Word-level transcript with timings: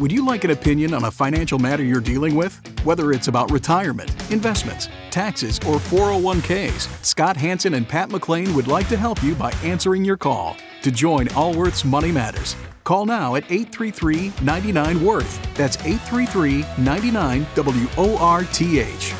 Would 0.00 0.10
you 0.10 0.24
like 0.24 0.44
an 0.44 0.50
opinion 0.50 0.94
on 0.94 1.04
a 1.04 1.10
financial 1.10 1.58
matter 1.58 1.84
you're 1.84 2.00
dealing 2.00 2.34
with? 2.34 2.58
Whether 2.84 3.12
it's 3.12 3.28
about 3.28 3.50
retirement, 3.50 4.10
investments, 4.32 4.88
taxes, 5.10 5.58
or 5.66 5.76
401ks, 5.76 7.04
Scott 7.04 7.36
Hanson 7.36 7.74
and 7.74 7.86
Pat 7.86 8.08
McClain 8.08 8.54
would 8.54 8.66
like 8.66 8.88
to 8.88 8.96
help 8.96 9.22
you 9.22 9.34
by 9.34 9.52
answering 9.62 10.04
your 10.04 10.16
call. 10.16 10.56
To 10.82 10.90
join 10.90 11.28
Allworth's 11.34 11.84
Money 11.84 12.10
Matters, 12.10 12.56
call 12.84 13.04
now 13.04 13.36
at 13.36 13.44
833 13.44 14.32
99 14.42 15.04
Worth. 15.04 15.54
That's 15.54 15.76
833 15.76 16.64
99 16.78 17.46
W 17.54 17.86
O 17.98 18.16
R 18.16 18.44
T 18.44 18.80
H. 18.80 19.11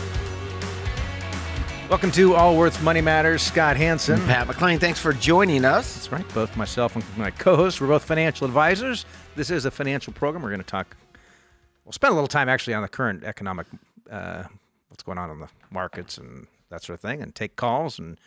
Welcome 1.93 2.11
to 2.13 2.35
Allworth's 2.35 2.81
Money 2.81 3.03
Matters. 3.03 3.43
Scott 3.43 3.77
Hanson. 3.77 4.19
Pat 4.25 4.49
McClain, 4.49 4.81
thanks 4.81 4.99
for 4.99 5.13
joining 5.13 5.67
us. 5.67 5.93
That's 5.93 6.11
right. 6.11 6.27
Both 6.33 6.57
myself 6.57 6.97
and 6.97 7.05
my 7.19 7.31
co-host, 7.31 7.83
we're 7.83 7.87
both 7.87 8.03
financial 8.03 8.47
advisors. 8.47 9.05
This 9.37 9.51
is 9.51 9.67
a 9.67 9.71
financial 9.71 10.15
program. 10.15 10.43
We're 10.43 10.49
going 10.49 10.63
to 10.63 10.67
talk. 10.67 10.97
We'll 11.85 11.93
spend 11.93 12.13
a 12.13 12.15
little 12.15 12.29
time 12.29 12.49
actually 12.49 12.73
on 12.73 12.81
the 12.81 12.89
current 12.89 13.25
economic, 13.25 13.67
uh, 14.11 14.45
what's 14.89 15.03
going 15.03 15.19
on 15.19 15.31
in 15.33 15.41
the 15.41 15.49
markets 15.71 16.17
and 16.17 16.47
that 16.71 16.83
sort 16.83 16.95
of 16.95 17.03
thing, 17.03 17.21
and 17.21 17.35
take 17.35 17.57
calls 17.57 17.99
and 17.99 18.19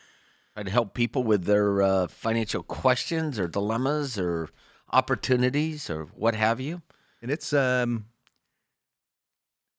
Try 0.53 0.61
to 0.61 0.69
help 0.69 0.93
people 0.93 1.23
with 1.23 1.45
their 1.45 1.81
uh, 1.81 2.07
financial 2.07 2.61
questions 2.61 3.39
or 3.39 3.47
dilemmas 3.47 4.19
or 4.19 4.47
opportunities 4.93 5.89
or 5.89 6.03
what 6.15 6.35
have 6.35 6.61
you. 6.61 6.83
and 7.19 7.31
it's 7.31 7.51
um, 7.51 8.05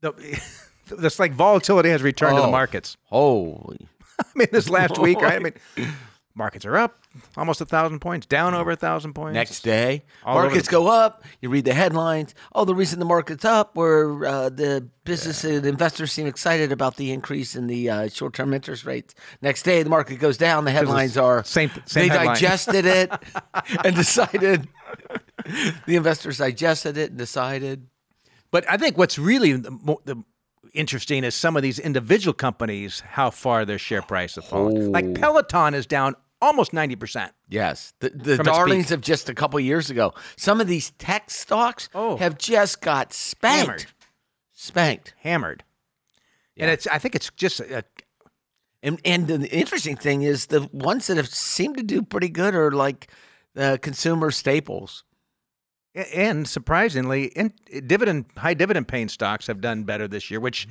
the, 0.00 0.12
it's 0.90 1.18
like 1.18 1.32
volatility 1.32 1.90
has 1.90 2.02
returned 2.02 2.36
to 2.36 2.42
the 2.42 2.48
Oh. 2.48 2.50
markets. 2.52 2.96
Holy. 3.04 3.88
I 4.20 4.24
mean, 4.34 4.48
this 4.52 4.68
last 4.68 4.98
week, 4.98 5.20
right? 5.20 5.34
I 5.34 5.38
mean, 5.78 5.92
markets 6.34 6.64
are 6.64 6.76
up 6.76 6.98
almost 7.34 7.62
a 7.62 7.64
thousand 7.64 7.98
points, 8.00 8.26
down 8.26 8.52
over 8.54 8.70
a 8.72 8.76
thousand 8.76 9.14
points. 9.14 9.34
Next 9.34 9.60
day, 9.62 10.04
All 10.22 10.34
markets 10.34 10.68
the- 10.68 10.72
go 10.72 10.86
up. 10.88 11.24
You 11.40 11.48
read 11.48 11.64
the 11.64 11.72
headlines. 11.72 12.34
Oh, 12.54 12.64
the 12.66 12.74
reason 12.74 12.98
the 12.98 13.06
market's 13.06 13.44
up, 13.44 13.74
where 13.74 14.24
uh, 14.26 14.48
the 14.50 14.86
business 15.04 15.42
and 15.44 15.64
investors 15.64 16.12
seem 16.12 16.26
excited 16.26 16.72
about 16.72 16.96
the 16.96 17.10
increase 17.12 17.56
in 17.56 17.68
the 17.68 17.88
uh, 17.88 18.08
short-term 18.08 18.52
interest 18.52 18.84
rates. 18.84 19.14
Next 19.40 19.62
day, 19.62 19.82
the 19.82 19.88
market 19.88 20.16
goes 20.16 20.36
down. 20.36 20.64
The 20.66 20.72
headlines 20.72 21.16
are 21.16 21.42
same- 21.44 21.70
same 21.86 22.08
they 22.08 22.14
headline. 22.16 22.34
digested 22.34 22.84
it 22.84 23.10
and 23.84 23.96
decided. 23.96 24.68
the 25.86 25.96
investors 25.96 26.38
digested 26.38 26.96
it 26.98 27.10
and 27.10 27.18
decided. 27.18 27.86
But 28.50 28.64
I 28.70 28.76
think 28.76 28.96
what's 28.98 29.18
really 29.18 29.52
the, 29.52 29.70
the 30.04 30.16
interesting 30.76 31.24
is 31.24 31.34
some 31.34 31.56
of 31.56 31.62
these 31.62 31.78
individual 31.78 32.34
companies, 32.34 33.00
how 33.00 33.30
far 33.30 33.64
their 33.64 33.78
share 33.78 34.02
price 34.02 34.34
have 34.36 34.44
fallen. 34.44 34.92
Like 34.92 35.14
Peloton 35.14 35.74
is 35.74 35.86
down 35.86 36.14
almost 36.42 36.72
90%. 36.72 37.30
Yes, 37.48 37.94
the, 38.00 38.10
the 38.10 38.36
darlings 38.38 38.92
of 38.92 39.00
just 39.00 39.28
a 39.28 39.34
couple 39.34 39.58
years 39.60 39.90
ago. 39.90 40.12
Some 40.36 40.60
of 40.60 40.66
these 40.68 40.90
tech 40.92 41.30
stocks 41.30 41.88
Oh. 41.94 42.16
have 42.18 42.36
just 42.38 42.80
got 42.80 43.12
spanked. 43.12 43.66
Hammered. 43.66 43.86
Spanked. 44.52 45.14
Hammered. 45.20 45.64
And 46.56 46.70
it's 46.70 46.86
I 46.86 46.98
think 46.98 47.14
it's 47.14 47.30
just 47.36 47.60
a, 47.60 47.84
And 48.82 49.00
and 49.04 49.26
the 49.26 49.48
interesting 49.50 49.96
thing 49.96 50.22
is 50.22 50.46
the 50.46 50.68
ones 50.72 51.06
that 51.08 51.16
have 51.16 51.28
seemed 51.28 51.76
to 51.78 51.82
do 51.82 52.02
pretty 52.02 52.28
good 52.28 52.54
are 52.54 52.70
like 52.70 53.08
the 53.54 53.78
consumer 53.82 54.30
staples. 54.30 55.04
And 56.14 56.46
surprisingly, 56.46 57.24
in, 57.26 57.52
dividend 57.86 58.26
high 58.36 58.54
dividend 58.54 58.88
paying 58.88 59.08
stocks 59.08 59.46
have 59.46 59.60
done 59.60 59.84
better 59.84 60.06
this 60.06 60.30
year, 60.30 60.40
which 60.40 60.68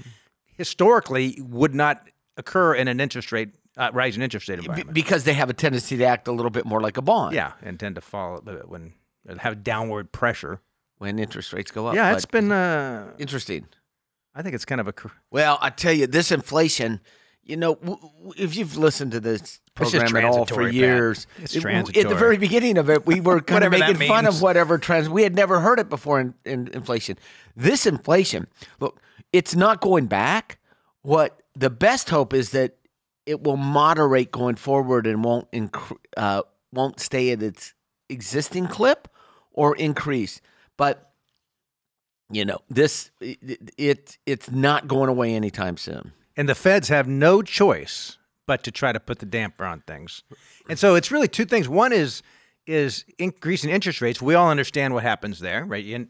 historically 0.53 1.37
would 1.41 1.75
not 1.75 2.07
occur 2.37 2.73
in 2.73 2.87
an 2.87 2.99
interest 2.99 3.31
rate 3.31 3.49
uh, 3.77 3.89
rising 3.93 4.21
interest 4.21 4.47
rate 4.47 4.59
environment. 4.59 4.93
because 4.93 5.23
they 5.25 5.33
have 5.33 5.49
a 5.49 5.53
tendency 5.53 5.97
to 5.97 6.03
act 6.05 6.27
a 6.27 6.31
little 6.31 6.49
bit 6.51 6.65
more 6.65 6.79
like 6.81 6.97
a 6.97 7.01
bond. 7.01 7.35
yeah, 7.35 7.53
and 7.61 7.79
tend 7.79 7.95
to 7.95 8.01
fall 8.01 8.37
when 8.67 8.93
have 9.39 9.63
downward 9.63 10.11
pressure. 10.11 10.61
When 10.97 11.19
interest 11.19 11.51
rates 11.51 11.71
go 11.71 11.87
up. 11.87 11.95
yeah, 11.95 12.11
But 12.11 12.15
it's 12.15 12.25
been. 12.25 12.51
Uh, 12.53 13.11
interesting. 13.17 13.67
I 14.33 14.41
think 14.41 14.55
it's 14.55 14.63
kind 14.63 14.79
of 14.79 14.87
a. 14.87 14.93
Well, 15.29 15.57
I 15.59 15.69
tell 15.69 15.91
you, 15.91 16.07
this 16.07 16.31
inflation. 16.31 17.01
You 17.45 17.57
know, 17.57 17.75
w- 17.75 17.99
w- 17.99 18.33
if 18.37 18.55
you've 18.55 18.75
listened 18.75 19.11
to 19.11 19.19
this 19.19 19.59
program 19.75 20.15
at 20.17 20.23
all 20.25 20.45
for 20.55 20.61
years, 20.73 21.27
it- 21.55 21.61
At 21.89 22.09
the 22.09 22.15
very 22.15 22.37
beginning 22.37 22.77
of 22.79 22.89
it, 22.89 23.05
we 23.05 23.21
were 23.21 23.39
kind 23.41 23.63
of 23.63 23.71
making 23.79 23.99
fun 24.07 24.25
of 24.25 24.41
whatever 24.41 24.77
trends. 24.79 25.07
We 25.09 25.21
had 25.23 25.35
never 25.35 25.59
heard 25.59 25.79
it 25.79 25.87
before 25.87 26.19
in, 26.19 26.33
in 26.43 26.67
inflation. 26.69 27.17
This 27.55 27.85
inflation, 27.85 28.47
look, 28.79 28.99
it's 29.31 29.55
not 29.55 29.79
going 29.79 30.07
back. 30.07 30.57
What 31.03 31.39
the 31.55 31.69
best 31.69 32.09
hope 32.09 32.33
is 32.33 32.49
that 32.49 32.77
it 33.27 33.43
will 33.43 33.57
moderate 33.57 34.31
going 34.31 34.55
forward 34.55 35.05
and 35.05 35.23
won't 35.23 35.49
incre- 35.51 35.97
uh, 36.17 36.41
won't 36.73 36.99
stay 36.99 37.29
at 37.31 37.43
its 37.43 37.73
existing 38.09 38.67
clip 38.67 39.07
or 39.51 39.75
increase. 39.75 40.41
But 40.77 41.11
you 42.31 42.43
know, 42.43 42.57
this 42.69 43.11
it, 43.21 43.71
it 43.77 44.17
it's 44.25 44.49
not 44.49 44.87
going 44.87 45.09
away 45.09 45.35
anytime 45.35 45.77
soon. 45.77 46.11
And 46.37 46.49
the 46.49 46.55
feds 46.55 46.89
have 46.89 47.07
no 47.07 47.41
choice 47.41 48.17
but 48.45 48.63
to 48.63 48.71
try 48.71 48.91
to 48.91 48.99
put 48.99 49.19
the 49.19 49.25
damper 49.25 49.65
on 49.65 49.81
things. 49.81 50.23
And 50.69 50.77
so 50.77 50.95
it's 50.95 51.11
really 51.11 51.27
two 51.27 51.45
things. 51.45 51.67
One 51.67 51.93
is 51.93 52.21
is 52.67 53.05
increasing 53.19 53.69
interest 53.69 54.01
rates. 54.01 54.21
We 54.21 54.33
all 54.33 54.49
understand 54.49 54.93
what 54.93 55.03
happens 55.03 55.39
there, 55.39 55.63
right? 55.65 55.85
In, 55.85 56.09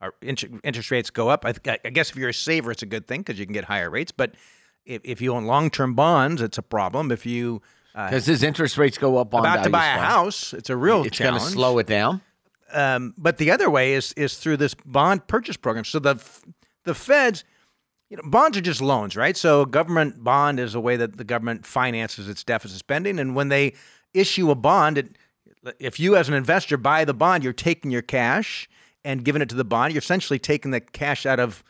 our 0.00 0.12
interest 0.20 0.90
rates 0.90 1.08
go 1.08 1.28
up. 1.28 1.44
I, 1.46 1.52
th- 1.52 1.80
I 1.84 1.88
guess 1.90 2.10
if 2.10 2.16
you're 2.16 2.28
a 2.30 2.34
saver, 2.34 2.70
it's 2.72 2.82
a 2.82 2.86
good 2.86 3.06
thing 3.06 3.20
because 3.20 3.38
you 3.38 3.46
can 3.46 3.54
get 3.54 3.64
higher 3.64 3.88
rates. 3.88 4.12
But 4.12 4.34
if, 4.84 5.00
if 5.04 5.22
you 5.22 5.32
own 5.32 5.44
long 5.44 5.70
term 5.70 5.94
bonds, 5.94 6.42
it's 6.42 6.58
a 6.58 6.62
problem. 6.62 7.10
If 7.10 7.24
you 7.24 7.62
uh, 7.94 8.08
Because 8.10 8.26
his 8.26 8.42
interest 8.42 8.76
rates 8.76 8.98
go 8.98 9.16
up 9.16 9.34
on 9.34 9.40
about 9.40 9.64
to 9.64 9.70
buy 9.70 9.86
a 9.86 9.98
house, 9.98 10.52
it's 10.52 10.68
a 10.68 10.76
real 10.76 11.04
It's 11.04 11.18
going 11.18 11.34
to 11.34 11.40
slow 11.40 11.78
it 11.78 11.86
down. 11.86 12.20
Um, 12.72 13.14
but 13.16 13.38
the 13.38 13.50
other 13.50 13.70
way 13.70 13.94
is 13.94 14.12
is 14.14 14.36
through 14.36 14.56
this 14.56 14.74
bond 14.74 15.26
purchase 15.26 15.56
program. 15.56 15.84
So 15.84 16.00
the 16.00 16.22
the 16.82 16.94
feds, 16.94 17.44
you 18.14 18.22
know, 18.22 18.30
bonds 18.30 18.56
are 18.56 18.60
just 18.60 18.80
loans, 18.80 19.16
right? 19.16 19.36
So 19.36 19.62
a 19.62 19.66
government 19.66 20.22
bond 20.22 20.60
is 20.60 20.76
a 20.76 20.80
way 20.80 20.96
that 20.96 21.16
the 21.16 21.24
government 21.24 21.66
finances 21.66 22.28
its 22.28 22.44
deficit 22.44 22.78
spending, 22.78 23.18
and 23.18 23.34
when 23.34 23.48
they 23.48 23.74
issue 24.12 24.52
a 24.52 24.54
bond, 24.54 24.98
it, 24.98 25.18
if 25.80 25.98
you 25.98 26.14
as 26.14 26.28
an 26.28 26.34
investor 26.34 26.76
buy 26.76 27.04
the 27.04 27.12
bond, 27.14 27.42
you're 27.42 27.52
taking 27.52 27.90
your 27.90 28.02
cash 28.02 28.68
and 29.04 29.24
giving 29.24 29.42
it 29.42 29.48
to 29.48 29.56
the 29.56 29.64
bond. 29.64 29.92
You're 29.92 29.98
essentially 29.98 30.38
taking 30.38 30.70
the 30.70 30.80
cash 30.80 31.26
out 31.26 31.40
of 31.40 31.64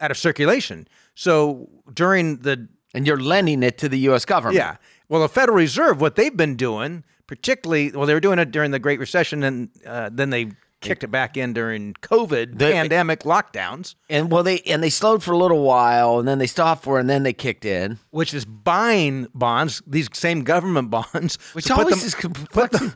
out 0.00 0.10
of 0.10 0.16
circulation. 0.16 0.88
So 1.14 1.68
during 1.92 2.38
the 2.38 2.66
And 2.94 3.06
you're 3.06 3.20
lending 3.20 3.62
it 3.62 3.76
to 3.78 3.88
the 3.88 3.98
U.S. 4.10 4.24
government. 4.24 4.56
yeah. 4.56 4.76
Well, 5.10 5.20
the 5.20 5.28
Federal 5.28 5.58
Reserve, 5.58 6.00
what 6.00 6.16
they've 6.16 6.36
been 6.36 6.56
doing, 6.56 7.04
particularly, 7.26 7.90
well, 7.90 8.06
they 8.06 8.14
were 8.14 8.20
doing 8.20 8.38
it 8.38 8.50
during 8.50 8.70
the 8.70 8.78
Great 8.78 8.98
Recession, 8.98 9.42
and 9.42 9.68
uh, 9.86 10.08
then 10.10 10.30
they 10.30 10.52
kicked 10.80 11.02
it 11.02 11.08
back 11.10 11.36
in 11.36 11.52
during 11.52 11.94
COVID 11.94 12.58
The- 12.58 12.70
pandemic 12.72 13.20
lockdowns, 13.20 13.94
And 14.08 14.30
well, 14.30 14.42
they 14.42 14.60
and 14.60 14.82
they 14.82 14.90
slowed 14.90 15.22
for 15.22 15.32
a 15.32 15.36
little 15.38 15.62
while, 15.62 16.18
and 16.18 16.28
then 16.28 16.38
they 16.38 16.46
stopped 16.46 16.84
for, 16.84 16.98
and 16.98 17.08
then 17.10 17.22
they 17.24 17.32
kicked 17.32 17.64
in. 17.64 17.98
which 18.10 18.32
is 18.32 18.44
buying 18.44 19.26
bonds, 19.34 19.82
these 19.86 20.08
same 20.12 20.42
government 20.44 20.90
bonds, 20.90 21.38
Which 21.52 21.64
to 21.66 21.74
put 21.74 21.80
always 21.84 22.12
them- 22.12 22.30
is 22.30 22.46
put 22.50 22.70
the 22.72 22.94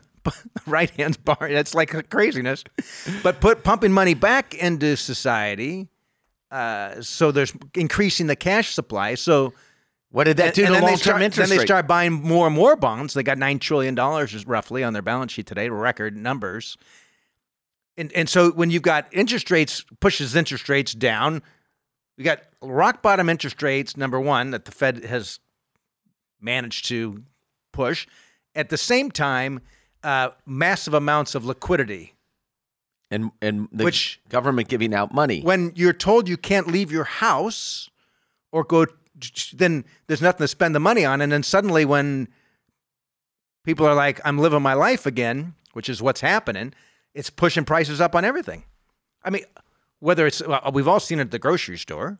right 0.65 0.89
hands 0.91 1.17
bar. 1.17 1.37
That's 1.51 1.73
like 1.75 2.09
craziness, 2.09 2.63
but 3.23 3.41
put 3.41 3.63
pumping 3.63 3.91
money 3.91 4.13
back 4.13 4.53
into 4.53 4.95
society. 4.95 5.89
Uh, 6.49 7.01
so 7.01 7.31
there's 7.31 7.51
increasing 7.73 8.27
the 8.27 8.35
cash 8.35 8.73
supply. 8.73 9.15
So 9.15 9.53
What 10.11 10.25
did 10.25 10.37
that 10.37 10.53
do 10.53 10.65
to 10.67 10.71
then 10.71 10.81
they 10.81 10.87
long-term 10.87 10.97
start, 10.99 11.21
interest 11.23 11.49
Then 11.49 11.49
they 11.49 11.61
rate? 11.61 11.67
start 11.67 11.87
buying 11.87 12.13
more 12.13 12.45
and 12.45 12.55
more 12.55 12.75
bonds. 12.75 13.15
They 13.15 13.23
got 13.23 13.37
nine 13.39 13.57
trillion 13.59 13.95
dollars 13.95 14.45
roughly 14.45 14.83
on 14.83 14.93
their 14.93 15.01
balance 15.01 15.31
sheet 15.33 15.47
today, 15.47 15.67
record 15.69 16.15
numbers. 16.15 16.77
And 17.97 18.11
and 18.13 18.27
so 18.27 18.51
when 18.51 18.71
you've 18.71 18.81
got 18.81 19.07
interest 19.11 19.51
rates 19.51 19.85
pushes 19.99 20.35
interest 20.35 20.67
rates 20.69 20.93
down, 20.93 21.41
we 22.17 22.23
got 22.23 22.41
rock 22.61 23.01
bottom 23.01 23.29
interest 23.29 23.61
rates. 23.61 23.95
Number 23.95 24.19
one 24.19 24.51
that 24.51 24.65
the 24.65 24.71
Fed 24.71 25.03
has 25.05 25.39
managed 26.41 26.85
to 26.85 27.23
push. 27.71 28.07
At 28.55 28.69
the 28.69 28.77
same 28.77 29.11
time, 29.11 29.61
uh, 30.03 30.29
massive 30.45 30.93
amounts 30.93 31.35
of 31.35 31.45
liquidity. 31.45 32.13
and 33.11 33.31
and 33.41 33.67
the 33.71 33.83
Which- 33.83 34.19
government 34.27 34.67
giving 34.69 34.93
out 34.93 35.13
money. 35.13 35.41
When 35.41 35.71
you're 35.75 35.93
told 35.93 36.27
you 36.27 36.37
can't 36.37 36.67
leave 36.67 36.91
your 36.91 37.03
house 37.03 37.89
or 38.51 38.63
go, 38.63 38.87
then 39.53 39.85
there's 40.07 40.21
nothing 40.21 40.43
to 40.43 40.47
spend 40.47 40.73
the 40.73 40.79
money 40.79 41.05
on. 41.05 41.21
And 41.21 41.31
then 41.31 41.43
suddenly, 41.43 41.85
when 41.85 42.27
people 43.63 43.85
are 43.85 43.93
like, 43.93 44.19
I'm 44.25 44.39
living 44.39 44.63
my 44.63 44.73
life 44.73 45.05
again, 45.05 45.53
which 45.73 45.89
is 45.89 46.01
what's 46.01 46.21
happening, 46.21 46.73
it's 47.13 47.29
pushing 47.29 47.65
prices 47.65 48.01
up 48.01 48.15
on 48.15 48.25
everything. 48.25 48.63
I 49.23 49.29
mean, 49.29 49.43
whether 49.99 50.27
it's, 50.27 50.45
well, 50.45 50.71
we've 50.73 50.87
all 50.87 50.99
seen 50.99 51.19
it 51.19 51.23
at 51.23 51.31
the 51.31 51.39
grocery 51.39 51.77
store. 51.77 52.19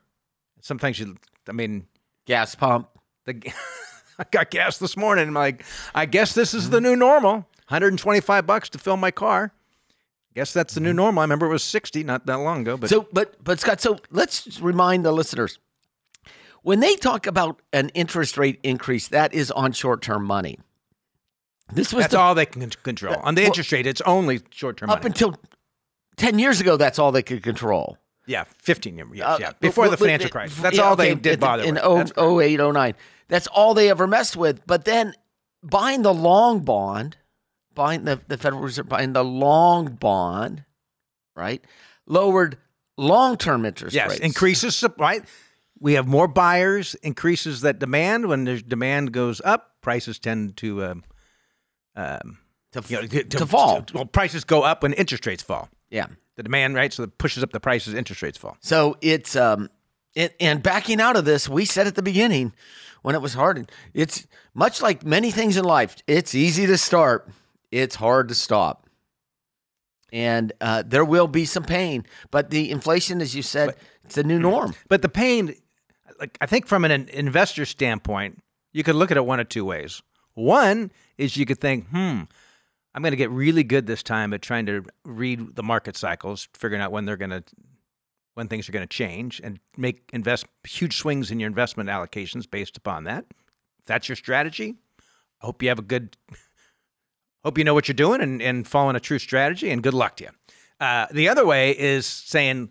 Sometimes 0.62 1.00
you, 1.00 1.18
I 1.48 1.52
mean, 1.52 1.88
Gas 2.26 2.56
pump. 2.56 2.88
the, 3.26 3.42
I 4.20 4.26
got 4.32 4.52
gas 4.52 4.78
this 4.78 4.96
morning. 4.96 5.28
I'm 5.28 5.34
like, 5.34 5.66
I 5.94 6.06
guess 6.06 6.34
this 6.34 6.54
is 6.54 6.70
the 6.70 6.80
new 6.80 6.96
normal. 6.96 7.48
125 7.68 8.46
bucks 8.46 8.70
to 8.70 8.78
fill 8.78 8.98
my 8.98 9.12
car. 9.12 9.52
Guess 10.36 10.54
that's 10.54 10.74
the 10.74 10.80
new 10.80 10.90
mm-hmm. 10.90 10.98
normal. 10.98 11.22
I 11.22 11.24
remember 11.26 11.46
it 11.48 11.50
was 11.50 11.64
60 11.64 12.04
not 12.04 12.26
that 12.26 12.36
long 12.36 12.62
ago, 12.62 12.78
but 12.78 12.90
So, 12.90 13.08
but 13.12 13.44
but 13.44 13.60
Scott, 13.60 13.82
so 13.82 13.98
let's 14.12 14.60
remind 14.60 15.06
the 15.06 15.12
listeners 15.12 15.60
when 16.64 16.80
they 16.80 16.96
talk 16.96 17.28
about 17.28 17.62
an 17.72 17.90
interest 17.90 18.38
rate 18.38 18.60
increase, 18.64 19.10
that 19.10 19.34
is 19.34 19.52
on 19.52 19.74
short-term 19.74 20.26
money. 20.26 20.58
This 21.74 21.94
was 21.94 22.04
That's 22.04 22.14
the, 22.14 22.20
all 22.20 22.36
they 22.36 22.46
can 22.46 22.62
con- 22.62 22.72
control. 22.84 23.16
On 23.24 23.36
the 23.36 23.42
well, 23.42 23.48
interest 23.48 23.72
rate, 23.72 23.88
it's 23.88 24.02
only 24.02 24.42
short 24.52 24.78
term 24.78 24.90
up 24.90 25.06
until 25.06 25.36
ten 26.18 26.40
years 26.40 26.62
ago, 26.62 26.78
that's 26.78 27.00
all 27.00 27.12
they 27.12 27.24
could 27.24 27.44
control. 27.44 27.98
Yeah, 28.26 28.46
15 28.60 28.96
years. 28.98 29.08
Yes, 29.14 29.28
Uh, 29.28 29.38
yeah. 29.42 29.52
Before 29.60 29.90
the 29.90 29.98
financial 29.98 30.30
crisis. 30.30 30.58
That's 30.62 30.78
yeah, 30.78 30.84
all 30.84 30.96
they 30.96 31.14
did 31.14 31.34
in- 31.34 31.40
bother 31.42 31.64
in 31.64 31.74
with. 31.76 31.84
oh- 31.84 31.98
That's 31.98 32.14
08, 32.18 32.60
09. 32.62 32.94
That's 33.28 33.48
all 33.48 33.74
they 33.74 33.90
ever 33.90 34.08
messed 34.08 34.38
with. 34.38 34.66
But 34.66 34.86
then 34.86 35.14
buying 35.62 36.04
the 36.04 36.14
long 36.14 36.62
bond, 36.62 37.18
buying 37.74 38.06
the, 38.06 38.22
the 38.30 38.38
Federal 38.38 38.62
Reserve, 38.62 38.88
buying 38.88 39.12
the 39.12 39.26
long 39.26 39.96
bond, 39.96 40.64
right, 41.36 41.62
lowered 42.06 42.58
long 42.98 43.36
term 43.36 43.66
interest 43.66 43.94
Yes, 43.94 44.10
rates. 44.12 44.22
increases 44.22 44.76
supply. 44.76 45.20
We 45.80 45.94
have 45.94 46.08
more 46.08 46.30
buyers, 46.30 46.96
increases 47.04 47.60
that 47.62 47.78
demand. 47.80 48.28
When 48.28 48.46
there's 48.46 48.64
demand 48.64 49.12
goes 49.12 49.42
up, 49.44 49.82
prices 49.82 50.18
tend 50.18 50.56
to 50.58 50.86
um, 50.86 51.04
um, 51.96 52.40
to, 52.72 52.84
you 52.88 53.02
know, 53.02 53.08
to, 53.08 53.46
fall. 53.46 53.86
well, 53.94 54.06
prices 54.06 54.44
go 54.44 54.64
up 54.64 54.84
when 54.84 54.94
interest 54.94 55.26
rates 55.26 55.44
fall. 55.44 55.70
yeah. 55.90 56.08
The 56.36 56.42
demand, 56.42 56.74
right? 56.74 56.92
So 56.92 57.04
it 57.04 57.20
pushes 57.20 57.44
up 57.44 57.52
the 57.52 57.60
prices, 57.60 57.94
interest 57.94 58.24
rates 58.24 58.40
fall. 58.40 58.58
So 58.60 58.98
it's 59.02 59.36
um, 59.36 59.70
it, 60.16 60.36
and 60.40 60.64
backing 60.64 61.00
out 61.00 61.16
of 61.16 61.26
this, 61.26 61.48
we 61.48 61.64
said 61.66 61.86
at 61.86 61.94
the 61.94 62.02
beginning 62.02 62.54
when 63.04 63.14
it 63.14 63.22
was 63.22 63.36
hard. 63.36 63.72
It's 63.94 64.26
much 64.56 64.82
like 64.82 65.06
many 65.06 65.30
things 65.30 65.58
in 65.58 65.64
life. 65.64 65.96
It's 66.08 66.34
easy 66.34 66.66
to 66.66 66.78
start. 66.78 67.30
It's 67.72 67.96
hard 67.96 68.30
to 68.30 68.36
stop. 68.36 68.88
And 70.12 70.54
uh, 70.62 70.84
there 70.86 71.06
will 71.06 71.28
be 71.28 71.46
some 71.46 71.64
pain, 71.64 72.06
but 72.30 72.52
the 72.52 72.70
inflation, 72.70 73.20
as 73.22 73.36
you 73.36 73.42
said, 73.42 73.76
it's 74.04 74.18
a 74.18 74.24
new 74.24 74.38
norm. 74.40 74.76
But 74.88 75.02
the 75.02 75.10
pain, 75.10 75.56
like 76.20 76.38
I 76.40 76.46
think 76.46 76.68
from 76.68 76.86
an 76.86 77.10
investor 77.10 77.66
standpoint, 77.66 78.42
you 78.72 78.84
could 78.84 78.96
look 78.96 79.10
at 79.10 79.18
it 79.18 79.26
one 79.26 79.40
of 79.40 79.50
two 79.50 79.66
ways. 79.66 80.02
One 80.36 80.92
is 81.18 81.38
you 81.38 81.46
could 81.46 81.60
think, 81.60 81.88
hmm, 81.90 82.22
I'm 82.96 83.02
going 83.02 83.12
to 83.12 83.18
get 83.18 83.30
really 83.32 83.64
good 83.64 83.88
this 83.88 84.04
time 84.04 84.34
at 84.34 84.42
trying 84.42 84.66
to 84.68 84.86
read 85.04 85.56
the 85.56 85.64
market 85.64 85.98
cycles, 85.98 86.48
figuring 86.54 86.82
out 86.82 86.92
when 86.92 87.06
they're 87.06 87.18
going 87.18 87.32
to, 87.32 87.44
when 88.36 88.48
things 88.48 88.70
are 88.70 88.72
going 88.72 88.88
to 88.88 88.98
change, 88.98 89.42
and 89.44 89.60
make 89.78 90.10
invest 90.14 90.46
huge 90.68 90.98
swings 90.98 91.32
in 91.32 91.40
your 91.40 91.48
investment 91.48 91.90
allocations 91.90 92.50
based 92.50 92.78
upon 92.78 93.04
that. 93.06 93.26
If 93.80 93.86
that's 93.86 94.08
your 94.08 94.16
strategy, 94.16 94.76
I 95.42 95.46
hope 95.46 95.62
you 95.64 95.70
have 95.70 95.80
a 95.80 95.84
good, 95.84 96.18
hope 97.44 97.58
you 97.58 97.64
know 97.64 97.74
what 97.74 97.88
you're 97.88 97.94
doing 97.94 98.22
and, 98.22 98.42
and 98.42 98.68
following 98.68 98.96
a 98.96 99.00
true 99.00 99.20
strategy, 99.20 99.70
and 99.70 99.82
good 99.82 99.94
luck 99.94 100.18
to 100.18 100.26
you. 100.26 100.30
Uh, 100.80 101.08
the 101.12 101.30
other 101.30 101.46
way 101.46 101.78
is 101.78 102.06
saying, 102.06 102.70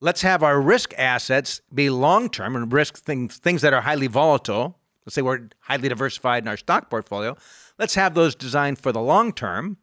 let's 0.00 0.22
have 0.22 0.42
our 0.42 0.60
risk 0.60 0.92
assets 0.98 1.60
be 1.72 1.88
long 1.88 2.28
term 2.28 2.56
and 2.56 2.72
risk 2.72 2.98
things 2.98 3.38
things 3.38 3.62
that 3.62 3.72
are 3.72 3.80
highly 3.80 4.08
volatile. 4.08 4.78
Let's 5.04 5.14
say 5.14 5.22
we're 5.22 5.48
highly 5.60 5.88
diversified 5.88 6.44
in 6.44 6.48
our 6.48 6.56
stock 6.56 6.90
portfolio. 6.90 7.36
Let's 7.78 7.94
have 7.94 8.14
those 8.14 8.34
designed 8.34 8.78
for 8.78 8.92
the 8.92 9.00
long 9.00 9.32
term, 9.32 9.78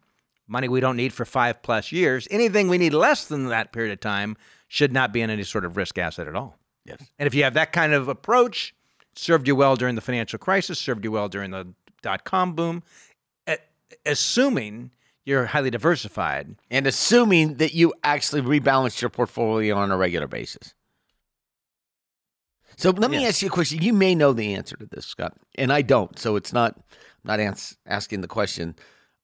money 0.47 0.67
we 0.67 0.79
don't 0.79 0.95
need 0.95 1.13
for 1.13 1.25
five 1.25 1.61
plus 1.61 1.91
years. 1.91 2.27
Anything 2.31 2.69
we 2.69 2.77
need 2.77 2.93
less 2.93 3.25
than 3.25 3.47
that 3.49 3.71
period 3.71 3.91
of 3.91 3.99
time 3.99 4.37
should 4.67 4.93
not 4.93 5.11
be 5.11 5.21
in 5.21 5.29
any 5.29 5.43
sort 5.43 5.65
of 5.65 5.77
risk 5.77 5.97
asset 5.97 6.27
at 6.27 6.35
all. 6.35 6.57
Yes. 6.85 7.01
And 7.19 7.27
if 7.27 7.35
you 7.35 7.43
have 7.43 7.53
that 7.55 7.71
kind 7.71 7.93
of 7.93 8.07
approach, 8.07 8.73
served 9.13 9.47
you 9.47 9.55
well 9.55 9.75
during 9.75 9.95
the 9.95 10.01
financial 10.01 10.39
crisis, 10.39 10.79
served 10.79 11.03
you 11.03 11.11
well 11.11 11.27
during 11.27 11.51
the 11.51 11.73
dot 12.01 12.23
com 12.23 12.53
boom, 12.53 12.83
assuming 14.05 14.91
you're 15.25 15.47
highly 15.47 15.69
diversified. 15.69 16.55
And 16.71 16.87
assuming 16.87 17.55
that 17.55 17.73
you 17.73 17.93
actually 18.03 18.41
rebalance 18.41 19.01
your 19.01 19.09
portfolio 19.09 19.75
on 19.75 19.91
a 19.91 19.97
regular 19.97 20.27
basis. 20.27 20.73
So 22.79 22.91
let 22.91 23.11
me 23.11 23.21
Yeah. 23.23 23.27
ask 23.27 23.41
you 23.41 23.49
a 23.49 23.51
question. 23.51 23.81
You 23.81 23.91
may 23.93 24.15
know 24.15 24.31
the 24.31 24.55
answer 24.55 24.77
to 24.77 24.85
this, 24.85 25.05
Scott, 25.05 25.35
and 25.55 25.71
I 25.71 25.81
don't. 25.81 26.17
So 26.17 26.35
it's 26.37 26.53
not 26.53 26.75
I'm 26.77 27.25
not 27.25 27.39
ans- 27.41 27.75
asking 27.85 28.21
the 28.21 28.27
question 28.29 28.75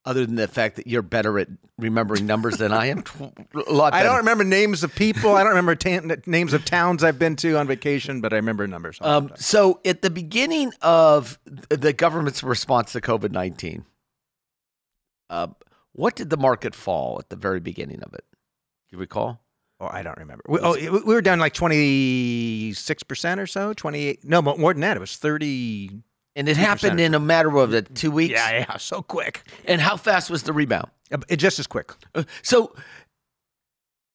other 0.03 0.25
than 0.25 0.35
the 0.35 0.47
fact 0.47 0.75
that 0.75 0.85
you're 0.87 1.01
better 1.01 1.39
at 1.39 1.47
remembering 1.77 2.25
numbers 2.25 2.57
than 2.57 2.71
I 2.73 2.87
am. 2.87 3.03
A 3.67 3.71
lot 3.71 3.93
I 3.93 4.03
don't 4.03 4.17
remember 4.17 4.43
names 4.43 4.83
of 4.83 4.93
people. 4.93 5.35
I 5.35 5.39
don't 5.43 5.55
remember 5.55 5.73
ta- 5.75 6.01
names 6.27 6.51
of 6.53 6.65
towns 6.65 7.03
I've 7.03 7.17
been 7.17 7.35
to 7.37 7.57
on 7.57 7.65
vacation, 7.65 8.19
but 8.21 8.33
I 8.33 8.35
remember 8.35 8.67
numbers. 8.67 8.97
Um, 9.01 9.31
so 9.37 9.79
at 9.85 10.01
the 10.01 10.09
beginning 10.09 10.73
of 10.81 11.39
the 11.69 11.93
government's 11.93 12.43
response 12.43 12.91
to 12.91 12.99
COVID 13.01 13.31
nineteen, 13.31 13.85
uh, 15.29 15.47
what 15.93 16.15
did 16.17 16.29
the 16.29 16.37
market 16.37 16.75
fall 16.75 17.17
at 17.19 17.29
the 17.29 17.35
very 17.37 17.61
beginning 17.61 18.03
of 18.03 18.13
it? 18.13 18.25
Do 18.89 18.97
you 18.97 18.97
recall? 18.99 19.41
Oh, 19.79 19.87
I 19.91 20.03
don't 20.03 20.17
remember. 20.17 20.43
We, 20.47 20.59
oh, 20.59 20.73
we 20.73 20.89
we 20.89 21.13
were 21.13 21.21
down 21.21 21.39
like 21.39 21.53
twenty 21.53 22.73
six 22.73 23.03
percent 23.03 23.39
or 23.39 23.47
so. 23.47 23.73
Twenty 23.73 24.05
eight. 24.05 24.23
No, 24.23 24.41
mo- 24.41 24.57
more 24.57 24.73
than 24.73 24.81
that. 24.81 24.97
It 24.97 24.99
was 24.99 25.15
thirty. 25.17 25.89
And 26.37 26.49
it 26.49 26.57
happened 26.57 26.99
in 26.99 27.13
a 27.13 27.19
matter 27.19 27.55
of 27.57 27.73
uh, 27.73 27.81
two 27.93 28.11
weeks. 28.11 28.33
Yeah, 28.33 28.51
yeah, 28.69 28.77
so 28.77 29.01
quick. 29.01 29.43
And 29.63 29.79
how 29.79 29.95
fast 29.95 30.29
was 30.29 30.43
the 30.43 30.51
rebound? 30.51 30.89
Uh, 31.09 31.19
It 31.29 31.37
just 31.37 31.59
as 31.59 31.67
quick. 31.67 31.93
Uh, 32.13 32.23
So 32.41 32.75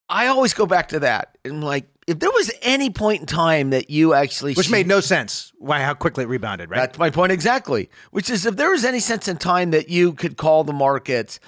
I 0.09 0.27
always 0.27 0.53
go 0.53 0.67
back 0.67 0.89
to 0.89 1.01
that. 1.01 1.39
And 1.47 1.65
like, 1.65 1.87
if 2.07 2.19
there 2.19 2.31
was 2.31 2.51
any 2.63 2.91
point 2.91 3.21
in 3.21 3.27
time 3.27 3.71
that 3.71 3.89
you 3.89 4.13
actually 4.13 4.53
Which 4.55 4.67
sh- 4.67 4.71
made 4.71 4.87
no 4.87 5.01
sense. 5.01 5.53
Why? 5.59 5.81
How 5.81 5.95
quickly 5.95 6.25
it 6.25 6.27
rebounded, 6.27 6.69
right? 6.71 6.77
That's 6.81 6.99
my 6.99 7.09
point 7.11 7.33
exactly. 7.33 7.89
Which 8.11 8.29
is, 8.29 8.45
if 8.45 8.57
there 8.57 8.71
was 8.71 8.85
any 8.85 9.01
sense 9.01 9.27
in 9.29 9.37
time 9.39 9.71
that 9.71 9.89
you 9.89 10.13
could 10.13 10.37
call 10.37 10.63
the 10.65 10.73
markets 10.75 11.41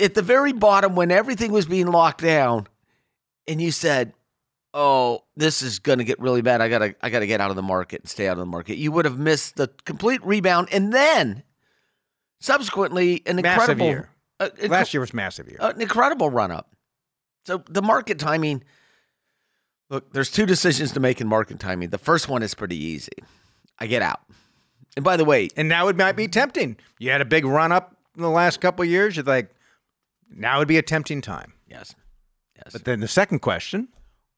at 0.00 0.14
the 0.14 0.22
very 0.22 0.52
bottom 0.52 0.94
when 0.94 1.10
everything 1.10 1.52
was 1.52 1.66
being 1.66 1.88
locked 1.88 2.22
down, 2.22 2.66
and 3.48 3.60
you 3.60 3.70
said, 3.70 4.12
"Oh, 4.72 5.24
this 5.36 5.62
is 5.62 5.78
going 5.78 5.98
to 5.98 6.04
get 6.04 6.18
really 6.20 6.42
bad. 6.42 6.60
I 6.60 6.68
gotta, 6.68 6.94
I 7.02 7.10
gotta 7.10 7.26
get 7.26 7.40
out 7.40 7.50
of 7.50 7.56
the 7.56 7.62
market 7.62 8.02
and 8.02 8.08
stay 8.10 8.26
out 8.28 8.32
of 8.32 8.38
the 8.38 8.46
market," 8.46 8.76
you 8.76 8.90
would 8.92 9.04
have 9.04 9.18
missed 9.18 9.56
the 9.56 9.68
complete 9.84 10.24
rebound, 10.24 10.68
and 10.72 10.92
then 10.92 11.42
subsequently 12.40 13.22
an 13.26 13.36
Massive 13.36 13.60
incredible 13.80 13.86
year. 13.86 14.10
uh, 14.40 14.48
inc- 14.58 14.68
Last 14.70 14.94
year 14.94 15.00
was 15.00 15.14
massive 15.14 15.48
year. 15.48 15.58
an 15.60 15.80
incredible 15.80 16.30
run 16.30 16.50
up. 16.50 16.74
So 17.46 17.62
the 17.68 17.82
market 17.82 18.18
timing. 18.18 18.64
Look, 19.90 20.12
there's 20.14 20.30
two 20.30 20.46
decisions 20.46 20.92
to 20.92 21.00
make 21.00 21.20
in 21.20 21.28
market 21.28 21.58
timing. 21.60 21.90
The 21.90 21.98
first 21.98 22.28
one 22.28 22.42
is 22.42 22.54
pretty 22.54 22.76
easy. 22.76 23.12
I 23.78 23.86
get 23.86 24.00
out. 24.02 24.20
And 24.96 25.04
by 25.04 25.16
the 25.18 25.24
way, 25.26 25.50
and 25.56 25.68
now 25.68 25.88
it 25.88 25.96
might 25.96 26.12
be 26.16 26.26
tempting. 26.26 26.78
You 26.98 27.10
had 27.10 27.20
a 27.20 27.24
big 27.26 27.44
run 27.44 27.70
up 27.70 27.94
in 28.16 28.22
the 28.22 28.30
last 28.30 28.60
couple 28.62 28.82
of 28.82 28.88
years. 28.88 29.14
You're 29.16 29.24
like, 29.24 29.50
now 30.30 30.58
would 30.58 30.68
be 30.68 30.78
a 30.78 30.82
tempting 30.82 31.20
time. 31.20 31.52
yes, 31.68 31.94
yes. 32.64 32.72
But 32.72 32.84
then 32.84 33.00
the 33.00 33.08
second 33.08 33.40
question. 33.40 33.88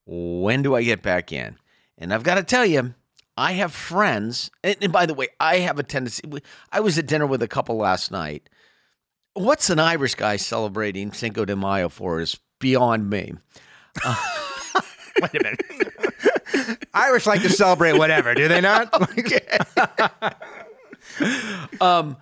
when 0.07 0.63
do 0.63 0.75
I 0.75 0.83
get 0.83 1.03
back 1.03 1.33
in? 1.33 1.57
And 1.99 2.13
I've 2.13 2.23
got 2.23 2.35
to 2.37 2.43
tell 2.43 2.67
you, 2.67 2.95
I 3.37 3.53
have 3.53 3.73
friends. 3.73 4.51
And, 4.63 4.77
and 4.81 4.93
by 4.93 5.07
the 5.07 5.15
way, 5.15 5.29
I 5.41 5.59
have 5.59 5.79
a 5.79 5.83
tendency. 5.83 6.23
I 6.71 6.81
was 6.81 6.99
at 6.99 7.07
dinner 7.07 7.27
with 7.27 7.43
a 7.43 7.49
couple 7.49 7.77
last 7.77 8.11
night. 8.11 8.49
What's 9.35 9.69
an 9.71 9.79
Irish 9.79 10.15
guy 10.15 10.37
celebrating 10.37 11.13
Cinco 11.13 11.45
de 11.45 11.57
Mayo 11.57 11.89
for 11.89 12.21
is 12.21 12.39
beyond 12.59 13.11
me. 13.11 13.35
Wait 15.21 15.35
a 15.35 15.43
minute. 15.43 16.87
Irish 16.95 17.27
like 17.27 17.43
to 17.43 17.51
celebrate 17.51 17.93
whatever, 17.99 18.35
do 18.35 18.49
they 18.49 18.61
not? 18.61 18.93
Um, 21.81 22.17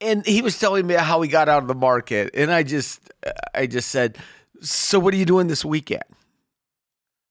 and 0.00 0.24
he 0.24 0.42
was 0.42 0.58
telling 0.58 0.86
me 0.86 0.94
how 0.94 1.20
he 1.22 1.28
got 1.28 1.48
out 1.48 1.62
of 1.62 1.68
the 1.68 1.74
market, 1.74 2.30
and 2.34 2.50
I 2.52 2.62
just, 2.62 3.00
I 3.54 3.66
just 3.66 3.90
said, 3.90 4.16
"So 4.60 4.98
what 4.98 5.14
are 5.14 5.16
you 5.16 5.24
doing 5.24 5.46
this 5.48 5.64
weekend?" 5.64 6.04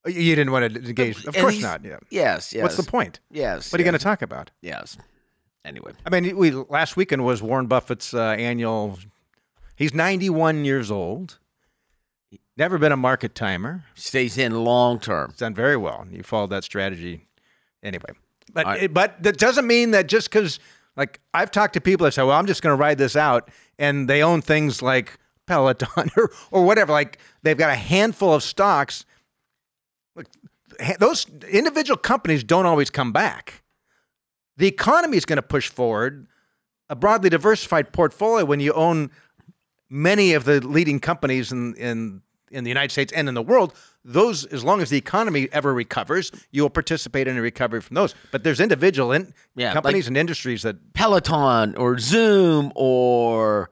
Uh, 0.06 0.10
you 0.10 0.34
didn't 0.34 0.52
want 0.52 0.72
to 0.72 0.80
engage. 0.80 1.24
Uh, 1.26 1.30
of 1.30 1.36
course 1.36 1.60
not. 1.60 1.84
Yeah. 1.84 1.98
Yes, 2.10 2.52
yes. 2.52 2.62
What's 2.62 2.76
the 2.76 2.82
point? 2.82 3.20
Yes. 3.30 3.72
What 3.72 3.80
are 3.80 3.82
you 3.82 3.84
going 3.84 3.98
to 3.98 4.04
talk 4.04 4.22
about? 4.22 4.50
Yes. 4.62 4.96
Anyway, 5.64 5.92
I 6.06 6.10
mean, 6.10 6.36
we 6.36 6.50
last 6.52 6.96
weekend 6.96 7.24
was 7.24 7.42
Warren 7.42 7.66
Buffett's 7.66 8.14
uh, 8.14 8.30
annual. 8.30 8.98
He's 9.76 9.92
91 9.92 10.64
years 10.64 10.90
old. 10.90 11.38
Never 12.56 12.78
been 12.78 12.92
a 12.92 12.96
market 12.96 13.34
timer. 13.34 13.84
stays 13.94 14.38
in 14.38 14.64
long 14.64 14.98
term. 14.98 15.34
Done 15.36 15.54
very 15.54 15.76
well. 15.76 16.06
You 16.10 16.22
followed 16.22 16.50
that 16.50 16.64
strategy 16.64 17.28
anyway. 17.82 18.10
But 18.52 18.66
right. 18.66 18.82
it, 18.84 18.94
but 18.94 19.22
that 19.22 19.38
doesn't 19.38 19.66
mean 19.66 19.90
that 19.92 20.08
just 20.08 20.30
because 20.30 20.58
like 20.96 21.20
I've 21.34 21.50
talked 21.50 21.74
to 21.74 21.80
people 21.80 22.04
that 22.04 22.12
say, 22.12 22.22
well, 22.22 22.32
I'm 22.38 22.46
just 22.46 22.62
going 22.62 22.76
to 22.76 22.80
ride 22.80 22.98
this 22.98 23.14
out, 23.14 23.50
and 23.78 24.08
they 24.08 24.22
own 24.22 24.42
things 24.42 24.82
like 24.82 25.18
Peloton 25.48 26.10
or 26.16 26.30
or 26.50 26.64
whatever. 26.64 26.92
Like 26.92 27.18
they've 27.42 27.58
got 27.58 27.70
a 27.70 27.74
handful 27.74 28.32
of 28.32 28.42
stocks. 28.42 29.04
Look, 30.14 30.26
those 31.00 31.26
individual 31.50 31.96
companies 31.96 32.44
don't 32.44 32.66
always 32.66 32.90
come 32.90 33.12
back. 33.12 33.62
The 34.58 34.68
economy 34.68 35.16
is 35.16 35.24
going 35.24 35.36
to 35.36 35.42
push 35.42 35.68
forward 35.68 36.26
a 36.88 36.96
broadly 36.96 37.30
diversified 37.30 37.92
portfolio 37.92 38.44
when 38.44 38.60
you 38.60 38.72
own 38.72 39.10
many 39.90 40.34
of 40.34 40.44
the 40.44 40.60
leading 40.66 41.00
companies 41.00 41.50
in 41.50 41.74
in 41.74 42.22
in 42.50 42.64
the 42.64 42.70
United 42.70 42.90
States 42.90 43.12
and 43.12 43.28
in 43.28 43.34
the 43.34 43.42
world, 43.42 43.74
those 44.04 44.46
as 44.46 44.64
long 44.64 44.80
as 44.80 44.88
the 44.88 44.96
economy 44.96 45.48
ever 45.52 45.74
recovers, 45.74 46.32
you 46.50 46.62
will 46.62 46.70
participate 46.70 47.28
in 47.28 47.36
a 47.36 47.42
recovery 47.42 47.80
from 47.82 47.94
those. 47.94 48.14
But 48.32 48.42
there's 48.42 48.58
individual 48.60 49.12
in, 49.12 49.34
Yeah, 49.54 49.74
companies 49.74 50.08
and 50.08 50.16
industries 50.16 50.62
that 50.62 50.94
Peloton 50.94 51.76
or 51.76 51.98
Zoom 51.98 52.72
or 52.74 53.70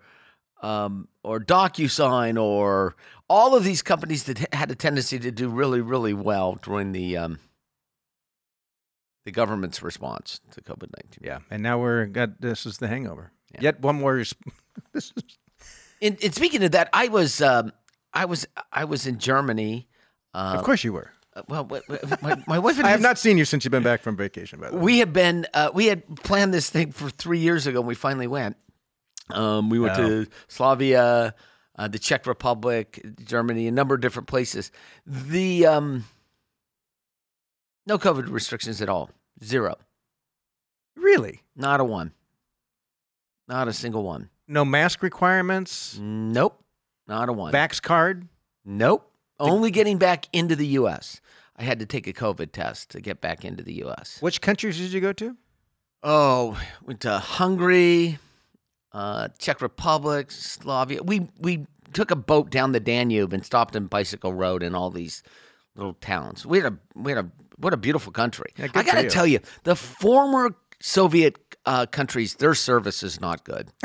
um, 0.62 1.08
or 1.22 1.38
DocuSign 1.40 2.40
or 2.40 2.96
all 3.28 3.54
of 3.56 3.64
these 3.64 3.82
companies 3.82 4.24
that 4.24 4.52
had 4.54 4.70
a 4.70 4.74
tendency 4.74 5.18
to 5.18 5.30
do 5.30 5.48
really, 5.48 5.80
really 5.80 6.14
well 6.14 6.58
during 6.62 6.92
the 6.92 7.16
um, 7.16 7.38
the 9.24 9.32
government's 9.32 9.82
response 9.82 10.40
to 10.52 10.60
COVID 10.60 10.90
nineteen. 10.96 11.22
yeah. 11.22 11.38
And 11.50 11.62
now 11.62 11.78
we're 11.80 12.06
got 12.06 12.40
this 12.40 12.64
is 12.66 12.78
the 12.78 12.88
hangover. 12.88 13.32
Yet 13.60 13.80
one 13.80 13.96
more. 13.96 14.18
is- 14.18 14.34
this 14.92 15.12
is 15.16 15.22
And, 16.02 16.18
and 16.22 16.34
speaking 16.34 16.62
of 16.62 16.72
that, 16.72 16.88
I 16.92 17.08
was 17.08 17.40
um, 17.40 17.72
I 18.12 18.24
was 18.26 18.46
I 18.72 18.84
was 18.84 19.06
in 19.06 19.18
Germany. 19.18 19.88
of 20.34 20.62
course 20.62 20.84
you 20.84 20.92
were. 20.92 21.10
Uh, 21.34 21.42
well, 21.48 21.68
my, 22.22 22.42
my 22.46 22.58
wife 22.58 22.78
and 22.78 22.86
I 22.86 22.90
have 22.90 23.00
his- 23.00 23.04
not 23.04 23.18
seen 23.18 23.36
you 23.36 23.44
since 23.44 23.64
you've 23.64 23.72
been 23.72 23.82
back 23.82 24.02
from 24.02 24.16
vacation, 24.16 24.58
by 24.60 24.70
the 24.70 24.76
way. 24.76 24.82
We 24.82 24.98
have 25.00 25.12
been 25.12 25.46
uh, 25.52 25.70
we 25.74 25.86
had 25.86 26.02
planned 26.22 26.54
this 26.54 26.70
thing 26.70 26.92
for 26.92 27.10
three 27.10 27.40
years 27.40 27.66
ago. 27.66 27.80
and 27.80 27.88
We 27.88 27.94
finally 27.94 28.26
went. 28.26 28.56
Um, 29.30 29.70
we 29.70 29.78
went 29.78 29.96
to 29.96 30.26
Slavia, 30.48 31.34
uh, 31.76 31.88
the 31.88 31.98
Czech 31.98 32.26
Republic, 32.26 33.04
Germany, 33.24 33.66
a 33.66 33.72
number 33.72 33.94
of 33.94 34.00
different 34.00 34.28
places. 34.28 34.70
The 35.06 35.66
um, 35.66 36.04
no 37.86 37.98
COVID 37.98 38.30
restrictions 38.30 38.80
at 38.82 38.88
all. 38.88 39.10
Zero. 39.44 39.76
Really? 40.96 41.42
Not 41.54 41.80
a 41.80 41.84
one. 41.84 42.12
Not 43.48 43.68
a 43.68 43.72
single 43.72 44.02
one. 44.02 44.30
No 44.48 44.64
mask 44.64 45.02
requirements? 45.02 45.98
Nope. 46.00 46.62
Not 47.06 47.28
a 47.28 47.32
one. 47.32 47.52
Vax 47.52 47.80
card? 47.80 48.28
Nope. 48.64 49.10
Only 49.38 49.70
getting 49.70 49.98
back 49.98 50.26
into 50.32 50.56
the 50.56 50.66
U.S. 50.68 51.20
I 51.56 51.62
had 51.62 51.78
to 51.78 51.86
take 51.86 52.06
a 52.06 52.12
COVID 52.12 52.52
test 52.52 52.90
to 52.90 53.00
get 53.00 53.20
back 53.20 53.44
into 53.44 53.62
the 53.62 53.74
U.S. 53.74 54.18
Which 54.20 54.40
countries 54.40 54.78
did 54.78 54.92
you 54.92 55.00
go 55.00 55.12
to? 55.12 55.36
Oh, 56.02 56.60
went 56.84 57.00
to 57.00 57.18
Hungary, 57.18 58.18
uh, 58.96 59.28
Czech 59.38 59.60
Republic, 59.60 60.30
Slavia. 60.30 61.02
We 61.02 61.28
we 61.38 61.66
took 61.92 62.10
a 62.10 62.16
boat 62.16 62.50
down 62.50 62.72
the 62.72 62.80
Danube 62.80 63.34
and 63.34 63.44
stopped 63.44 63.76
in 63.76 63.86
Bicycle 63.88 64.32
Road 64.32 64.62
and 64.62 64.74
all 64.74 64.90
these 64.90 65.22
little 65.76 65.92
towns. 66.00 66.46
We 66.46 66.58
had 66.58 66.72
a 66.72 66.78
we 66.94 67.12
had 67.12 67.26
a 67.26 67.30
what 67.58 67.74
a 67.74 67.76
beautiful 67.76 68.10
country. 68.10 68.52
Yeah, 68.56 68.68
I 68.74 68.82
got 68.82 68.94
to 68.94 69.10
tell 69.10 69.26
you, 69.26 69.40
the 69.64 69.76
former 69.76 70.54
Soviet 70.80 71.38
uh, 71.66 71.84
countries, 71.86 72.36
their 72.36 72.54
service 72.54 73.02
is 73.02 73.20
not 73.20 73.44
good. 73.44 73.70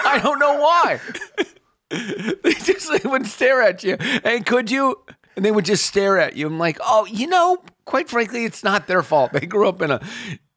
I 0.00 0.20
don't 0.22 0.38
know 0.38 0.58
why. 0.58 1.00
they 1.90 2.52
just 2.54 2.90
they 2.90 3.08
would 3.08 3.26
stare 3.26 3.60
at 3.60 3.84
you. 3.84 3.96
And 4.24 4.46
could 4.46 4.70
you? 4.70 4.96
And 5.36 5.44
they 5.44 5.50
would 5.50 5.66
just 5.66 5.84
stare 5.84 6.18
at 6.18 6.36
you. 6.36 6.46
I'm 6.46 6.58
like, 6.58 6.78
oh, 6.82 7.06
you 7.06 7.26
know, 7.26 7.62
quite 7.84 8.08
frankly, 8.08 8.44
it's 8.44 8.62
not 8.62 8.86
their 8.86 9.02
fault. 9.02 9.32
They 9.32 9.46
grew 9.46 9.68
up 9.68 9.80
in 9.82 9.90
a 9.90 10.00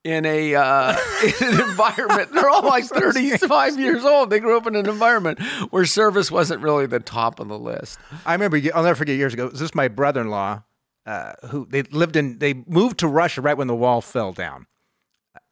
in 0.06 0.26
a 0.26 0.56
uh, 0.56 0.96
in 1.42 1.54
an 1.54 1.62
environment. 1.70 2.32
They're 2.32 2.50
all 2.50 2.64
like 2.66 2.86
35 2.86 3.78
years 3.78 4.06
old. 4.06 4.30
They 4.30 4.40
grew 4.40 4.56
up 4.56 4.68
in 4.68 4.76
an 4.76 4.88
environment 4.88 5.42
where 5.72 5.86
service 5.86 6.32
wasn't 6.32 6.62
really 6.62 6.86
the 6.86 7.02
top 7.02 7.42
of 7.42 7.50
the 7.50 7.60
list. 7.60 8.00
I 8.26 8.32
remember, 8.34 8.62
I'll 8.74 8.84
never 8.84 8.96
forget 8.96 9.18
years 9.18 9.34
ago, 9.34 9.50
this 9.50 9.62
is 9.62 9.76
my 9.76 9.90
brother 9.90 10.22
in 10.22 10.30
law 10.30 10.64
uh, 11.06 11.34
who 11.50 11.68
they 11.70 11.84
lived 11.84 12.16
in, 12.16 12.40
they 12.40 12.54
moved 12.54 13.00
to 13.00 13.08
Russia 13.08 13.42
right 13.42 13.58
when 13.58 13.68
the 13.68 13.76
wall 13.76 14.02
fell 14.02 14.34
down. 14.34 14.68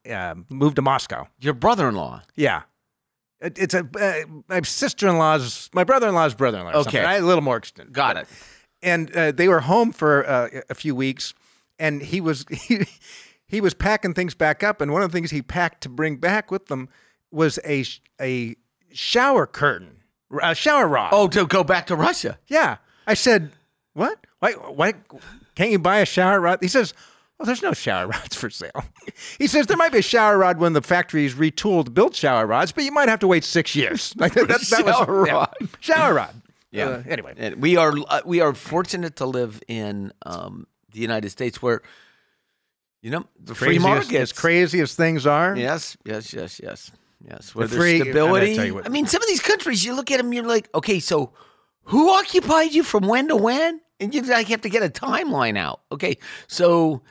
Uh, 0.10 0.36
moved 0.50 0.76
to 0.76 0.82
Moscow. 0.82 1.28
Your 1.40 1.54
brother-in-law. 1.54 2.24
Yeah. 2.36 2.64
It, 3.40 3.58
it's 3.58 3.74
a 3.74 3.88
uh, 4.00 4.42
my 4.50 4.62
sister 4.62 5.08
in 5.08 5.18
law's, 5.18 5.70
my 5.74 5.84
brother 5.84 6.08
in 6.10 6.16
law's 6.16 6.34
brother 6.34 6.60
in 6.60 6.66
law. 6.66 6.74
Okay. 6.74 7.04
I, 7.04 7.16
a 7.16 7.22
little 7.22 7.44
more 7.44 7.58
extended. 7.58 7.94
Got 7.94 8.18
it. 8.18 8.28
and 8.82 9.16
uh, 9.16 9.32
they 9.32 9.48
were 9.48 9.62
home 9.62 9.92
for 9.92 10.28
uh, 10.28 10.62
a 10.70 10.76
few 10.76 10.96
weeks, 10.96 11.34
and 11.80 12.02
he 12.02 12.20
was 12.20 12.46
he, 12.52 12.86
he 13.54 13.62
was 13.62 13.74
packing 13.74 14.14
things 14.14 14.34
back 14.36 14.64
up, 14.64 14.82
and 14.82 14.92
one 14.92 15.02
of 15.04 15.12
the 15.12 15.16
things 15.16 15.32
he 15.32 15.42
packed 15.42 15.82
to 15.82 15.90
bring 15.90 16.18
back 16.18 16.52
with 16.52 16.68
them 16.68 16.90
was 17.32 17.60
a 17.66 17.86
a 18.22 18.56
shower 18.92 19.46
curtain, 19.48 19.98
a 20.42 20.54
shower 20.56 20.88
rod. 20.88 21.10
Oh, 21.14 21.28
to 21.30 21.46
go 21.46 21.64
back 21.64 21.88
to 21.88 21.96
Russia. 21.96 22.40
yeah. 22.48 22.78
I 23.06 23.16
said, 23.16 23.52
what? 23.94 24.26
Why? 24.40 24.54
Why 24.54 24.94
can't 25.56 25.72
you 25.72 25.80
buy 25.80 25.98
a 26.00 26.06
shower 26.06 26.40
rod? 26.40 26.60
He 26.62 26.68
says. 26.68 26.94
Well, 27.40 27.48
there's 27.48 27.64
no 27.64 27.74
shower 27.74 28.08
rods 28.16 28.36
for 28.36 28.50
sale. 28.52 28.86
He 29.40 29.48
says 29.48 29.66
there 29.66 29.76
might 29.76 29.92
be 29.92 29.98
a 29.98 30.04
shower 30.04 30.38
rod 30.38 30.60
when 30.60 30.74
the 30.74 30.84
factories 30.84 31.34
retooled 31.34 31.86
to 31.86 31.92
build 31.92 32.16
shower 32.16 32.46
rods, 32.46 32.72
but 32.72 32.84
you 32.84 32.92
might 32.92 33.10
have 33.10 33.20
to 33.20 33.28
wait 33.28 33.44
six 33.44 33.76
years. 33.76 34.14
Like 34.18 34.34
that, 34.36 34.48
that, 34.48 34.62
that 34.62 34.86
was- 34.86 34.96
Shower 34.96 35.28
yeah. 35.28 35.34
rod. 35.34 35.56
shower 35.80 36.14
rod. 36.14 36.42
Yeah. 36.72 36.86
Uh, 36.90 37.04
anyway, 37.08 37.54
we 37.56 37.76
are 37.76 37.94
uh, 38.08 38.22
we 38.26 38.40
are 38.42 38.54
fortunate 38.54 39.16
to 39.18 39.26
live 39.26 39.62
in 39.68 40.12
um, 40.26 40.66
the 40.92 41.00
United 41.02 41.30
States 41.32 41.62
where 41.62 41.82
you 43.04 43.12
know 43.12 43.26
the 43.40 43.54
free 43.54 43.78
market. 43.80 44.16
as 44.22 44.32
crazy 44.34 44.80
as 44.80 44.96
things 44.96 45.28
are. 45.28 45.56
Yes, 45.56 45.96
yes, 46.06 46.34
yes, 46.34 46.60
yes, 46.64 46.92
yes. 47.30 47.54
Where 47.54 47.68
The 47.68 47.76
free- 47.78 48.00
stability. 48.00 48.56
tell 48.56 48.66
you 48.66 48.74
what- 48.76 48.86
I 48.88 48.90
mean, 48.90 49.06
some 49.06 49.22
of 49.22 49.28
these 49.28 49.42
countries, 49.42 49.86
you 49.86 49.94
look 49.94 50.10
at 50.10 50.18
them, 50.18 50.34
you're 50.34 50.44
like, 50.56 50.70
okay, 50.74 51.00
so 51.00 51.34
who 51.92 52.10
occupied 52.10 52.72
you 52.74 52.82
from 52.84 53.08
when 53.08 53.28
to 53.28 53.36
when? 53.36 53.82
And 54.00 54.16
you 54.16 54.22
like 54.24 54.48
have 54.48 54.62
to 54.62 54.70
get 54.70 54.82
a 54.84 54.90
timeline 54.90 55.58
out. 55.58 55.82
Okay, 55.92 56.18
so 56.48 57.04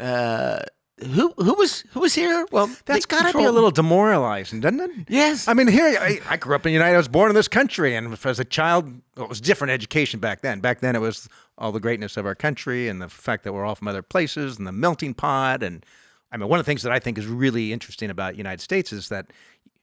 uh, 0.00 0.60
who 0.98 1.34
who 1.36 1.54
was 1.54 1.84
who 1.90 2.00
was 2.00 2.14
here? 2.14 2.46
Well, 2.50 2.70
that's 2.86 3.04
got 3.04 3.30
to 3.30 3.36
be 3.36 3.44
a 3.44 3.52
little 3.52 3.70
demoralizing, 3.70 4.60
doesn't 4.60 4.80
it? 4.80 4.90
Yes. 5.08 5.46
I 5.46 5.52
mean, 5.52 5.68
here 5.68 5.84
I, 6.00 6.20
I 6.28 6.36
grew 6.36 6.54
up 6.54 6.64
in 6.64 6.70
the 6.70 6.74
United. 6.74 6.94
I 6.94 6.96
was 6.96 7.08
born 7.08 7.30
in 7.30 7.34
this 7.34 7.48
country, 7.48 7.94
and 7.94 8.16
as 8.24 8.40
a 8.40 8.44
child, 8.44 8.86
well, 9.16 9.26
it 9.26 9.28
was 9.28 9.40
different 9.40 9.72
education 9.72 10.20
back 10.20 10.40
then. 10.40 10.60
Back 10.60 10.80
then, 10.80 10.96
it 10.96 11.00
was 11.00 11.28
all 11.58 11.70
the 11.70 11.80
greatness 11.80 12.16
of 12.16 12.24
our 12.24 12.34
country 12.34 12.88
and 12.88 13.02
the 13.02 13.08
fact 13.08 13.44
that 13.44 13.52
we're 13.52 13.64
all 13.64 13.74
from 13.74 13.88
other 13.88 14.02
places 14.02 14.56
and 14.56 14.66
the 14.66 14.72
melting 14.72 15.12
pot. 15.12 15.62
And 15.62 15.84
I 16.32 16.38
mean, 16.38 16.48
one 16.48 16.58
of 16.58 16.64
the 16.64 16.70
things 16.70 16.82
that 16.82 16.92
I 16.92 16.98
think 16.98 17.18
is 17.18 17.26
really 17.26 17.72
interesting 17.72 18.08
about 18.08 18.32
the 18.32 18.38
United 18.38 18.62
States 18.62 18.92
is 18.92 19.08
that 19.10 19.32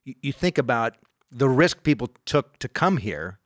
you, 0.05 0.15
you 0.22 0.34
think 0.34 0.58
about 0.58 0.96
the 1.32 1.50
risk 1.50 1.84
people 1.84 2.10
took 2.25 2.58
to 2.60 2.67
come 2.67 2.98
here 2.98 3.39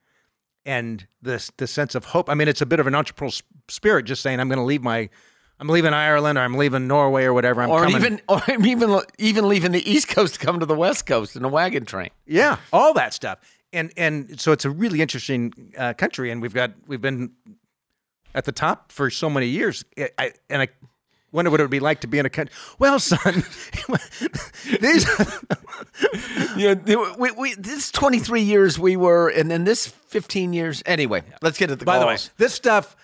and 0.66 1.08
this 1.22 1.52
the 1.58 1.68
sense 1.68 1.96
of 1.96 2.06
hope. 2.06 2.30
I 2.30 2.34
mean, 2.34 2.48
it's 2.48 2.62
a 2.62 2.66
bit 2.66 2.80
of 2.80 2.88
an 2.88 2.94
entrepreneurial 2.94 3.42
spirit, 3.70 4.04
just 4.04 4.22
saying 4.22 4.40
I'm 4.40 4.50
going 4.50 4.60
to 4.60 4.66
leave 4.66 4.84
my, 4.84 5.10
I'm 5.60 5.68
leaving 5.70 5.94
Ireland 5.94 6.38
or 6.38 6.42
I'm 6.42 6.56
leaving 6.56 6.88
Norway 6.88 7.24
or 7.24 7.34
whatever. 7.34 7.64
I'm 7.64 7.70
or 7.70 7.84
coming. 7.84 7.96
even 7.96 8.22
or 8.28 8.42
even 8.60 9.02
even 9.18 9.48
leaving 9.48 9.72
the 9.72 9.90
East 9.90 10.08
Coast 10.10 10.36
to 10.36 10.40
come 10.40 10.60
to 10.60 10.66
the 10.66 10.76
West 10.76 11.06
Coast 11.06 11.36
in 11.36 11.44
a 11.44 11.48
wagon 11.48 11.86
train. 11.86 12.10
Yeah, 12.26 12.58
all 12.72 12.94
that 12.94 13.14
stuff, 13.14 13.40
and 13.74 13.92
and 13.98 14.40
so 14.40 14.52
it's 14.52 14.66
a 14.66 14.70
really 14.70 15.02
interesting 15.02 15.74
uh, 15.78 15.94
country, 15.94 16.32
and 16.32 16.42
we've 16.42 16.54
got 16.54 16.72
we've 16.86 17.02
been 17.02 17.32
at 18.36 18.46
the 18.46 18.52
top 18.52 18.92
for 18.92 19.10
so 19.10 19.30
many 19.30 19.48
years. 19.48 19.84
I, 19.98 20.10
I, 20.18 20.32
and 20.50 20.62
I 20.62 20.68
wonder 21.32 21.50
what 21.52 21.60
it 21.60 21.64
would 21.64 21.72
be 21.72 21.80
like 21.80 22.02
to 22.02 22.08
be 22.08 22.20
in 22.20 22.26
a 22.26 22.30
country. 22.30 22.54
Well, 22.78 23.00
son, 23.00 23.44
these 24.82 25.06
Yeah, 26.58 26.76
we, 27.18 27.32
we, 27.32 27.54
this 27.56 27.92
23 27.92 28.42
years 28.42 28.80
we 28.80 28.98
were, 28.98 29.30
and 29.30 29.50
then 29.50 29.64
this 29.64 29.88
15 29.88 30.54
years. 30.54 30.82
Anyway, 30.86 31.24
let's 31.42 31.58
get 31.58 31.68
to 31.68 31.76
the 31.76 31.86
by 31.86 32.00
the 32.00 32.08
way, 32.08 32.18
this 32.38 32.54
stuff. 32.54 32.96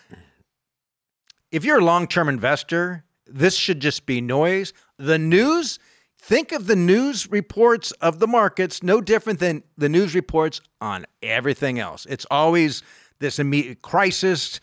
If 1.54 1.64
you're 1.64 1.78
a 1.78 1.86
long-term 1.86 2.30
investor, 2.30 3.04
this 3.28 3.56
should 3.56 3.80
just 3.80 4.08
be 4.08 4.22
noise. 4.22 4.74
The 4.98 5.20
news. 5.20 5.78
Think 6.18 6.52
of 6.52 6.66
the 6.66 6.76
news 6.76 7.30
reports 7.30 7.92
of 7.94 8.18
the 8.18 8.26
markets 8.26 8.82
no 8.82 9.02
different 9.02 9.40
than 9.40 9.62
the 9.78 9.88
news 9.88 10.16
reports 10.16 10.62
on 10.82 11.06
everything 11.22 11.78
else. 11.78 12.08
It's 12.10 12.26
always 12.32 12.82
this 13.20 13.38
immediate 13.38 13.84
crisis. 13.84 14.60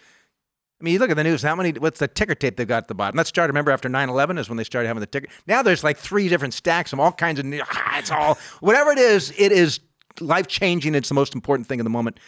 I 0.80 0.84
mean, 0.84 0.94
you 0.94 0.98
look 0.98 1.10
at 1.10 1.16
the 1.16 1.22
news, 1.22 1.42
how 1.42 1.54
many, 1.54 1.72
what's 1.72 2.00
the 2.00 2.08
ticker 2.08 2.34
tape 2.34 2.56
they've 2.56 2.66
got 2.66 2.78
at 2.84 2.88
the 2.88 2.94
bottom? 2.94 3.16
That 3.16 3.28
started, 3.28 3.50
remember, 3.50 3.70
after 3.70 3.88
9 3.88 4.08
11 4.08 4.38
is 4.38 4.48
when 4.48 4.56
they 4.56 4.64
started 4.64 4.88
having 4.88 5.00
the 5.00 5.06
ticker. 5.06 5.28
Now 5.46 5.62
there's 5.62 5.84
like 5.84 5.96
three 5.96 6.28
different 6.28 6.54
stacks 6.54 6.92
of 6.92 6.98
all 6.98 7.12
kinds 7.12 7.38
of, 7.38 7.44
news. 7.44 7.62
Ah, 7.70 7.98
it's 7.98 8.10
all, 8.10 8.36
whatever 8.58 8.90
it 8.90 8.98
is, 8.98 9.32
it 9.38 9.52
is 9.52 9.78
life 10.18 10.48
changing. 10.48 10.94
It's 10.96 11.08
the 11.08 11.14
most 11.14 11.36
important 11.36 11.68
thing 11.68 11.78
in 11.78 11.84
the 11.84 11.90
moment. 11.90 12.18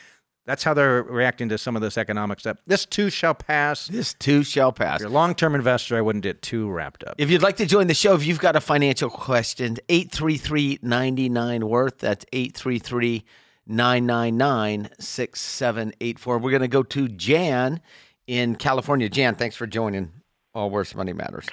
That's 0.45 0.65
how 0.65 0.75
they're 0.75 1.05
reacting 1.05 1.49
to 1.51 1.59
some 1.59 1.77
of 1.77 1.83
this 1.83 1.97
economic 1.97 2.41
stuff. 2.41 2.59
This 2.67 2.85
too 2.85 3.11
shall 3.11 3.35
pass. 3.35 3.87
This 3.87 4.13
too 4.15 4.43
shall 4.43 4.73
pass. 4.73 4.99
you're 5.01 5.09
a 5.09 5.13
long 5.13 5.35
term 5.37 5.55
investor, 5.55 5.97
I 5.97 6.01
wouldn't 6.01 6.25
get 6.25 6.43
too 6.43 6.69
wrapped 6.69 7.05
up. 7.05 7.15
If 7.19 7.31
you'd 7.31 7.43
like 7.43 7.57
to 7.59 7.67
join 7.67 7.87
the 7.87 7.95
show, 7.95 8.15
if 8.15 8.27
you've 8.27 8.41
got 8.41 8.57
a 8.57 8.61
financial 8.61 9.09
question, 9.09 9.77
833 9.89 10.81
99 10.83 11.69
Worth. 11.69 11.99
That's 11.99 12.25
833 12.33 13.25
999 13.69 14.89
6784. 14.99 16.39
We're 16.39 16.51
going 16.51 16.63
to 16.63 16.69
go 16.69 16.83
to 16.83 17.09
Jan 17.09 17.81
in 18.27 18.57
California. 18.57 19.09
Jan, 19.09 19.37
thanks 19.37 19.55
for 19.55 19.69
joining 19.69 20.11
Allworth's 20.55 20.97
Money 20.97 21.13
Matters. 21.13 21.47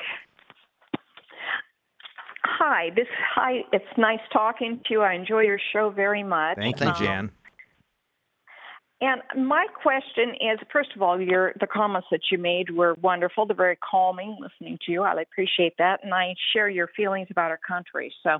Hi, 2.43 2.89
this 2.95 3.07
hi. 3.35 3.61
It's 3.71 3.85
nice 3.97 4.19
talking 4.33 4.81
to 4.85 4.93
you. 4.93 5.01
I 5.01 5.13
enjoy 5.13 5.41
your 5.41 5.59
show 5.71 5.91
very 5.91 6.23
much. 6.23 6.57
Thank 6.57 6.79
you, 6.81 6.87
Um, 6.87 6.95
Jan. 6.95 7.31
And 9.01 9.21
my 9.47 9.65
question 9.81 10.31
is, 10.41 10.59
first 10.73 10.89
of 10.93 11.01
all, 11.01 11.21
your 11.21 11.53
the 11.61 11.67
comments 11.67 12.09
that 12.11 12.19
you 12.31 12.37
made 12.37 12.69
were 12.69 12.95
wonderful. 13.01 13.45
They're 13.45 13.55
very 13.55 13.77
calming. 13.77 14.37
Listening 14.41 14.77
to 14.85 14.91
you, 14.91 15.03
I 15.03 15.13
appreciate 15.21 15.75
that, 15.77 16.01
and 16.03 16.13
I 16.13 16.35
share 16.53 16.67
your 16.67 16.89
feelings 16.97 17.29
about 17.31 17.49
our 17.49 17.59
country. 17.65 18.13
So, 18.23 18.39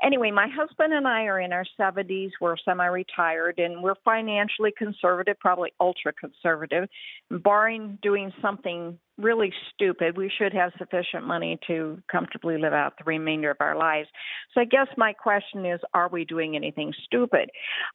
anyway, 0.00 0.30
my 0.30 0.46
husband 0.46 0.92
and 0.92 1.08
I 1.08 1.24
are 1.24 1.40
in 1.40 1.52
our 1.52 1.64
70s. 1.80 2.30
We're 2.40 2.56
semi-retired, 2.64 3.58
and 3.58 3.82
we're 3.82 3.96
financially 4.04 4.72
conservative, 4.78 5.36
probably 5.40 5.72
ultra 5.80 6.12
conservative. 6.12 6.88
Barring 7.28 7.98
doing 8.00 8.32
something 8.40 9.00
really 9.16 9.52
stupid, 9.74 10.16
we 10.16 10.30
should 10.38 10.52
have 10.52 10.70
sufficient 10.78 11.26
money 11.26 11.58
to 11.66 12.00
comfortably 12.08 12.56
live 12.56 12.72
out 12.72 12.92
the 12.98 13.04
remainder 13.04 13.50
of 13.50 13.56
our 13.58 13.76
lives. 13.76 14.08
So, 14.54 14.60
I 14.60 14.64
guess 14.64 14.86
my 14.96 15.12
question 15.12 15.66
is, 15.66 15.80
are 15.92 16.08
we 16.08 16.24
doing 16.24 16.54
anything 16.54 16.94
stupid? 17.04 17.50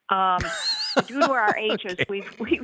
Um, 0.09 0.39
due 1.07 1.19
to 1.19 1.31
our 1.31 1.57
ages, 1.57 1.97
we 2.09 2.23
we 2.39 2.61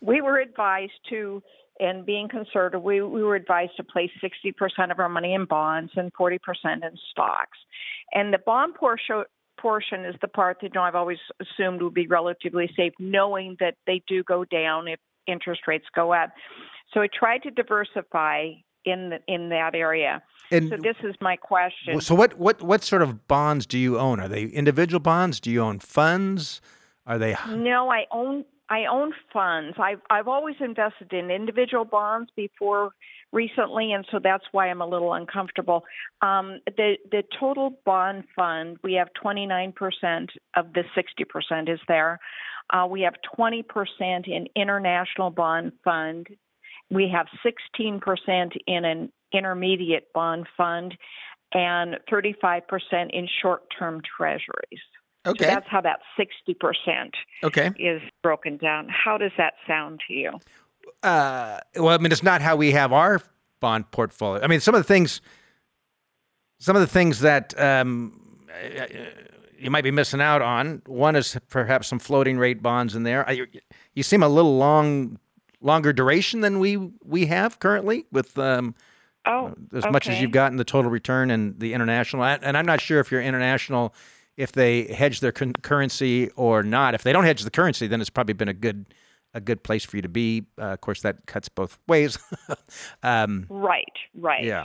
we 0.00 0.20
were 0.20 0.38
advised 0.38 0.92
to. 1.10 1.42
And 1.80 2.06
being 2.06 2.28
conservative, 2.28 2.84
we, 2.84 3.02
we 3.02 3.24
were 3.24 3.34
advised 3.34 3.72
to 3.78 3.82
place 3.82 4.10
60% 4.22 4.92
of 4.92 5.00
our 5.00 5.08
money 5.08 5.34
in 5.34 5.44
bonds 5.44 5.90
and 5.96 6.12
40% 6.14 6.38
in 6.64 6.96
stocks. 7.10 7.58
And 8.12 8.32
the 8.32 8.38
bond 8.38 8.76
portion 8.76 9.24
portion 9.58 10.04
is 10.04 10.14
the 10.20 10.28
part 10.28 10.58
that 10.60 10.68
you 10.68 10.70
know 10.74 10.82
I've 10.82 10.94
always 10.94 11.18
assumed 11.40 11.82
would 11.82 11.94
be 11.94 12.06
relatively 12.06 12.70
safe, 12.76 12.92
knowing 13.00 13.56
that 13.58 13.74
they 13.86 14.02
do 14.06 14.22
go 14.22 14.44
down 14.44 14.86
if 14.86 15.00
interest 15.26 15.62
rates 15.66 15.86
go 15.94 16.12
up. 16.12 16.30
So 16.92 17.00
I 17.00 17.08
tried 17.12 17.42
to 17.44 17.50
diversify 17.50 18.50
in 18.84 19.10
the, 19.10 19.18
in 19.26 19.48
that 19.48 19.74
area. 19.74 20.22
And 20.50 20.68
so 20.68 20.76
this 20.76 20.96
is 21.02 21.14
my 21.20 21.36
question. 21.36 22.00
so 22.00 22.14
what 22.14 22.38
what 22.38 22.62
what 22.62 22.84
sort 22.84 23.02
of 23.02 23.26
bonds 23.26 23.66
do 23.66 23.78
you 23.78 23.98
own? 23.98 24.20
Are 24.20 24.28
they 24.28 24.44
individual 24.44 25.00
bonds? 25.00 25.40
Do 25.40 25.50
you 25.50 25.62
own 25.62 25.78
funds? 25.78 26.60
Are 27.06 27.18
they 27.18 27.36
No, 27.48 27.90
I 27.90 28.06
own 28.10 28.44
I 28.68 28.86
own 28.86 29.12
funds. 29.32 29.76
I've 29.78 30.00
I've 30.08 30.28
always 30.28 30.56
invested 30.60 31.12
in 31.12 31.30
individual 31.30 31.84
bonds 31.84 32.30
before 32.34 32.90
recently, 33.32 33.92
and 33.92 34.06
so 34.10 34.18
that's 34.22 34.44
why 34.52 34.70
I'm 34.70 34.80
a 34.80 34.86
little 34.86 35.12
uncomfortable. 35.12 35.84
Um, 36.22 36.60
the 36.66 36.96
the 37.10 37.24
total 37.38 37.78
bond 37.84 38.24
fund 38.34 38.78
we 38.82 38.94
have 38.94 39.08
29% 39.22 39.74
of 40.56 40.72
the 40.72 40.84
60% 40.96 41.72
is 41.72 41.80
there. 41.88 42.18
Uh, 42.70 42.86
we 42.88 43.02
have 43.02 43.14
20% 43.38 43.62
in 44.26 44.46
international 44.56 45.28
bond 45.30 45.72
fund. 45.84 46.26
We 46.90 47.12
have 47.14 47.26
16% 47.44 48.56
in 48.66 48.84
an 48.86 49.12
intermediate 49.32 50.12
bond 50.14 50.46
fund, 50.56 50.94
and 51.52 51.96
35% 52.10 52.62
in 53.12 53.28
short-term 53.42 54.00
treasuries. 54.16 54.80
Okay. 55.26 55.44
So 55.44 55.50
that's 55.50 55.66
how 55.68 55.80
that 55.80 56.00
60% 56.18 57.10
okay. 57.44 57.70
is 57.78 58.02
broken 58.22 58.56
down. 58.56 58.88
How 58.88 59.16
does 59.16 59.32
that 59.38 59.54
sound 59.66 60.00
to 60.08 60.14
you? 60.14 60.32
Uh, 61.02 61.60
well, 61.76 61.94
I 61.94 61.98
mean, 61.98 62.12
it's 62.12 62.22
not 62.22 62.42
how 62.42 62.56
we 62.56 62.72
have 62.72 62.92
our 62.92 63.22
bond 63.60 63.90
portfolio. 63.90 64.42
I 64.42 64.46
mean, 64.46 64.60
some 64.60 64.74
of 64.74 64.80
the 64.80 64.86
things, 64.86 65.20
some 66.58 66.76
of 66.76 66.80
the 66.80 66.88
things 66.88 67.20
that 67.20 67.58
um, 67.58 68.20
you 69.58 69.70
might 69.70 69.84
be 69.84 69.90
missing 69.90 70.20
out 70.20 70.42
on. 70.42 70.82
One 70.86 71.16
is 71.16 71.38
perhaps 71.48 71.88
some 71.88 71.98
floating 71.98 72.38
rate 72.38 72.62
bonds 72.62 72.94
in 72.94 73.02
there. 73.02 73.28
I, 73.28 73.46
you 73.94 74.02
seem 74.02 74.22
a 74.22 74.28
little 74.28 74.58
long, 74.58 75.18
longer 75.60 75.92
duration 75.92 76.42
than 76.42 76.58
we 76.58 76.76
we 77.02 77.26
have 77.26 77.58
currently 77.58 78.06
with. 78.12 78.38
Um, 78.38 78.74
Oh, 79.26 79.54
as 79.72 79.86
much 79.90 80.06
as 80.06 80.20
you've 80.20 80.32
gotten 80.32 80.58
the 80.58 80.64
total 80.64 80.90
return 80.90 81.30
and 81.30 81.58
the 81.58 81.72
international, 81.72 82.22
and 82.22 82.58
I'm 82.58 82.66
not 82.66 82.82
sure 82.82 83.00
if 83.00 83.10
your 83.10 83.22
international, 83.22 83.94
if 84.36 84.52
they 84.52 84.84
hedge 84.92 85.20
their 85.20 85.32
con- 85.32 85.52
currency 85.62 86.30
or 86.30 86.62
not. 86.62 86.94
If 86.94 87.02
they 87.02 87.12
don't 87.12 87.24
hedge 87.24 87.42
the 87.42 87.50
currency, 87.50 87.86
then 87.86 88.00
it's 88.00 88.10
probably 88.10 88.34
been 88.34 88.48
a 88.48 88.54
good, 88.54 88.86
a 89.32 89.40
good 89.40 89.62
place 89.62 89.84
for 89.84 89.96
you 89.96 90.02
to 90.02 90.08
be. 90.08 90.44
Uh, 90.58 90.66
of 90.72 90.80
course, 90.80 91.02
that 91.02 91.26
cuts 91.26 91.48
both 91.48 91.78
ways. 91.88 92.18
um, 93.02 93.46
Right, 93.48 93.84
right. 94.14 94.44
yeah. 94.44 94.64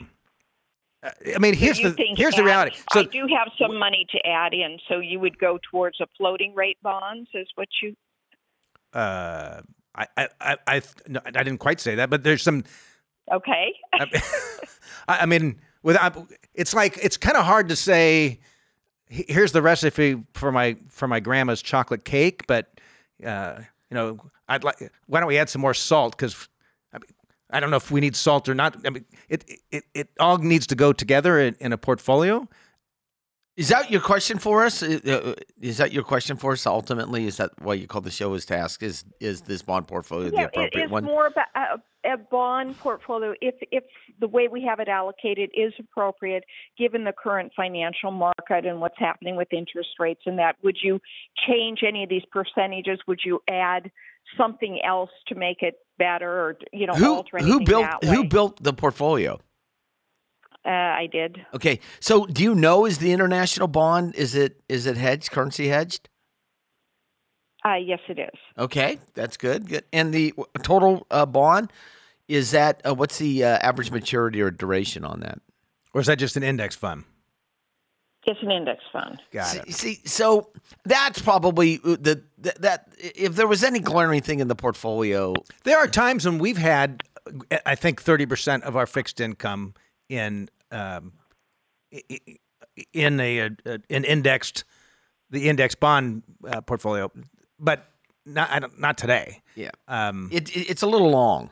Uh, 1.02 1.12
I 1.36 1.40
mean, 1.40 1.54
here's 1.54 1.78
the 1.80 1.96
here's 2.18 2.36
the 2.36 2.44
reality. 2.44 2.76
So 2.92 3.00
I 3.02 3.04
do 3.04 3.26
have 3.38 3.48
some 3.58 3.78
money 3.80 4.06
to 4.10 4.20
add 4.28 4.54
in, 4.54 4.80
so 4.90 5.00
you 5.00 5.20
would 5.20 5.38
go 5.40 5.58
towards 5.72 6.02
a 6.02 6.08
floating 6.18 6.54
rate 6.56 6.78
bonds, 6.82 7.30
is 7.34 7.48
what 7.56 7.70
you? 7.82 7.96
uh, 8.94 9.62
I 9.96 10.08
I 10.18 10.28
I 10.42 10.58
I, 10.68 10.82
no, 11.08 11.22
I 11.26 11.32
didn't 11.32 11.60
quite 11.60 11.80
say 11.80 11.96
that, 11.96 12.10
but 12.10 12.24
there's 12.24 12.44
some. 12.44 12.66
Okay. 13.32 13.74
I, 13.94 14.22
I 15.08 15.26
mean, 15.26 15.62
without 15.84 16.18
it's 16.54 16.74
like 16.74 16.98
it's 17.02 17.16
kind 17.16 17.38
of 17.38 17.46
hard 17.46 17.70
to 17.70 17.76
say. 17.78 18.40
"He- 19.10 19.26
Here's 19.28 19.52
the 19.52 19.62
recipe 19.62 20.24
for 20.34 20.52
my 20.52 20.78
for 20.90 21.08
my 21.08 21.20
grandma's 21.20 21.62
chocolate 21.62 22.06
cake, 22.06 22.46
but 22.48 22.80
uh, 23.26 23.60
you 23.90 23.96
know, 23.96 24.20
I'd 24.48 24.64
like. 24.64 24.78
Why 25.08 25.20
don't 25.20 25.28
we 25.28 25.38
add 25.38 25.50
some 25.50 25.62
more 25.62 25.74
salt? 25.74 26.16
Because 26.16 26.48
I, 26.94 26.98
mean, 27.00 27.10
I 27.50 27.60
don't 27.60 27.70
know 27.72 27.78
if 27.78 27.92
we 27.92 28.00
need 28.00 28.16
salt 28.16 28.48
or 28.48 28.56
not. 28.56 28.78
I 28.86 28.90
mean, 28.92 29.06
it 29.28 29.44
it 29.72 29.84
it 29.94 30.10
all 30.20 30.38
needs 30.38 30.68
to 30.68 30.76
go 30.76 30.94
together 30.94 31.40
in, 31.40 31.56
in 31.60 31.74
a 31.74 31.78
portfolio. 31.78 32.48
Is 33.60 33.68
that 33.68 33.92
your 33.92 34.00
question 34.00 34.38
for 34.38 34.64
us? 34.64 34.82
Uh, 34.82 35.00
uh, 35.06 35.34
Is 35.60 35.80
that 35.80 35.92
your 35.92 36.04
question 36.04 36.38
for 36.38 36.54
us? 36.54 36.66
Ultimately, 36.66 37.28
is 37.28 37.36
that 37.38 37.52
why 37.60 37.74
you 37.74 37.88
call 37.88 38.00
the 38.00 38.10
show? 38.10 38.34
Is 38.34 38.46
to 38.46 38.56
ask 38.58 38.82
is 38.82 39.04
is 39.20 39.42
this 39.42 39.62
bond 39.62 39.86
portfolio 39.86 40.30
the 40.30 40.38
Yeah, 40.38 40.44
it 40.44 40.48
appropriate 40.48 40.86
is 40.86 40.92
one? 40.92 41.04
more 41.04 41.28
about 41.28 41.48
a, 41.56 42.14
a 42.14 42.16
bond 42.18 42.80
portfolio. 42.80 43.34
If 43.42 43.56
if 43.70 43.84
the 44.22 44.30
way 44.30 44.48
we 44.48 44.64
have 44.64 44.80
it 44.80 44.88
allocated 44.88 45.50
is 45.54 45.74
appropriate, 45.78 46.46
given 46.78 47.04
the 47.04 47.12
current 47.12 47.52
financial 47.54 48.12
market 48.12 48.66
and 48.66 48.80
what's 48.80 48.98
happening 48.98 49.36
with 49.36 49.52
interest 49.52 49.90
rates 50.00 50.22
and 50.26 50.40
that, 50.40 50.56
would 50.64 50.78
you 50.82 51.02
change 51.46 51.80
any 51.86 52.04
of 52.04 52.10
these 52.10 52.24
percentages? 52.32 53.00
Would 53.10 53.20
you 53.26 53.42
add 53.50 53.92
something 54.38 54.80
else 54.86 55.12
to 55.28 55.36
make 55.36 55.64
it 55.64 55.76
better, 55.98 56.32
or 56.32 56.58
you 56.72 56.88
know, 56.88 56.94
who 56.94 57.24
who 57.40 57.60
built 57.66 57.88
that 58.02 58.06
who 58.06 58.24
built 58.24 58.64
the 58.64 58.72
portfolio? 58.72 59.38
Uh, 60.66 60.70
I 60.70 61.08
did. 61.12 61.46
Okay, 61.54 61.80
so 62.00 62.26
do 62.26 62.44
you 62.44 62.54
know 62.54 62.86
is 62.86 62.98
the 62.98 63.12
international 63.14 63.68
bond 63.68 64.16
is 64.16 64.36
it 64.36 64.62
is 64.68 64.86
it 64.86 64.98
hedged 64.98 65.32
currency 65.32 65.70
hedged? 65.70 66.10
Uh, 67.66 67.76
yes, 67.76 68.00
it 68.08 68.20
is. 68.20 68.40
Okay, 68.58 69.00
that's 69.14 69.38
good. 69.38 69.68
Good. 69.68 69.84
And 69.92 70.14
the 70.14 70.34
total 70.64 71.06
uh, 71.12 71.26
bond 71.26 71.72
is 72.28 72.52
that 72.52 72.82
uh, 72.86 72.94
what's 72.94 73.18
the 73.18 73.44
uh, 73.44 73.58
average 73.58 73.92
maturity 73.92 74.42
or 74.42 74.52
duration 74.52 75.04
on 75.04 75.22
that? 75.22 75.40
Or 75.94 76.02
is 76.02 76.08
that 76.08 76.20
just 76.20 76.38
an 76.38 76.44
index 76.44 76.76
fund? 76.76 77.04
It's 78.26 78.42
an 78.44 78.52
index 78.52 78.84
fund. 78.92 79.20
Got 79.32 79.48
see, 79.48 79.60
it. 79.60 79.74
see, 79.74 80.02
so 80.06 80.52
that's 80.86 81.22
probably 81.22 81.78
uh, 81.78 81.98
the, 82.00 82.24
the 82.38 82.54
that 82.60 82.90
if 82.98 83.36
there 83.36 83.48
was 83.48 83.64
any 83.64 83.80
glaring 83.80 84.22
thing 84.22 84.40
in 84.40 84.48
the 84.50 84.56
portfolio, 84.56 85.34
There 85.64 85.78
are 85.78 85.88
times 85.88 86.26
when 86.26 86.38
we've 86.38 86.58
had, 86.58 87.02
I 87.66 87.76
think, 87.76 88.02
thirty 88.02 88.26
percent 88.26 88.66
of 88.66 88.76
our 88.76 88.86
fixed 88.86 89.20
income 89.20 89.74
in 90.10 90.50
um, 90.72 91.14
in 92.94 93.20
a, 93.20 93.40
a 93.40 93.50
an 93.90 94.04
indexed 94.04 94.64
the 95.30 95.48
index 95.48 95.76
bond 95.76 96.24
uh, 96.48 96.62
portfolio, 96.62 97.12
but 97.60 97.86
not 98.26 98.50
I 98.50 98.60
don't, 98.60 98.80
not 98.80 98.98
today. 98.98 99.42
yeah, 99.56 99.70
Um, 99.88 100.30
it, 100.32 100.50
it 100.56 100.70
it's 100.70 100.82
a 100.82 100.88
little 100.88 101.10
long. 101.12 101.52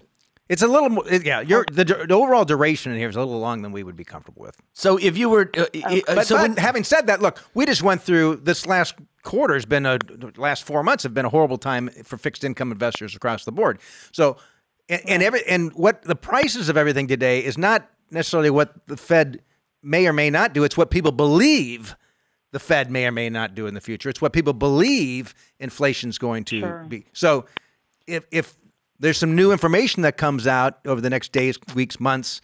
it's 0.49 0.61
a 0.61 0.67
little 0.67 0.89
more, 0.89 1.03
yeah. 1.07 1.41
Your 1.41 1.65
the, 1.71 1.83
the 1.85 2.13
overall 2.13 2.45
duration 2.45 2.91
in 2.91 2.97
here 2.97 3.09
is 3.09 3.15
a 3.15 3.19
little 3.19 3.39
long 3.39 3.61
than 3.61 3.71
we 3.71 3.83
would 3.83 3.95
be 3.95 4.03
comfortable 4.03 4.41
with. 4.41 4.55
So 4.73 4.97
if 4.97 5.17
you 5.17 5.29
were, 5.29 5.49
uh, 5.57 5.65
uh, 5.83 5.99
But, 6.07 6.27
so 6.27 6.35
but 6.35 6.41
when, 6.41 6.57
having 6.57 6.83
said 6.83 7.07
that, 7.07 7.21
look, 7.21 7.39
we 7.53 7.65
just 7.65 7.83
went 7.83 8.01
through 8.01 8.37
this 8.37 8.65
last 8.65 8.95
quarter 9.23 9.53
has 9.55 9.65
been 9.65 9.85
a 9.85 9.99
last 10.37 10.63
four 10.63 10.83
months 10.83 11.03
have 11.03 11.13
been 11.13 11.25
a 11.25 11.29
horrible 11.29 11.57
time 11.57 11.89
for 12.03 12.17
fixed 12.17 12.43
income 12.43 12.71
investors 12.71 13.15
across 13.15 13.43
the 13.45 13.51
board. 13.51 13.79
So, 14.11 14.37
and, 14.89 15.01
and 15.07 15.23
every 15.23 15.45
and 15.47 15.71
what 15.73 16.01
the 16.03 16.15
prices 16.15 16.69
of 16.69 16.77
everything 16.77 17.07
today 17.07 17.43
is 17.43 17.57
not 17.57 17.89
necessarily 18.11 18.49
what 18.49 18.87
the 18.87 18.97
Fed 18.97 19.41
may 19.83 20.07
or 20.07 20.13
may 20.13 20.29
not 20.29 20.53
do. 20.53 20.63
It's 20.63 20.77
what 20.77 20.89
people 20.91 21.11
believe 21.11 21.95
the 22.51 22.59
Fed 22.59 22.89
may 22.89 23.05
or 23.05 23.11
may 23.11 23.29
not 23.29 23.55
do 23.55 23.67
in 23.67 23.73
the 23.73 23.81
future. 23.81 24.09
It's 24.09 24.21
what 24.21 24.33
people 24.33 24.53
believe 24.53 25.33
inflation's 25.59 26.17
going 26.17 26.43
to 26.45 26.59
Sure. 26.61 26.85
be. 26.87 27.05
So, 27.13 27.45
if 28.07 28.23
if 28.31 28.55
there's 28.99 29.17
some 29.17 29.35
new 29.35 29.51
information 29.51 30.01
that 30.03 30.17
comes 30.17 30.47
out 30.47 30.79
over 30.85 31.01
the 31.01 31.09
next 31.09 31.31
days, 31.31 31.59
weeks, 31.75 31.99
months. 31.99 32.41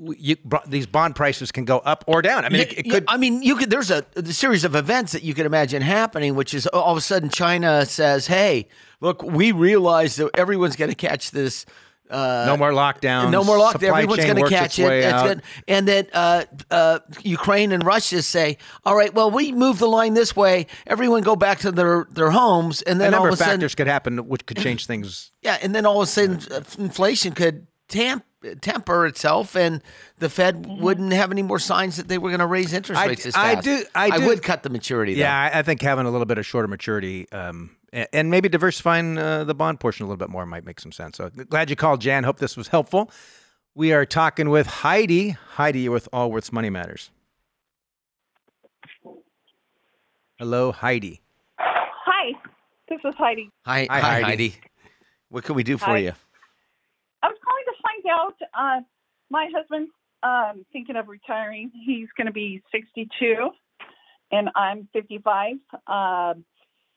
You, 0.00 0.36
these 0.68 0.86
bond 0.86 1.16
prices 1.16 1.50
can 1.50 1.64
go 1.64 1.78
up 1.78 2.04
or 2.06 2.22
down. 2.22 2.44
I 2.44 2.50
mean, 2.50 2.60
it, 2.60 2.78
it 2.78 2.82
could. 2.90 3.04
I 3.08 3.16
mean, 3.16 3.42
you 3.42 3.56
could. 3.56 3.68
There's 3.68 3.90
a, 3.90 4.06
a 4.14 4.24
series 4.26 4.64
of 4.64 4.76
events 4.76 5.12
that 5.12 5.22
you 5.24 5.34
could 5.34 5.44
imagine 5.44 5.82
happening, 5.82 6.34
which 6.36 6.54
is 6.54 6.66
all 6.68 6.92
of 6.92 6.96
a 6.96 7.00
sudden 7.00 7.28
China 7.30 7.84
says, 7.84 8.28
"Hey, 8.28 8.68
look, 9.00 9.22
we 9.24 9.50
realize 9.50 10.16
that 10.16 10.30
everyone's 10.34 10.76
going 10.76 10.90
to 10.90 10.94
catch 10.94 11.32
this." 11.32 11.66
Uh, 12.12 12.44
No 12.46 12.56
more 12.56 12.72
lockdowns. 12.72 13.30
No 13.30 13.42
more 13.42 13.56
lockdown. 13.56 13.72
Supply 13.72 14.02
Everyone's 14.02 14.24
going 14.24 14.44
to 14.44 14.48
catch 14.48 14.78
it. 14.78 14.86
way 14.86 15.00
That's 15.00 15.14
out. 15.14 15.26
good. 15.28 15.42
And 15.66 15.88
then 15.88 16.06
uh, 16.12 16.44
uh, 16.70 16.98
Ukraine 17.22 17.72
and 17.72 17.82
Russia 17.84 18.20
say, 18.22 18.58
"All 18.84 18.94
right, 18.94 19.12
well, 19.14 19.30
we 19.30 19.50
move 19.52 19.78
the 19.78 19.88
line 19.88 20.14
this 20.14 20.36
way. 20.36 20.66
Everyone 20.86 21.22
go 21.22 21.36
back 21.36 21.60
to 21.60 21.72
their 21.72 22.06
their 22.10 22.30
homes." 22.30 22.82
And 22.82 23.00
A 23.00 23.04
then 23.04 23.14
all 23.14 23.22
of 23.26 23.28
of 23.28 23.34
a 23.34 23.36
sudden, 23.38 23.54
factors 23.54 23.74
could 23.74 23.86
happen 23.86 24.18
which 24.28 24.44
could 24.46 24.58
change 24.58 24.86
things. 24.86 25.32
yeah, 25.42 25.58
and 25.62 25.74
then 25.74 25.86
all 25.86 26.02
of 26.02 26.08
a 26.08 26.10
sudden, 26.10 26.38
uh, 26.52 26.60
inflation 26.78 27.32
could 27.32 27.66
tamp, 27.88 28.24
temper 28.60 29.06
itself, 29.06 29.56
and 29.56 29.82
the 30.18 30.28
Fed 30.28 30.66
wouldn't 30.66 31.12
have 31.12 31.30
any 31.32 31.42
more 31.42 31.58
signs 31.58 31.96
that 31.96 32.08
they 32.08 32.18
were 32.18 32.30
going 32.30 32.40
to 32.40 32.46
raise 32.46 32.72
interest 32.72 33.00
I- 33.00 33.06
rates 33.06 33.26
as 33.26 33.34
I 33.34 33.54
fast. 33.54 33.64
do- 33.64 33.84
I 33.94 34.18
do- 34.18 34.26
would 34.26 34.42
cut 34.42 34.62
the 34.62 34.70
maturity. 34.70 35.14
Though. 35.14 35.20
Yeah, 35.20 35.50
I, 35.54 35.60
I 35.60 35.62
think 35.62 35.80
having 35.82 36.06
a 36.06 36.10
little 36.10 36.26
bit 36.26 36.38
of 36.38 36.46
shorter 36.46 36.68
maturity 36.68 37.30
um, 37.32 37.76
a- 37.92 38.12
and 38.14 38.30
maybe 38.30 38.48
diversifying 38.48 39.18
uh, 39.18 39.44
the 39.44 39.54
bond 39.54 39.80
portion 39.80 40.04
a 40.04 40.06
little 40.08 40.16
bit 40.18 40.30
more 40.30 40.44
might 40.46 40.64
make 40.64 40.80
some 40.80 40.92
sense. 40.92 41.16
So 41.18 41.28
glad 41.30 41.70
you 41.70 41.76
called, 41.76 42.00
Jan. 42.00 42.24
Hope 42.24 42.38
this 42.38 42.56
was 42.56 42.68
helpful. 42.68 43.10
We 43.74 43.92
are 43.92 44.04
talking 44.04 44.50
with 44.50 44.66
Heidi. 44.66 45.30
Heidi, 45.30 45.80
you're 45.80 45.92
with 45.92 46.08
Allworth's 46.12 46.52
Money 46.52 46.68
Matters. 46.70 47.10
Hello, 50.38 50.72
Heidi. 50.72 51.20
Hi, 51.58 52.32
this 52.88 52.98
is 53.04 53.14
Heidi. 53.16 53.50
Hi, 53.64 53.86
Hi, 53.90 54.00
hi, 54.00 54.10
Heidi. 54.20 54.24
Heidi. 54.24 54.54
What 55.28 55.44
can 55.44 55.54
we 55.54 55.62
do 55.62 55.78
for 55.78 55.86
Hi. 55.86 55.98
you? 55.98 56.12
I 57.22 57.28
was 57.28 57.36
calling 57.44 57.61
to 57.61 57.61
find 58.02 58.12
out. 58.12 58.34
Uh, 58.54 58.80
my 59.30 59.48
husband's 59.54 59.90
um, 60.22 60.64
thinking 60.72 60.96
of 60.96 61.08
retiring. 61.08 61.70
He's 61.86 62.08
going 62.16 62.26
to 62.26 62.32
be 62.32 62.62
62, 62.72 63.50
and 64.30 64.48
I'm 64.54 64.88
55. 64.92 65.56
Um 65.86 66.44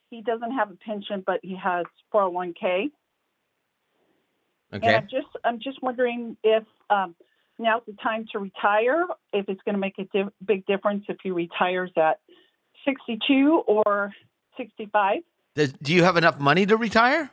he 0.09 0.21
doesn't 0.21 0.51
have 0.51 0.71
a 0.71 0.75
pension, 0.75 1.23
but 1.25 1.39
he 1.41 1.55
has 1.61 1.85
401k. 2.13 2.89
And 4.71 4.83
Okay. 4.83 4.95
I'm 4.95 5.07
just, 5.09 5.27
I'm 5.43 5.59
just 5.59 5.81
wondering 5.81 6.37
if 6.43 6.63
um, 6.89 7.15
now's 7.59 7.81
the 7.87 7.93
time 8.01 8.25
to 8.31 8.39
retire. 8.39 9.05
If 9.33 9.49
it's 9.49 9.61
going 9.63 9.73
to 9.73 9.79
make 9.79 9.97
a 9.99 10.05
di- 10.05 10.29
big 10.45 10.65
difference 10.65 11.05
if 11.09 11.17
he 11.23 11.31
retires 11.31 11.91
at 11.97 12.19
62 12.85 13.63
or 13.67 14.11
65. 14.57 15.19
Does, 15.55 15.73
do 15.73 15.93
you 15.93 16.03
have 16.03 16.17
enough 16.17 16.39
money 16.39 16.65
to 16.65 16.77
retire? 16.77 17.29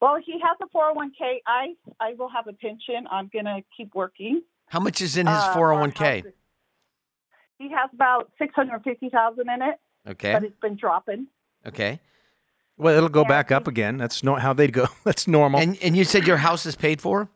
Well, 0.00 0.16
he 0.24 0.32
has 0.40 0.56
a 0.62 0.66
401k. 0.76 1.40
I 1.46 1.74
I 2.00 2.14
will 2.18 2.28
have 2.28 2.46
a 2.46 2.52
pension. 2.52 3.06
I'm 3.10 3.28
going 3.32 3.44
to 3.46 3.62
keep 3.76 3.94
working. 3.94 4.42
How 4.68 4.80
much 4.80 5.00
is 5.00 5.16
in 5.16 5.26
his 5.26 5.36
Uh, 5.36 5.54
401k? 5.54 6.00
our 6.00 6.06
house 6.16 6.24
is- 6.26 6.32
He 7.58 7.70
has 7.70 7.88
about 7.92 8.30
650,000 8.38 9.48
in 9.48 9.62
it, 9.62 9.80
Okay. 10.08 10.32
but 10.32 10.42
it's 10.44 10.58
been 10.60 10.76
dropping. 10.76 11.28
Okay. 11.66 12.00
Well, 12.76 12.96
it'll 12.96 13.08
go 13.08 13.22
Yeah, 13.22 13.28
back 13.28 13.52
up 13.52 13.68
again. 13.68 13.96
That's 13.96 14.24
not 14.24 14.40
how 14.40 14.52
they'd 14.52 14.72
go. 14.72 14.86
That's 15.04 15.26
normal. 15.28 15.60
And 15.60 15.78
and 15.82 15.96
you 15.96 16.04
said 16.04 16.26
your 16.26 16.38
house 16.38 16.66
is 16.66 16.74
paid 16.76 17.00
for? 17.00 17.28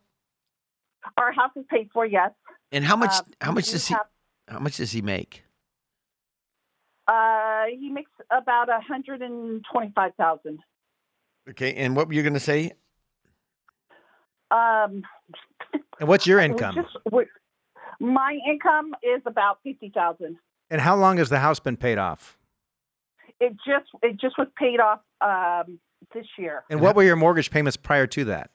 Our 1.17 1.33
house 1.33 1.53
is 1.57 1.65
paid 1.71 1.91
for, 1.93 2.05
yes. 2.05 2.33
And 2.73 2.85
how 2.85 2.97
much 2.97 3.13
Uh, 3.13 3.23
how 3.41 3.53
much 3.53 3.71
does 3.71 3.87
he 3.89 3.95
have- 3.95 4.09
how 4.49 4.59
much 4.59 4.77
does 4.79 4.93
he 4.93 5.01
make? 5.01 5.45
Uh, 7.07 7.65
he 7.81 7.89
makes 7.89 8.11
about 8.31 8.69
125,000. 8.69 10.59
Okay. 11.51 11.75
And 11.75 11.97
what 11.97 12.09
were 12.09 12.15
you 12.15 12.23
going 12.23 12.35
to 12.35 12.41
say? 12.41 12.73
Um, 14.51 15.03
and 16.01 16.09
what's 16.09 16.27
your 16.27 16.39
we 16.41 16.45
income? 16.47 16.75
just- 16.77 16.97
we- 17.13 17.27
my 18.01 18.39
income 18.49 18.95
is 19.03 19.21
about 19.27 19.59
50,000. 19.65 20.37
and 20.71 20.81
how 20.81 20.95
long 20.97 21.17
has 21.19 21.29
the 21.31 21.41
house 21.41 21.59
been 21.59 21.77
paid 21.77 21.99
off? 21.99 22.39
It 23.41 23.53
just 23.67 23.87
it 24.03 24.17
just 24.21 24.37
was 24.39 24.47
paid 24.57 24.79
off 24.81 25.01
um, 25.21 25.79
this 26.15 26.27
year. 26.39 26.65
And 26.71 26.81
what 26.81 26.95
were 26.97 27.03
your 27.03 27.17
mortgage 27.17 27.51
payments 27.51 27.77
prior 27.77 28.07
to 28.09 28.25
that? 28.27 28.51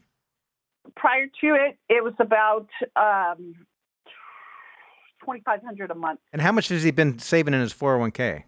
Prior 0.95 1.25
to 1.41 1.56
it, 1.56 1.77
it 1.89 2.03
was 2.03 2.13
about 2.19 2.67
um, 2.95 3.53
2,500 5.21 5.91
a 5.91 5.95
month. 5.95 6.19
And 6.34 6.41
how 6.41 6.51
much 6.51 6.67
has 6.69 6.84
he 6.84 6.91
been 6.91 7.17
saving 7.19 7.53
in 7.53 7.60
his 7.62 7.73
401k? 7.73 8.43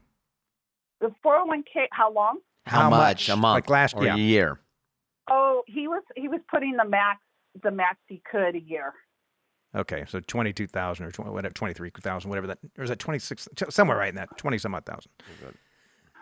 The 1.01 1.13
401k, 1.25 1.87
how 1.91 2.11
long? 2.11 2.39
How, 2.65 2.81
How 2.83 2.89
much? 2.89 2.99
much? 2.99 3.29
A 3.29 3.35
month 3.35 3.55
Like 3.55 3.69
last 3.69 3.95
or 3.95 4.03
year. 4.03 4.13
a 4.13 4.17
year? 4.17 4.59
Oh, 5.29 5.63
he 5.67 5.87
was 5.87 6.03
he 6.15 6.27
was 6.27 6.39
putting 6.49 6.75
the 6.77 6.85
max 6.85 7.19
the 7.63 7.71
max 7.71 7.97
he 8.07 8.21
could 8.29 8.55
a 8.55 8.59
year. 8.61 8.93
Okay, 9.75 10.05
so 10.07 10.19
twenty-two 10.19 10.67
thousand 10.67 11.05
or 11.05 11.11
20, 11.11 11.31
whatever, 11.31 11.53
twenty-three 11.53 11.91
thousand, 12.01 12.29
whatever 12.29 12.47
that, 12.47 12.59
or 12.77 12.83
is 12.83 12.89
that 12.89 12.99
twenty-six? 12.99 13.47
Somewhere 13.69 13.97
right 13.97 14.09
in 14.09 14.15
that, 14.15 14.37
twenty 14.37 14.57
some 14.57 14.73
odd 14.73 14.85
thousand. 14.85 15.11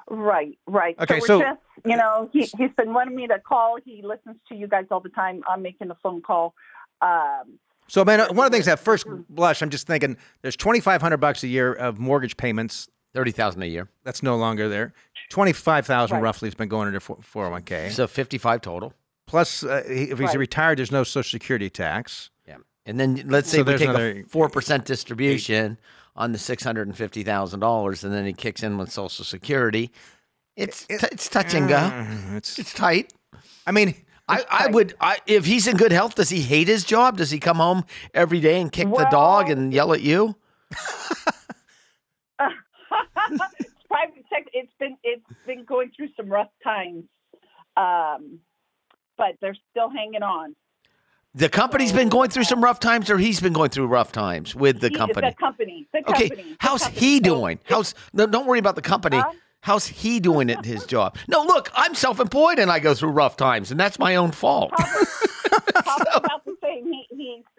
Right, 0.10 0.58
right. 0.68 0.96
Okay, 1.00 1.20
so, 1.22 1.26
so- 1.26 1.38
we're 1.40 1.46
just, 1.46 1.62
you 1.86 1.96
know, 1.98 2.30
he 2.34 2.42
he's 2.58 2.72
been 2.78 2.94
wanting 2.94 3.16
me 3.16 3.28
to 3.28 3.40
call. 3.40 3.78
He 3.84 4.02
listens 4.04 4.36
to 4.50 4.56
you 4.56 4.68
guys 4.68 4.86
all 4.92 5.00
the 5.00 5.10
time. 5.10 5.42
I'm 5.48 5.62
making 5.62 5.90
a 5.92 5.96
phone 6.04 6.22
call. 6.22 6.54
Um, 7.02 7.60
So, 7.88 8.04
man, 8.04 8.20
one 8.36 8.46
of 8.46 8.52
the 8.52 8.56
things 8.58 8.68
at 8.68 8.80
first 8.80 9.06
blush, 9.30 9.62
I'm 9.62 9.70
just 9.70 9.88
thinking, 9.88 10.18
there's 10.42 10.56
twenty-five 10.58 11.02
hundred 11.02 11.18
bucks 11.18 11.44
a 11.44 11.48
year 11.48 11.72
of 11.74 12.00
mortgage 12.00 12.36
payments. 12.38 12.88
Thirty 13.14 13.32
thousand 13.32 13.62
a 13.64 13.68
year. 13.68 13.88
That's 14.04 14.24
no 14.24 14.36
longer 14.36 14.68
there. 14.70 14.94
Twenty-five 15.30 15.86
thousand 15.86 16.16
Right. 16.18 16.24
roughly 16.24 16.48
has 16.48 16.56
been 16.56 16.70
going 16.70 16.88
into 16.88 17.00
four 17.00 17.18
hundred 17.44 17.52
one 17.52 17.62
k. 17.64 17.90
So 17.90 18.08
fifty 18.08 18.38
five 18.38 18.62
total. 18.62 18.94
Plus, 19.28 19.64
uh, 19.64 19.84
if 19.86 20.18
he's 20.20 20.30
Right. 20.30 20.38
retired, 20.38 20.80
there's 20.80 20.92
no 20.92 21.04
Social 21.04 21.30
Security 21.40 21.70
tax. 21.70 22.30
Yeah. 22.48 22.58
And 22.86 23.00
then 23.00 23.24
let's 23.28 23.50
say 23.50 23.58
So 23.60 23.64
we 23.64 23.78
take 23.78 23.90
a 23.90 24.24
four 24.28 24.50
percent 24.50 24.86
distribution 24.86 25.78
on 26.16 26.32
the 26.32 26.38
six 26.40 26.64
hundred 26.64 26.88
and 26.88 26.98
fifty 26.98 27.24
thousand 27.24 27.60
dollars, 27.60 28.04
and 28.04 28.14
then 28.14 28.26
he 28.26 28.34
kicks 28.34 28.64
in 28.64 28.78
with 28.78 28.92
Social 28.92 29.24
Security. 29.26 29.92
It's 30.56 30.86
t- 30.86 30.96
it's 31.00 31.30
touch 31.30 31.54
and 31.54 31.68
go. 31.70 31.78
Uh, 31.78 32.06
it's, 32.38 32.58
It's 32.60 32.74
tight. 32.74 33.14
I 33.66 33.72
mean, 33.72 33.96
I, 34.28 34.44
I 34.50 34.68
would 34.68 34.96
I, 35.02 35.18
if 35.26 35.46
he's 35.46 35.68
in 35.68 35.78
good 35.78 35.92
health. 35.92 36.16
Does 36.16 36.30
he 36.30 36.42
hate 36.42 36.68
his 36.68 36.84
job? 36.84 37.18
Does 37.18 37.32
he 37.32 37.40
come 37.40 37.58
home 37.58 37.86
every 38.14 38.40
day 38.40 38.60
and 38.62 38.72
kick 38.72 38.88
the 38.90 39.08
dog 39.12 39.50
and 39.50 39.74
yell 39.74 39.94
at 39.94 40.02
you? 40.02 40.36
it's 43.32 43.70
private 43.90 44.24
sector. 44.30 44.50
It's 44.54 44.72
been 44.80 44.98
it's 45.04 45.24
been 45.46 45.64
going 45.66 45.92
through 45.96 46.10
some 46.18 46.30
rough 46.30 46.50
times, 46.64 47.04
um, 47.78 48.40
but 49.18 49.36
they're 49.42 49.56
still 49.72 49.90
hanging 49.90 50.24
on. 50.24 50.56
The 51.36 51.50
company's 51.50 51.92
been 51.92 52.10
going 52.10 52.30
through 52.30 52.44
some 52.44 52.64
rough 52.64 52.80
times, 52.80 53.10
or 53.10 53.18
he's 53.18 53.40
been 53.40 53.54
going 53.54 53.72
through 53.72 53.88
rough 53.88 54.12
times 54.12 54.54
with 54.54 54.82
the 54.82 54.90
He- 54.90 54.96
company. 54.96 55.30
The 55.30 55.36
company. 55.36 55.88
The 55.92 56.00
Okay, 56.10 56.30
company. 56.30 56.50
the 56.52 56.58
how's 56.60 56.84
company. 56.84 57.00
he 57.08 57.20
doing? 57.20 57.60
How's 57.66 57.96
no, 58.14 58.28
don't 58.28 58.46
worry 58.46 58.60
about 58.60 58.76
the 58.76 58.82
company. 58.84 59.18
Huh? 59.18 59.32
How's 59.62 59.88
he 59.88 60.20
doing 60.20 60.50
at 60.52 60.66
his 60.66 60.86
job? 60.86 61.16
No, 61.30 61.42
look, 61.44 61.72
I'm 61.74 61.96
self-employed 61.96 62.60
and 62.60 62.70
I 62.70 62.80
go 62.80 62.94
through 62.94 63.12
rough 63.12 63.38
times, 63.38 63.72
and 63.72 63.80
that's 63.80 63.98
my 63.98 64.18
own 64.18 64.32
fault. 64.32 64.72
Probably 64.74 66.06
about 66.14 66.43
the 66.43 66.43
same. 66.43 66.43
He, 66.43 66.43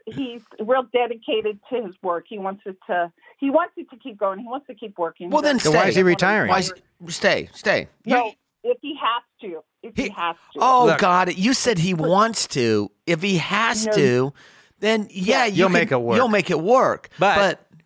he's 0.06 0.14
he's 0.16 0.42
real 0.60 0.84
dedicated 0.92 1.58
to 1.70 1.82
his 1.86 1.94
work. 2.02 2.26
He 2.28 2.38
wants 2.38 2.62
it 2.66 2.76
to. 2.86 3.12
He 3.38 3.50
wants 3.50 3.74
it 3.76 3.88
to 3.90 3.96
keep 3.96 4.18
going. 4.18 4.38
He 4.38 4.46
wants 4.46 4.66
to 4.68 4.74
keep 4.74 4.98
working. 4.98 5.30
Well, 5.30 5.42
then 5.42 5.58
Then 5.58 5.72
why 5.74 5.86
is 5.88 5.96
he 5.96 6.02
retiring? 6.02 6.48
Why 6.50 6.58
is, 6.60 6.72
stay, 7.08 7.48
stay. 7.52 7.88
You- 8.04 8.14
No, 8.16 8.32
if 8.62 8.78
he 8.80 8.94
has 9.00 9.22
to. 9.42 9.62
If 9.82 9.96
he, 9.96 10.04
He- 10.04 10.08
has 10.10 10.36
to. 10.54 10.58
oh, 10.60 10.86
Look. 10.86 10.98
got 10.98 11.28
it. 11.28 11.36
You 11.36 11.52
said 11.54 11.78
he 11.78 11.92
wants 11.94 12.46
to. 12.48 12.90
If 13.06 13.20
he 13.22 13.36
has 13.38 13.86
No. 13.86 13.92
to, 13.92 14.32
then 14.80 15.08
yeah, 15.10 15.44
you 15.44 15.54
You'll 15.56 15.66
can- 15.68 15.72
make 15.74 15.92
it 15.92 16.00
work. 16.00 16.16
You'll 16.16 16.28
make 16.28 16.50
it 16.50 16.60
work. 16.60 17.08
But- 17.18 17.36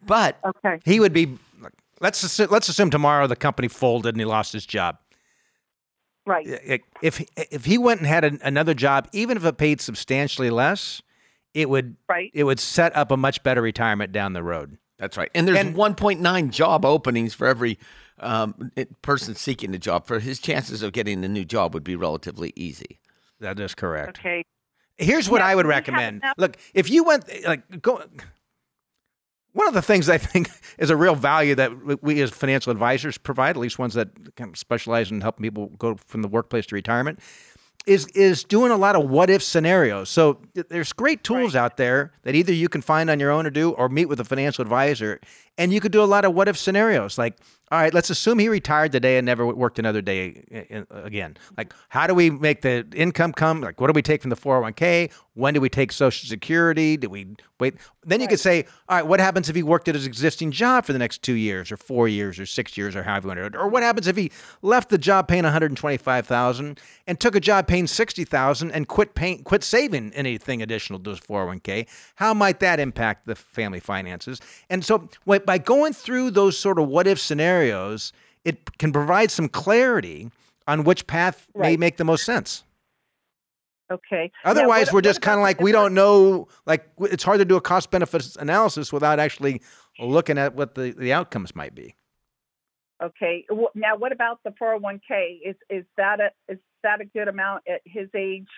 but 0.07 0.39
but 0.43 0.57
Okay. 0.65 0.81
he 0.85 1.01
would 1.01 1.13
be. 1.13 1.37
Let's 2.01 2.23
assume, 2.23 2.47
let's 2.51 2.69
assume 2.69 2.91
tomorrow 2.91 3.27
the 3.27 3.35
company 3.37 3.67
folded 3.67 4.15
and 4.15 4.21
he 4.21 4.25
lost 4.25 4.53
his 4.53 4.65
job. 4.65 4.99
Right. 6.27 6.47
If 7.03 7.25
if 7.51 7.65
he 7.65 7.79
went 7.79 8.01
and 8.01 8.07
had 8.07 8.23
an, 8.25 8.39
another 8.45 8.75
job, 8.75 9.09
even 9.13 9.37
if 9.37 9.45
it 9.45 9.57
paid 9.57 9.81
substantially 9.81 10.51
less, 10.51 11.01
it 11.59 11.69
would 11.69 11.97
Right. 12.09 12.31
it 12.35 12.45
would 12.45 12.61
set 12.61 12.95
up 12.97 13.11
a 13.11 13.17
much 13.17 13.43
better 13.43 13.61
retirement 13.63 14.13
down 14.13 14.33
the 14.33 14.43
road. 14.43 14.79
That's 14.99 15.17
right. 15.17 15.31
And 15.35 15.47
there's 15.47 15.59
And- 15.59 15.75
1.9 15.77 16.51
job 16.51 16.85
openings 16.85 17.35
for 17.35 17.47
every 17.47 17.79
um, 18.21 18.73
person 19.03 19.35
seeking 19.37 19.73
a 19.75 19.79
job. 19.79 20.07
For 20.07 20.19
his 20.19 20.41
chances 20.41 20.83
of 20.83 20.93
getting 20.93 21.25
a 21.25 21.29
new 21.29 21.45
job 21.45 21.73
would 21.75 21.85
be 21.85 21.95
relatively 21.95 22.53
easy. 22.57 22.99
That 23.41 23.61
is 23.61 23.75
correct. 23.77 24.19
Okay. 24.19 24.45
Here's 24.97 25.31
what 25.31 25.39
Yeah, 25.41 25.47
I 25.47 25.55
would 25.55 25.67
recommend. 25.67 26.23
enough- 26.23 26.35
Look, 26.37 26.57
if 26.75 26.91
you 26.91 27.05
went 27.05 27.25
like 27.47 27.81
go. 27.83 28.03
One 29.53 29.67
of 29.67 29.75
the 29.75 29.83
things 29.83 30.09
I 30.09 30.19
think 30.19 30.49
is 30.79 30.91
a 30.91 30.97
real 30.97 31.15
value 31.15 31.55
that 31.57 31.85
we- 31.85 31.97
we 32.03 32.21
as 32.23 32.31
financial 32.31 32.71
advisors 32.73 33.19
provide, 33.19 33.51
at 33.51 33.57
least 33.57 33.79
ones 33.79 33.95
that 33.95 34.09
kind 34.37 34.51
of 34.51 34.59
specialize 34.59 35.11
in 35.11 35.21
helping 35.21 35.43
people 35.45 35.67
go 35.79 35.97
from 36.07 36.23
the 36.23 36.29
workplace 36.29 36.67
to 36.67 36.75
retirement, 36.75 37.21
is 37.89 38.07
is 38.09 38.45
doing 38.45 38.71
a 38.71 38.77
lot 38.77 38.95
of 38.95 39.09
what 39.09 39.31
if 39.31 39.43
scenarios. 39.43 40.11
So 40.11 40.41
there's 40.53 40.93
great 40.93 41.25
tools 41.25 41.57
out 41.57 41.79
there 41.79 42.13
that 42.23 42.35
either 42.35 42.53
you 42.53 42.69
can 42.69 42.83
find 42.83 43.09
on 43.09 43.19
your 43.19 43.31
own 43.31 43.47
or 43.47 43.51
do, 43.51 43.71
or 43.71 43.89
meet 43.89 44.07
with 44.07 44.21
a 44.21 44.25
financial 44.25 44.63
advisor, 44.63 45.21
and 45.57 45.73
you 45.73 45.81
could 45.81 45.93
do 45.93 46.03
a 46.03 46.05
lot 46.05 46.25
of 46.25 46.35
what 46.35 46.49
if 46.49 46.57
scenarios. 46.59 47.17
Like, 47.17 47.39
all 47.71 47.81
right, 47.81 47.93
let's 47.93 48.09
assume 48.09 48.39
he 48.39 48.49
retired 48.49 48.93
today 48.93 49.19
and 49.19 49.27
never 49.27 49.47
worked 49.47 49.79
another 49.79 50.01
day 50.01 50.67
again. 50.91 51.37
Like, 51.57 51.75
how 51.91 52.07
do 52.07 52.15
we 52.15 52.31
make 52.31 52.63
the 52.63 52.87
income 52.95 53.33
come? 53.33 53.61
Like, 53.61 53.81
what 53.81 53.89
do 53.89 53.93
we 53.93 54.03
take 54.03 54.23
from 54.23 54.31
the 54.31 54.37
401k? 54.37 55.11
When 55.35 55.55
do 55.55 55.61
we 55.61 55.69
take 55.69 55.93
Social 55.93 56.29
Security? 56.29 56.97
Do 56.97 57.11
we 57.11 57.37
wait? 57.61 57.75
Then 58.05 58.21
you 58.21 58.27
could 58.27 58.41
say, 58.41 58.65
all 58.89 58.97
right, 58.97 59.07
what 59.07 59.21
happens 59.21 59.49
if 59.49 59.55
he 59.55 59.63
worked 59.63 59.87
at 59.87 59.95
his 59.95 60.07
existing 60.07 60.51
job 60.51 60.85
for 60.85 60.93
the 60.93 60.99
next 60.99 61.23
two 61.23 61.35
years, 61.35 61.71
or 61.71 61.77
four 61.77 62.09
years, 62.09 62.41
or 62.41 62.47
six 62.47 62.77
years, 62.77 62.97
or 62.97 63.03
however 63.03 63.27
you 63.27 63.29
want 63.29 63.39
to 63.39 63.51
do 63.51 63.57
it? 63.57 63.61
Or 63.61 63.69
what 63.69 63.83
happens 63.83 64.07
if 64.07 64.17
he 64.17 64.33
left 64.63 64.89
the 64.89 64.99
job 64.99 65.29
paying 65.29 65.45
125,000 65.45 66.81
and 67.07 67.21
took 67.21 67.37
a 67.37 67.41
job 67.41 67.69
paying 67.69 67.87
60,000 67.87 68.71
and 68.73 68.89
quit 68.89 69.15
paying, 69.15 69.45
quit 69.45 69.63
saving 69.63 70.13
anything 70.15 70.63
additional 70.63 70.99
to 71.01 71.11
his 71.11 71.21
401k? 71.21 71.87
How 72.17 72.33
might 72.35 72.61
that 72.61 72.81
impact 72.81 73.27
the 73.27 73.37
family 73.37 73.81
finances? 73.81 74.41
And 74.71 74.85
so, 74.85 75.09
by 75.27 75.59
going 75.59 75.93
through 75.93 76.31
those 76.33 76.59
sort 76.59 76.79
of 76.79 76.89
what 76.89 77.07
if 77.07 77.21
scenarios, 77.21 77.58
it 78.45 78.79
can 78.79 78.93
provide 78.93 79.31
some 79.31 79.49
clarity 79.49 80.31
on 80.67 80.85
which 80.85 81.07
path 81.07 81.49
may 81.55 81.77
make 81.77 81.97
the 81.97 82.05
most 82.05 82.25
sense. 82.25 82.65
Okay. 83.91 84.31
Now, 84.45 84.51
Otherwise, 84.51 84.89
what- 84.89 84.95
we're 84.95 85.01
just 85.03 85.23
kind 85.23 85.39
of 85.39 85.43
like 85.43 85.61
we 85.61 85.73
don't 85.73 85.95
know. 85.95 86.49
Like 86.67 86.89
it's 87.01 87.25
hard 87.25 87.39
to 87.39 87.45
do 87.45 87.57
a 87.57 87.61
cost 87.61 87.91
benefit 87.91 88.37
analysis 88.37 88.93
without 88.93 89.19
actually 89.19 89.63
looking 89.99 90.39
at 90.39 90.55
what 90.55 90.75
the, 90.75 90.93
the 90.93 91.13
outcomes 91.13 91.57
might 91.57 91.75
be. 91.75 91.95
Okay. 93.03 93.47
Now, 93.75 93.97
what 93.97 94.13
about 94.13 94.41
the 94.45 94.51
401k? 94.61 95.39
Is 95.45 95.57
is 95.71 95.85
that 95.97 96.21
a 96.21 96.31
is 96.53 96.59
that 96.83 97.01
a 97.01 97.05
good 97.05 97.29
amount 97.29 97.63
at 97.69 97.81
his 97.85 98.09
age? 98.15 98.49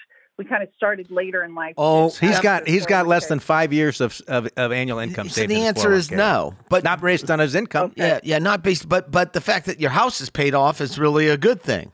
We 0.40 0.46
kind 0.46 0.62
of 0.62 0.70
started 0.74 1.10
later 1.10 1.44
in 1.44 1.54
life. 1.54 1.74
Oh, 1.76 2.08
to 2.08 2.18
He's 2.24 2.36
have 2.36 2.42
got 2.42 2.66
he's 2.66 2.86
got 2.86 3.06
less 3.06 3.26
than 3.26 3.40
five 3.40 3.74
years 3.74 4.00
of 4.00 4.18
of, 4.26 4.48
of 4.56 4.72
annual 4.72 4.98
income 4.98 5.28
So 5.28 5.34
saved. 5.42 5.50
the 5.50 5.56
in 5.56 5.62
answer 5.66 5.92
is 5.92 6.10
no. 6.10 6.54
But 6.70 6.82
not 6.82 7.02
based 7.02 7.30
on 7.30 7.40
his 7.40 7.54
income. 7.54 7.92
yeah, 7.94 8.20
yeah, 8.22 8.38
not 8.38 8.62
based. 8.62 8.88
But 8.88 9.10
but 9.10 9.34
the 9.34 9.42
fact 9.42 9.66
that 9.66 9.80
your 9.80 9.90
house 9.90 10.22
is 10.22 10.30
paid 10.30 10.54
off 10.54 10.80
is 10.80 10.98
really 10.98 11.28
a 11.28 11.36
good 11.36 11.60
thing. 11.60 11.92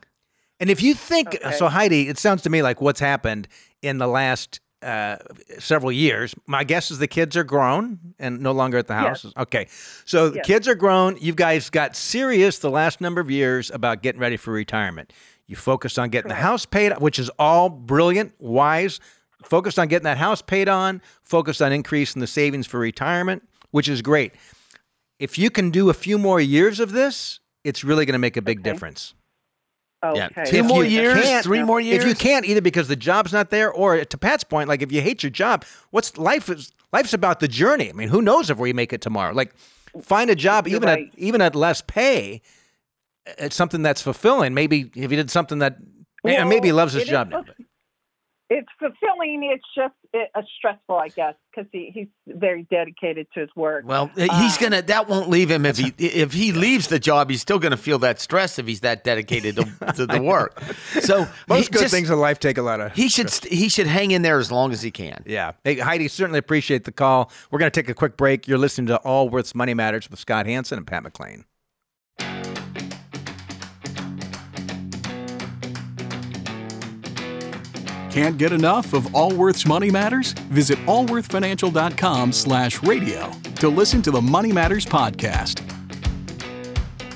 And 0.60 0.70
if 0.70 0.80
you 0.80 0.94
think 0.94 1.34
Okay. 1.34 1.50
so, 1.56 1.66
Heidi, 1.68 2.08
it 2.08 2.18
sounds 2.18 2.42
to 2.42 2.50
me 2.50 2.62
like 2.62 2.80
what's 2.80 3.00
happened 3.00 3.48
in 3.82 3.98
the 3.98 4.06
last 4.06 4.60
uh, 4.82 5.16
several 5.58 5.90
years. 5.90 6.32
My 6.46 6.62
guess 6.62 6.92
is 6.92 6.98
the 6.98 7.08
kids 7.08 7.36
are 7.36 7.42
grown 7.44 7.98
and 8.20 8.40
no 8.40 8.52
longer 8.52 8.78
at 8.78 8.86
the 8.86 8.94
house. 8.94 9.26
Okay, 9.36 9.66
so 10.04 10.28
the 10.30 10.40
kids 10.40 10.68
are 10.68 10.76
grown. 10.76 11.16
You 11.20 11.34
guys 11.34 11.68
got 11.70 11.96
serious 11.96 12.60
the 12.60 12.70
last 12.70 13.00
number 13.00 13.20
of 13.20 13.28
years 13.28 13.70
about 13.72 14.02
getting 14.02 14.20
ready 14.20 14.36
for 14.36 14.52
retirement. 14.52 15.12
You 15.46 15.56
focused 15.56 15.98
on 15.98 16.08
getting 16.10 16.28
the 16.28 16.34
house 16.34 16.66
paid, 16.66 16.92
which 16.98 17.18
is 17.18 17.30
all 17.38 17.68
brilliant, 17.68 18.32
wise. 18.38 18.98
Focused 19.44 19.78
on 19.78 19.86
getting 19.88 20.04
that 20.04 20.18
house 20.18 20.42
paid 20.42 20.68
on. 20.68 21.00
Focused 21.22 21.62
on 21.62 21.72
increasing 21.72 22.20
the 22.20 22.26
savings 22.26 22.66
for 22.66 22.80
retirement, 22.80 23.42
which 23.70 23.88
is 23.88 24.02
great 24.02 24.32
if 25.18 25.38
you 25.38 25.48
can 25.48 25.70
do 25.70 25.88
a 25.88 25.94
few 25.94 26.18
more 26.18 26.38
years 26.38 26.78
of 26.78 26.92
this, 26.92 27.40
it's 27.64 27.82
really 27.82 28.04
going 28.04 28.12
to 28.12 28.18
make 28.18 28.36
a 28.36 28.42
big 28.42 28.60
Okay. 28.60 28.70
difference. 28.70 29.14
Yeah. 30.04 30.26
Okay. 30.26 30.44
Two 30.44 30.56
If 30.58 30.66
more 30.66 30.84
you 30.84 30.90
years, 30.90 31.22
can't- 31.22 31.42
three 31.42 31.62
more 31.62 31.80
years. 31.80 32.04
If 32.04 32.08
you 32.10 32.14
can't, 32.14 32.44
either 32.44 32.60
because 32.60 32.86
the 32.88 32.96
job's 32.96 33.32
not 33.32 33.48
there, 33.48 33.72
or 33.72 34.04
to 34.04 34.18
Pat's 34.18 34.44
point, 34.44 34.68
like 34.68 34.82
if 34.82 34.92
you 34.92 35.00
hate 35.00 35.22
your 35.22 35.30
job, 35.30 35.64
what's 35.90 36.18
life 36.18 36.50
is 36.50 36.70
life's 36.92 37.14
about 37.14 37.40
the 37.40 37.48
journey. 37.48 37.88
I 37.88 37.92
mean, 37.94 38.08
who 38.08 38.20
knows 38.20 38.50
if 38.50 38.58
we 38.58 38.74
make 38.74 38.92
it 38.92 39.00
tomorrow? 39.00 39.32
Like, 39.32 39.54
find 40.02 40.28
a 40.28 40.34
job 40.36 40.68
You're 40.68 40.76
even 40.76 40.88
right. 40.90 41.08
at 41.10 41.18
even 41.18 41.40
at 41.40 41.54
less 41.54 41.80
pay. 41.80 42.42
It's 43.38 43.56
something 43.56 43.82
that's 43.82 44.00
fulfilling. 44.02 44.54
Maybe 44.54 44.90
if 44.94 45.10
he 45.10 45.16
did 45.16 45.30
something 45.30 45.58
that 45.60 45.76
and 46.24 46.48
maybe 46.48 46.68
he 46.68 46.72
loves 46.72 46.92
his 46.92 47.04
job 47.04 47.28
now. 47.30 47.44
It's 48.48 48.68
fulfilling. 48.78 49.42
It's 49.52 49.64
just 49.74 49.94
uh, 50.14 50.40
stressful, 50.56 50.94
I 50.94 51.08
guess, 51.08 51.34
because 51.50 51.68
he, 51.72 51.90
he's 51.92 52.06
very 52.28 52.62
dedicated 52.70 53.26
to 53.34 53.40
his 53.40 53.48
work. 53.56 53.84
Well, 53.84 54.08
he's 54.14 54.28
Uh, 54.30 54.60
gonna. 54.60 54.82
That 54.82 55.08
won't 55.08 55.28
leave 55.28 55.50
him 55.50 55.66
if 55.66 55.76
he 55.78 55.92
if 55.98 56.32
he 56.32 56.52
leaves 56.52 56.86
the 56.86 57.00
job. 57.00 57.28
He's 57.28 57.40
still 57.40 57.58
gonna 57.58 57.76
feel 57.76 57.98
that 58.00 58.20
stress 58.20 58.60
if 58.60 58.68
he's 58.68 58.82
that 58.82 59.02
dedicated 59.02 59.56
to, 59.56 59.64
to 59.96 60.06
the 60.06 60.22
work. 60.22 60.62
So 61.00 61.26
Most 61.48 61.72
good 61.72 61.80
just- 61.82 61.92
things 61.94 62.08
in 62.08 62.20
life 62.20 62.38
take 62.38 62.56
a 62.56 62.62
lot 62.62 62.80
of. 62.80 62.92
He 62.92 63.08
should 63.08 63.30
st- 63.30 63.52
he 63.52 63.68
should 63.68 63.88
hang 63.88 64.12
in 64.12 64.22
there 64.22 64.38
as 64.38 64.52
long 64.52 64.70
as 64.70 64.80
he 64.80 64.92
can. 64.92 65.24
Yeah. 65.26 65.52
Hey, 65.64 65.80
Heidi, 65.80 66.06
certainly 66.06 66.38
appreciate 66.38 66.84
the 66.84 66.92
call. 66.92 67.32
We're 67.50 67.58
going 67.58 67.72
to 67.72 67.82
take 67.82 67.90
a 67.90 67.94
quick 67.94 68.16
break. 68.16 68.46
You're 68.46 68.58
listening 68.58 68.86
to 68.88 68.98
Allworth's 68.98 69.56
Money 69.56 69.74
Matters 69.74 70.08
with 70.08 70.20
Scott 70.20 70.46
Hanson 70.46 70.78
and 70.78 70.86
Pat 70.86 71.02
McClain. 71.02 71.46
Can't 78.16 78.38
get 78.38 78.50
enough 78.50 78.94
of 78.94 79.14
Allworth's 79.14 79.66
Money 79.66 79.90
Matters? 79.90 80.32
Visit 80.48 80.78
allworthfinancial.com 80.86 82.32
slash 82.32 82.82
radio 82.82 83.30
to 83.56 83.68
listen 83.68 84.00
to 84.00 84.10
the 84.10 84.22
Money 84.22 84.52
Matters 84.52 84.86
podcast. 84.86 85.60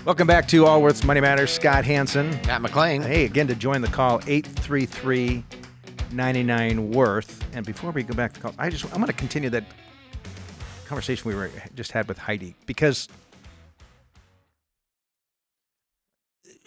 Welcome 0.05 0.27
back 0.27 0.47
to 0.49 0.67
Allworth's 0.67 1.03
Money 1.03 1.23
Matters. 1.23 1.53
Scott 1.53 1.87
Hanson. 1.87 2.39
Pat 2.41 2.61
McClain. 2.61 3.03
Hey, 3.03 3.25
again, 3.25 3.47
to 3.47 3.55
join 3.55 3.81
the 3.81 3.89
call, 3.89 4.21
833 4.27 5.43
99 6.13 6.91
Worth. 6.91 7.47
And 7.55 7.65
before 7.65 7.93
we 7.93 8.03
go 8.03 8.13
back 8.13 8.35
to 8.35 8.41
the 8.41 8.49
call, 8.49 8.55
I 8.59 8.69
just, 8.69 8.85
I'm 8.85 9.01
going 9.01 9.07
to 9.07 9.15
continue 9.15 9.49
that 9.49 9.65
conversation 10.85 11.27
we 11.27 11.35
were 11.35 11.51
just 11.75 11.93
had 11.93 12.09
with 12.09 12.19
Heidi 12.19 12.55
because 12.67 13.09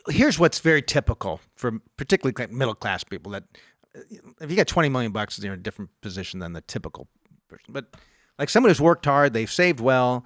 here's 0.10 0.40
what's 0.40 0.60
very 0.60 0.82
typical 0.82 1.40
for 1.56 1.80
particularly 1.98 2.52
middle 2.52 2.74
class 2.74 3.04
people 3.04 3.32
that 3.34 3.44
if 4.42 4.50
you 4.50 4.56
got 4.56 4.68
20 4.68 4.90
million 4.90 5.12
bucks, 5.12 5.40
you're 5.40 5.54
in 5.54 5.60
a 5.60 5.64
different 5.64 5.90
position 6.02 6.40
than 6.40 6.54
the 6.54 6.62
typical 6.62 7.08
person. 7.48 7.68
But 7.70 7.96
like 8.40 8.50
someone 8.50 8.70
who's 8.70 8.82
worked 8.82 9.06
hard, 9.06 9.34
they've 9.34 9.52
saved 9.52 9.80
well, 9.80 10.26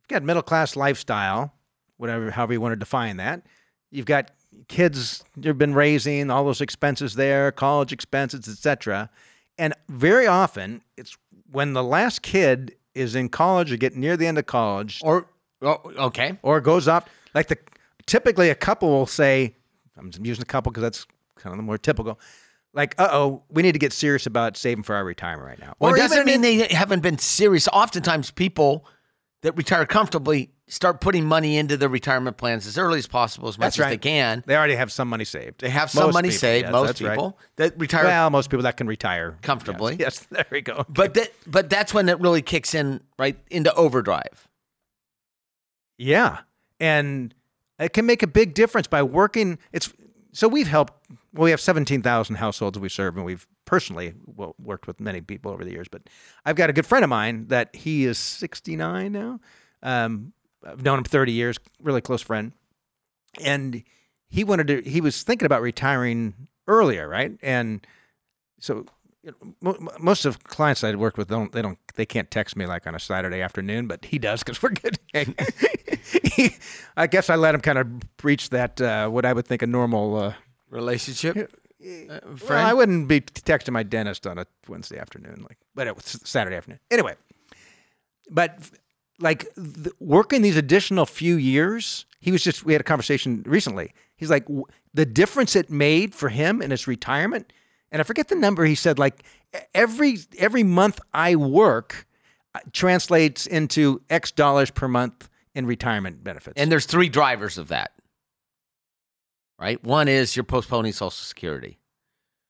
you've 0.00 0.08
got 0.08 0.22
middle 0.22 0.42
class 0.42 0.76
lifestyle, 0.76 1.54
whatever, 1.96 2.30
however 2.30 2.52
you 2.54 2.60
want 2.60 2.72
to 2.72 2.76
define 2.76 3.16
that. 3.18 3.42
You've 3.90 4.06
got 4.06 4.30
kids 4.68 5.22
you've 5.40 5.58
been 5.58 5.74
raising, 5.74 6.30
all 6.30 6.44
those 6.44 6.60
expenses 6.60 7.14
there, 7.14 7.52
college 7.52 7.92
expenses, 7.92 8.48
etc. 8.48 9.10
And 9.58 9.74
very 9.88 10.26
often, 10.26 10.82
it's 10.96 11.16
when 11.50 11.72
the 11.74 11.82
last 11.82 12.22
kid 12.22 12.74
is 12.94 13.14
in 13.14 13.28
college 13.28 13.72
or 13.72 13.76
getting 13.76 14.00
near 14.00 14.16
the 14.16 14.26
end 14.26 14.38
of 14.38 14.46
college, 14.46 15.00
Or 15.02 15.26
oh, 15.62 15.80
okay. 15.98 16.38
or 16.42 16.60
goes 16.60 16.88
off 16.88 17.06
like 17.34 17.48
the 17.48 17.56
typically 18.06 18.50
a 18.50 18.54
couple 18.54 18.90
will 18.90 19.06
say 19.06 19.54
i'm 19.96 20.10
using 20.20 20.42
a 20.42 20.46
couple 20.46 20.70
because 20.72 20.82
that's 20.82 21.06
kind 21.36 21.52
of 21.52 21.56
the 21.58 21.62
more 21.62 21.78
typical 21.78 22.18
like 22.74 22.94
uh-oh 22.98 23.42
we 23.50 23.62
need 23.62 23.72
to 23.72 23.78
get 23.78 23.92
serious 23.92 24.26
about 24.26 24.56
saving 24.56 24.82
for 24.82 24.94
our 24.94 25.04
retirement 25.04 25.46
right 25.48 25.58
now 25.60 25.74
Well, 25.78 25.92
Or 25.92 25.96
it 25.96 26.00
doesn't 26.00 26.24
mean 26.26 26.40
they 26.40 26.66
haven't 26.68 27.00
been 27.02 27.18
serious. 27.18 27.68
Oftentimes, 27.68 28.30
people 28.30 28.86
that 29.42 29.56
retire 29.56 29.84
comfortably 29.84 30.50
start 30.68 31.00
putting 31.02 31.26
money 31.26 31.58
into 31.58 31.76
their 31.76 31.88
retirement 31.88 32.36
plans 32.38 32.66
as 32.66 32.78
early 32.78 32.98
as 32.98 33.06
possible, 33.06 33.48
as 33.48 33.58
much 33.58 33.66
that's 33.66 33.76
as 33.76 33.80
right 33.80 33.90
they 33.90 33.98
can. 33.98 34.42
they 34.46 34.56
already 34.56 34.74
have 34.76 34.90
some 34.90 35.08
money 35.08 35.24
saved 35.24 35.60
They 35.60 35.68
have 35.68 35.90
some 35.90 36.04
Most 36.06 36.14
money 36.14 36.28
people, 36.28 36.38
saved. 36.38 36.64
yes, 36.64 36.72
most 36.72 36.86
that's 36.86 37.02
right. 37.02 37.10
people 37.16 37.38
that 37.56 37.78
retire 37.78 38.04
well 38.04 38.30
most 38.30 38.48
people 38.50 38.62
that 38.62 38.76
can 38.78 38.86
retire 38.86 39.36
Comfortably. 39.42 39.96
yes, 39.98 40.18
yes 40.20 40.26
there 40.30 40.46
we 40.50 40.60
go 40.62 40.86
But 40.88 41.12
that, 41.14 41.32
but 41.46 41.68
that's 41.68 41.92
when 41.92 42.08
it 42.08 42.20
really 42.20 42.40
kicks 42.40 42.74
in, 42.74 43.00
right 43.18 43.36
into 43.50 43.74
overdrive. 43.74 44.48
Yeah. 45.98 46.38
And 46.80 47.34
it 47.78 47.92
can 47.92 48.06
make 48.06 48.22
a 48.22 48.26
big 48.26 48.54
difference 48.54 48.86
by 48.86 49.02
working. 49.02 49.58
It's 49.72 49.92
so 50.32 50.48
we've 50.48 50.68
helped. 50.68 50.94
Well, 51.32 51.44
we 51.44 51.50
have 51.50 51.60
seventeen 51.60 52.02
thousand 52.02 52.36
households 52.36 52.78
we 52.78 52.88
serve, 52.88 53.16
and 53.16 53.24
we've 53.24 53.46
personally 53.64 54.14
well, 54.26 54.54
worked 54.58 54.86
with 54.86 55.00
many 55.00 55.20
people 55.20 55.52
over 55.52 55.64
the 55.64 55.72
years. 55.72 55.88
But 55.88 56.02
I've 56.44 56.56
got 56.56 56.70
a 56.70 56.72
good 56.72 56.86
friend 56.86 57.04
of 57.04 57.10
mine 57.10 57.48
that 57.48 57.74
he 57.74 58.04
is 58.04 58.18
sixty 58.18 58.76
nine 58.76 59.12
now. 59.12 59.40
Um, 59.82 60.32
I've 60.66 60.82
known 60.82 60.98
him 60.98 61.04
thirty 61.04 61.32
years, 61.32 61.58
really 61.80 62.00
close 62.00 62.22
friend, 62.22 62.52
and 63.42 63.82
he 64.28 64.44
wanted 64.44 64.68
to. 64.68 64.82
He 64.88 65.00
was 65.00 65.22
thinking 65.22 65.46
about 65.46 65.62
retiring 65.62 66.34
earlier, 66.66 67.08
right? 67.08 67.38
And 67.42 67.86
so 68.58 68.86
you 69.22 69.32
know, 69.40 69.54
mo- 69.60 69.88
most 70.00 70.24
of 70.24 70.42
clients 70.44 70.82
I 70.82 70.94
work 70.94 71.16
with 71.16 71.28
don't 71.28 71.52
they 71.52 71.62
don't 71.62 71.78
they 71.94 72.06
can't 72.06 72.30
text 72.30 72.56
me 72.56 72.66
like 72.66 72.86
on 72.86 72.94
a 72.94 73.00
Saturday 73.00 73.40
afternoon, 73.40 73.86
but 73.86 74.04
he 74.04 74.18
does 74.18 74.42
because 74.42 74.62
we're 74.62 74.70
good. 74.70 74.98
he, 76.24 76.56
I 76.96 77.06
guess 77.06 77.30
I 77.30 77.36
let 77.36 77.54
him 77.54 77.60
kind 77.60 77.78
of 77.78 77.86
reach 78.22 78.50
that 78.50 78.80
uh, 78.80 79.08
what 79.08 79.24
I 79.24 79.32
would 79.32 79.46
think 79.46 79.62
a 79.62 79.66
normal. 79.66 80.16
Uh, 80.16 80.34
Relationship, 80.70 81.36
uh, 81.36 82.18
well. 82.48 82.66
I 82.66 82.72
wouldn't 82.72 83.06
be 83.06 83.20
texting 83.20 83.72
my 83.72 83.82
dentist 83.82 84.26
on 84.26 84.38
a 84.38 84.46
Wednesday 84.68 84.98
afternoon, 84.98 85.44
like, 85.46 85.58
but 85.74 85.86
it 85.86 85.94
was 85.94 86.18
Saturday 86.24 86.56
afternoon. 86.56 86.80
Anyway, 86.90 87.14
but 88.30 88.70
like 89.20 89.52
the, 89.54 89.92
working 90.00 90.40
these 90.40 90.56
additional 90.56 91.04
few 91.04 91.36
years, 91.36 92.06
he 92.20 92.32
was 92.32 92.42
just. 92.42 92.64
We 92.64 92.72
had 92.72 92.80
a 92.80 92.84
conversation 92.84 93.42
recently. 93.46 93.92
He's 94.16 94.30
like 94.30 94.46
w- 94.46 94.64
the 94.94 95.04
difference 95.04 95.54
it 95.54 95.68
made 95.70 96.14
for 96.14 96.30
him 96.30 96.62
in 96.62 96.70
his 96.70 96.86
retirement, 96.86 97.52
and 97.92 98.00
I 98.00 98.02
forget 98.02 98.26
the 98.28 98.34
number. 98.34 98.64
He 98.64 98.74
said 98.74 98.98
like 98.98 99.22
every 99.74 100.18
every 100.38 100.64
month 100.64 100.98
I 101.14 101.36
work 101.36 102.06
uh, 102.54 102.58
translates 102.72 103.46
into 103.46 104.02
X 104.10 104.32
dollars 104.32 104.70
per 104.72 104.88
month 104.88 105.28
in 105.54 105.66
retirement 105.66 106.24
benefits. 106.24 106.54
and 106.56 106.72
there's 106.72 106.86
three 106.86 107.08
drivers 107.08 107.58
of 107.58 107.68
that. 107.68 107.92
Right. 109.60 109.82
One 109.84 110.08
is 110.08 110.34
you're 110.34 110.44
postponing 110.44 110.92
Social 110.92 111.10
Security. 111.10 111.78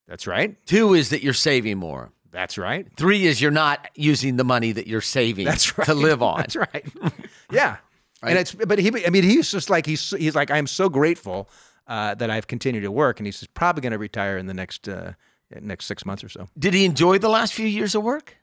that's 0.08 0.26
right. 0.26 0.56
Two 0.66 0.94
is 0.94 1.10
that 1.10 1.22
you're 1.22 1.34
saving 1.34 1.76
more. 1.78 2.10
That's 2.30 2.56
right. 2.56 2.86
Three 2.96 3.26
is 3.26 3.42
you're 3.42 3.50
not 3.50 3.88
using 3.94 4.36
the 4.36 4.44
money 4.44 4.72
that 4.72 4.86
you're 4.86 5.02
saving 5.02 5.44
That's 5.44 5.76
right. 5.76 5.84
to 5.84 5.92
live 5.94 6.22
on. 6.22 6.38
That's 6.38 6.56
right. 6.56 6.86
yeah. 7.52 7.76
Right. 8.22 8.30
And 8.30 8.38
it's 8.38 8.54
but 8.54 8.78
he 8.78 8.90
I 9.06 9.10
mean 9.10 9.24
he's 9.24 9.50
just 9.50 9.68
like 9.68 9.84
he's 9.84 10.10
he's 10.16 10.34
like 10.34 10.50
I'm 10.50 10.66
so 10.66 10.88
grateful 10.88 11.50
uh, 11.86 12.14
that 12.14 12.30
I've 12.30 12.46
continued 12.46 12.82
to 12.82 12.90
work 12.90 13.20
and 13.20 13.26
he's 13.26 13.46
probably 13.48 13.82
going 13.82 13.92
to 13.92 13.98
retire 13.98 14.38
in 14.38 14.46
the 14.46 14.54
next 14.54 14.88
uh, 14.88 15.12
next 15.60 15.86
6 15.86 16.06
months 16.06 16.24
or 16.24 16.28
so. 16.28 16.48
Did 16.58 16.74
he 16.74 16.84
enjoy 16.84 17.18
the 17.18 17.28
last 17.28 17.52
few 17.52 17.66
years 17.66 17.94
of 17.94 18.02
work? 18.02 18.36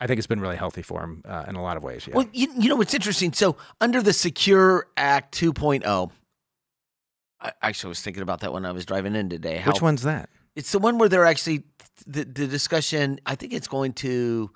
I 0.00 0.06
think 0.06 0.18
it's 0.18 0.26
been 0.26 0.40
really 0.40 0.56
healthy 0.56 0.82
for 0.82 1.02
him 1.02 1.22
uh, 1.24 1.44
in 1.48 1.54
a 1.54 1.62
lot 1.62 1.76
of 1.76 1.84
ways. 1.84 2.06
Yeah. 2.06 2.16
Well, 2.16 2.26
you, 2.32 2.48
you 2.58 2.68
know 2.68 2.76
what's 2.76 2.94
interesting? 2.94 3.32
So, 3.32 3.56
under 3.80 4.02
the 4.02 4.12
Secure 4.12 4.88
Act 4.96 5.38
2.0, 5.38 6.10
I 7.40 7.52
actually 7.62 7.88
was 7.88 8.00
thinking 8.02 8.22
about 8.22 8.40
that 8.40 8.52
when 8.52 8.66
I 8.66 8.72
was 8.72 8.84
driving 8.84 9.14
in 9.14 9.28
today. 9.28 9.58
How 9.58 9.70
Which 9.72 9.82
one's 9.82 10.02
that? 10.02 10.30
It's 10.56 10.72
the 10.72 10.78
one 10.78 10.98
where 10.98 11.08
they're 11.08 11.26
actually 11.26 11.64
the, 12.06 12.24
the 12.24 12.46
discussion. 12.46 13.20
I 13.26 13.34
think 13.34 13.52
it's 13.52 13.68
going 13.68 13.92
to 13.94 14.50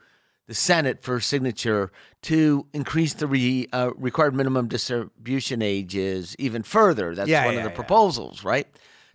the 0.47 0.55
Senate 0.55 1.03
for 1.03 1.21
signature 1.21 1.93
to 2.23 2.67
increase 2.73 3.13
the 3.15 3.27
re, 3.27 3.69
uh, 3.73 3.91
required 3.97 4.35
minimum 4.35 4.67
distribution 4.69 5.61
ages 5.61 6.35
even 6.39 6.63
further. 6.63 7.15
That's 7.15 7.29
Yeah, 7.29 7.45
one 7.45 7.55
yeah, 7.55 7.61
of 7.61 7.65
the 7.65 7.71
proposals, 7.71 8.43
right? 8.45 8.67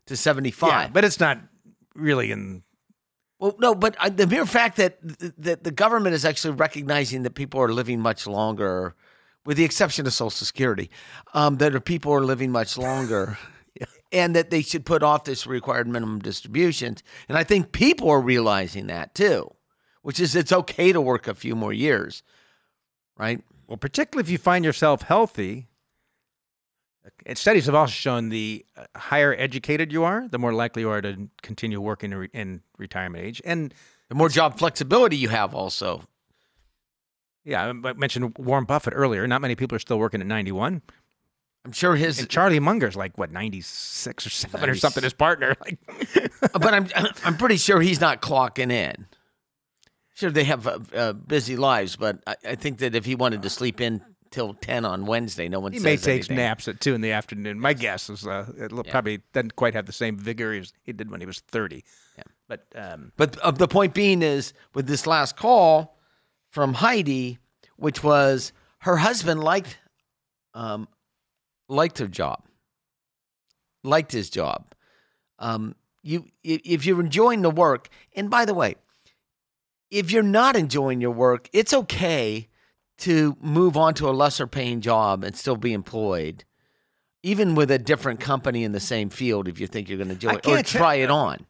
To 0.07 0.15
seventy-five. 0.15 0.69
Yeah, 0.69 0.89
but 0.91 1.03
it's 1.03 1.19
not 1.19 1.39
really 1.95 2.31
in 2.31 2.63
Well, 3.43 3.55
no, 3.59 3.75
but 3.75 3.97
uh, 3.99 4.07
the 4.07 4.25
mere 4.25 4.45
fact 4.45 4.77
that 4.77 4.99
that 5.37 5.65
the 5.65 5.71
government 5.71 6.15
is 6.15 6.23
actually 6.23 6.53
recognizing 6.53 7.23
that 7.23 7.31
people 7.31 7.59
are 7.59 7.73
living 7.73 7.99
much 7.99 8.25
longer, 8.25 8.95
with 9.45 9.57
the 9.57 9.65
exception 9.65 10.07
of 10.07 10.13
Social 10.13 10.29
Security, 10.29 10.89
um, 11.33 11.57
that 11.57 11.75
are 11.75 11.81
people 11.81 12.13
are 12.13 12.23
living 12.23 12.51
much 12.51 12.77
longer, 12.77 13.37
and 14.13 14.33
that 14.33 14.49
they 14.49 14.61
should 14.61 14.85
put 14.85 15.03
off 15.03 15.25
this 15.25 15.45
required 15.45 15.89
minimum 15.89 16.19
distributions. 16.19 17.03
And 17.27 17.37
I 17.37 17.43
think 17.43 17.73
people 17.73 18.09
are 18.09 18.21
realizing 18.21 18.87
that 18.87 19.13
too, 19.13 19.53
which 20.03 20.21
is 20.21 20.37
it's 20.37 20.53
okay 20.53 20.93
to 20.93 21.01
work 21.01 21.27
a 21.27 21.35
few 21.35 21.53
more 21.53 21.73
years, 21.73 22.23
right? 23.17 23.43
well 23.67 23.75
particularly 23.75 24.25
if 24.25 24.31
you 24.31 24.37
find 24.37 24.63
yourself 24.63 25.01
healthy. 25.01 25.67
And 27.25 27.37
studies 27.37 27.65
have 27.65 27.75
also 27.75 27.91
shown 27.91 28.29
the 28.29 28.65
uh, 28.77 28.85
higher 28.95 29.35
educated 29.37 29.91
you 29.91 30.03
are, 30.03 30.27
the 30.27 30.39
more 30.39 30.53
likely 30.53 30.83
you 30.83 30.89
are 30.89 31.01
to 31.01 31.29
continue 31.41 31.81
working 31.81 32.11
in, 32.11 32.17
re- 32.17 32.29
in 32.33 32.61
retirement 32.77 33.23
age. 33.23 33.41
And 33.43 33.73
The 34.09 34.15
more 34.15 34.29
job 34.29 34.57
flexibility 34.57 35.17
you 35.17 35.29
have, 35.29 35.53
also. 35.53 36.03
Yeah, 37.43 37.65
I 37.65 37.93
mentioned 37.93 38.37
Warren 38.37 38.63
Buffett 38.63 38.93
earlier. 38.95 39.27
Not 39.27 39.41
many 39.41 39.55
people 39.55 39.75
are 39.75 39.79
still 39.79 39.99
working 39.99 40.21
at 40.21 40.27
91. 40.27 40.81
I'm 41.65 41.71
sure 41.71 41.95
his, 41.95 42.19
And 42.19 42.29
Charlie 42.29 42.59
Munger's 42.59 42.95
like 42.95 43.17
what 43.17 43.31
96 43.31 44.27
or 44.27 44.29
7 44.29 44.69
or 44.69 44.75
something 44.75 45.03
his 45.03 45.13
partner 45.13 45.55
like 45.65 45.79
but 46.53 46.73
I'm 46.73 46.87
I'm 47.23 47.37
pretty 47.37 47.57
sure 47.57 47.79
he's 47.79 48.01
not 48.01 48.21
clocking 48.21 48.71
in. 48.71 49.07
Sure, 50.13 50.29
they 50.29 50.43
have 50.43 50.67
uh, 50.67 50.79
uh, 50.93 51.13
busy 51.13 51.55
lives, 51.55 51.95
but 51.95 52.19
I, 52.27 52.35
I 52.49 52.55
think 52.55 52.79
that 52.79 52.95
if 52.95 53.05
he 53.05 53.15
wanted 53.15 53.41
to 53.41 53.49
sleep 53.49 53.81
in 53.81 54.01
till 54.33 54.53
ten 54.55 54.83
on 54.83 55.05
Wednesday. 55.05 55.47
No 55.47 55.61
one 55.61 55.71
He 55.71 55.77
says 55.79 55.83
may 55.85 55.95
take 55.95 56.07
anything. 56.21 56.35
naps 56.37 56.67
at 56.67 56.81
two 56.81 56.93
in 56.93 56.99
the 57.01 57.11
afternoon. 57.11 57.59
My 57.59 57.73
guess 57.73 58.09
is 58.09 58.27
uh, 58.27 58.51
it'll 58.59 58.83
probably 58.83 59.21
doesn't 59.31 59.55
quite 59.55 59.75
have 59.75 59.85
the 59.85 59.93
same 59.93 60.17
vigor 60.17 60.51
as 60.53 60.73
he 60.83 60.91
did 60.91 61.09
when 61.11 61.21
he 61.21 61.25
was 61.25 61.39
thirty. 61.39 61.85
Yeah. 62.17 62.23
But 62.49 62.65
um, 62.75 63.11
But 63.15 63.37
uh, 63.39 63.51
the 63.51 63.67
point 63.67 63.93
being 63.93 64.21
is, 64.21 64.53
with 64.73 64.87
this 64.87 65.07
last 65.07 65.37
call 65.37 65.97
from 66.49 66.73
Heidi, 66.73 67.37
which 67.77 68.03
was 68.03 68.51
her 68.79 68.97
husband 68.97 69.41
liked, 69.43 69.77
um, 70.53 70.87
liked 71.69 71.99
her 71.99 72.07
job, 72.07 72.43
liked 73.83 74.11
his 74.11 74.29
job. 74.29 74.73
Um, 75.39 75.75
you, 76.01 76.25
if 76.43 76.61
if 76.65 76.85
you're 76.85 76.99
enjoying 76.99 77.43
the 77.43 77.49
work, 77.51 77.87
and 78.15 78.29
by 78.29 78.45
the 78.45 78.53
way, 78.53 78.75
if 79.91 80.11
you're 80.11 80.23
not 80.23 80.55
enjoying 80.55 81.01
your 81.01 81.11
work, 81.11 81.49
it's 81.53 81.73
okay 81.73 82.49
to 82.99 83.35
move 83.41 83.75
on 83.75 83.93
to 83.95 84.09
a 84.09 84.11
lesser 84.11 84.47
paying 84.47 84.81
job 84.81 85.23
and 85.23 85.35
still 85.35 85.57
be 85.57 85.73
employed, 85.73 86.43
even 87.21 87.55
with 87.55 87.71
a 87.71 87.79
different 87.79 88.19
company 88.19 88.63
in 88.63 88.71
the 88.71 88.79
same 88.79 89.09
field. 89.09 89.47
If 89.47 89.59
you 89.59 89.67
think 89.67 89.89
you're 89.89 89.97
going 89.97 90.09
to 90.09 90.15
do 90.15 90.29
it, 90.29 90.47
or 90.47 90.61
try 90.63 90.95
it 90.95 91.09
on. 91.09 91.45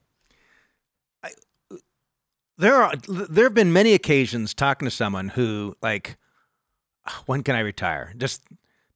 there 2.58 2.76
are 2.76 2.94
there 3.08 3.46
have 3.46 3.54
been 3.54 3.74
many 3.74 3.94
occasions 3.94 4.54
talking 4.54 4.86
to 4.86 4.92
someone 4.92 5.30
who 5.30 5.76
like 5.82 6.18
when 7.26 7.44
can 7.44 7.56
i 7.56 7.60
retire 7.60 8.14
just 8.18 8.44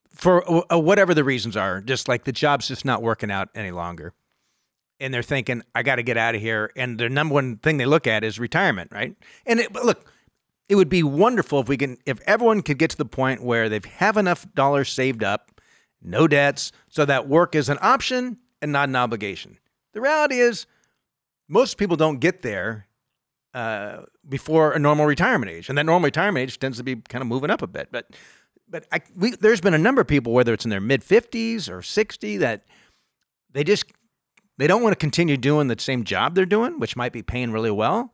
for 0.09 0.43
uh, 0.71 0.77
whatever 0.77 1.13
the 1.13 1.23
reasons 1.23 1.57
are 1.57 1.81
just 1.81 2.07
like 2.07 2.23
the 2.23 2.31
job's 2.31 2.67
just 2.67 2.85
not 2.85 3.01
working 3.01 3.31
out 3.31 3.49
any 3.55 3.71
longer 3.71 4.13
and 4.99 5.13
they're 5.13 5.23
thinking 5.23 5.63
i 5.73 5.81
got 5.81 5.95
to 5.95 6.03
get 6.03 6.17
out 6.17 6.35
of 6.35 6.41
here 6.41 6.71
and 6.75 6.99
the 6.99 7.09
number 7.09 7.33
one 7.33 7.57
thing 7.57 7.77
they 7.77 7.85
look 7.85 8.07
at 8.07 8.23
is 8.23 8.39
retirement 8.39 8.91
right 8.93 9.15
and 9.45 9.59
it, 9.59 9.73
look 9.73 10.11
it 10.69 10.75
would 10.75 10.89
be 10.89 11.03
wonderful 11.03 11.59
if 11.59 11.67
we 11.67 11.77
can 11.77 11.97
if 12.05 12.19
everyone 12.21 12.61
could 12.61 12.77
get 12.77 12.89
to 12.91 12.97
the 12.97 13.05
point 13.05 13.43
where 13.43 13.69
they 13.69 13.79
have 13.95 14.17
enough 14.17 14.45
dollars 14.53 14.91
saved 14.91 15.23
up 15.23 15.59
no 16.01 16.27
debts 16.27 16.71
so 16.89 17.05
that 17.05 17.27
work 17.27 17.55
is 17.55 17.69
an 17.69 17.77
option 17.81 18.37
and 18.61 18.71
not 18.71 18.89
an 18.89 18.95
obligation 18.95 19.57
the 19.93 20.01
reality 20.01 20.39
is 20.39 20.67
most 21.47 21.77
people 21.77 21.95
don't 21.95 22.19
get 22.19 22.41
there 22.41 22.87
uh, 23.53 24.03
before 24.27 24.73
a 24.73 24.79
normal 24.79 25.05
retirement 25.05 25.51
age, 25.51 25.69
and 25.69 25.77
that 25.77 25.85
normal 25.85 26.05
retirement 26.05 26.43
age 26.43 26.59
tends 26.59 26.77
to 26.77 26.83
be 26.83 26.95
kind 26.95 27.21
of 27.21 27.27
moving 27.27 27.49
up 27.49 27.61
a 27.61 27.67
bit. 27.67 27.87
But 27.91 28.11
but 28.69 28.85
I, 28.91 28.99
we, 29.15 29.31
there's 29.31 29.61
been 29.61 29.73
a 29.73 29.79
number 29.79 30.01
of 30.01 30.07
people, 30.07 30.33
whether 30.33 30.53
it's 30.53 30.65
in 30.65 30.69
their 30.69 30.81
mid 30.81 31.01
50s 31.01 31.67
or 31.71 31.81
60, 31.81 32.37
that 32.37 32.65
they 33.51 33.63
just 33.63 33.85
they 34.57 34.67
don't 34.67 34.83
want 34.83 34.91
to 34.91 34.97
continue 34.97 35.37
doing 35.37 35.69
the 35.69 35.79
same 35.79 36.03
job 36.03 36.35
they're 36.35 36.45
doing, 36.45 36.79
which 36.79 36.95
might 36.95 37.13
be 37.13 37.23
paying 37.23 37.51
really 37.51 37.71
well. 37.71 38.13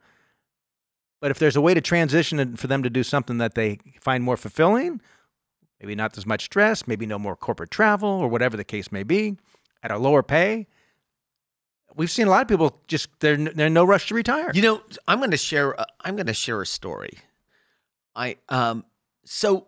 But 1.23 1.31
if 1.31 1.39
there's 1.39 1.55
a 1.55 1.62
way 1.62 1.73
to 1.73 1.79
transition 1.79 2.38
and 2.38 2.59
for 2.59 2.67
them 2.67 2.83
to 2.83 2.89
do 2.89 3.01
something 3.01 3.38
that 3.38 3.55
they 3.55 3.79
find 4.01 4.25
more 4.25 4.36
fulfilling, 4.36 4.99
maybe 5.79 5.95
not 5.95 6.17
as 6.17 6.25
much 6.25 6.43
stress, 6.43 6.86
maybe 6.86 7.05
no 7.05 7.17
more 7.17 7.38
corporate 7.38 7.71
travel 7.71 8.09
or 8.09 8.27
whatever 8.27 8.57
the 8.57 8.65
case 8.65 8.91
may 8.91 9.03
be, 9.03 9.38
at 9.81 9.89
a 9.89 9.97
lower 9.97 10.21
pay, 10.21 10.67
we've 11.95 12.12
seen 12.12 12.27
a 12.27 12.29
lot 12.29 12.41
of 12.41 12.49
people 12.49 12.77
just 12.89 13.07
they're 13.21 13.38
they're 13.38 13.67
in 13.67 13.73
no 13.73 13.86
rush 13.86 14.09
to 14.09 14.15
retire. 14.15 14.51
You 14.53 14.63
know, 14.63 14.81
I'm 15.07 15.19
going 15.19 15.31
to 15.31 15.38
share. 15.38 15.79
uh, 15.79 15.86
I'm 16.01 16.17
going 16.17 16.27
to 16.27 16.33
share 16.33 16.62
a 16.62 16.65
story. 16.65 17.17
I 18.13 18.36
um. 18.49 18.83
So 19.23 19.67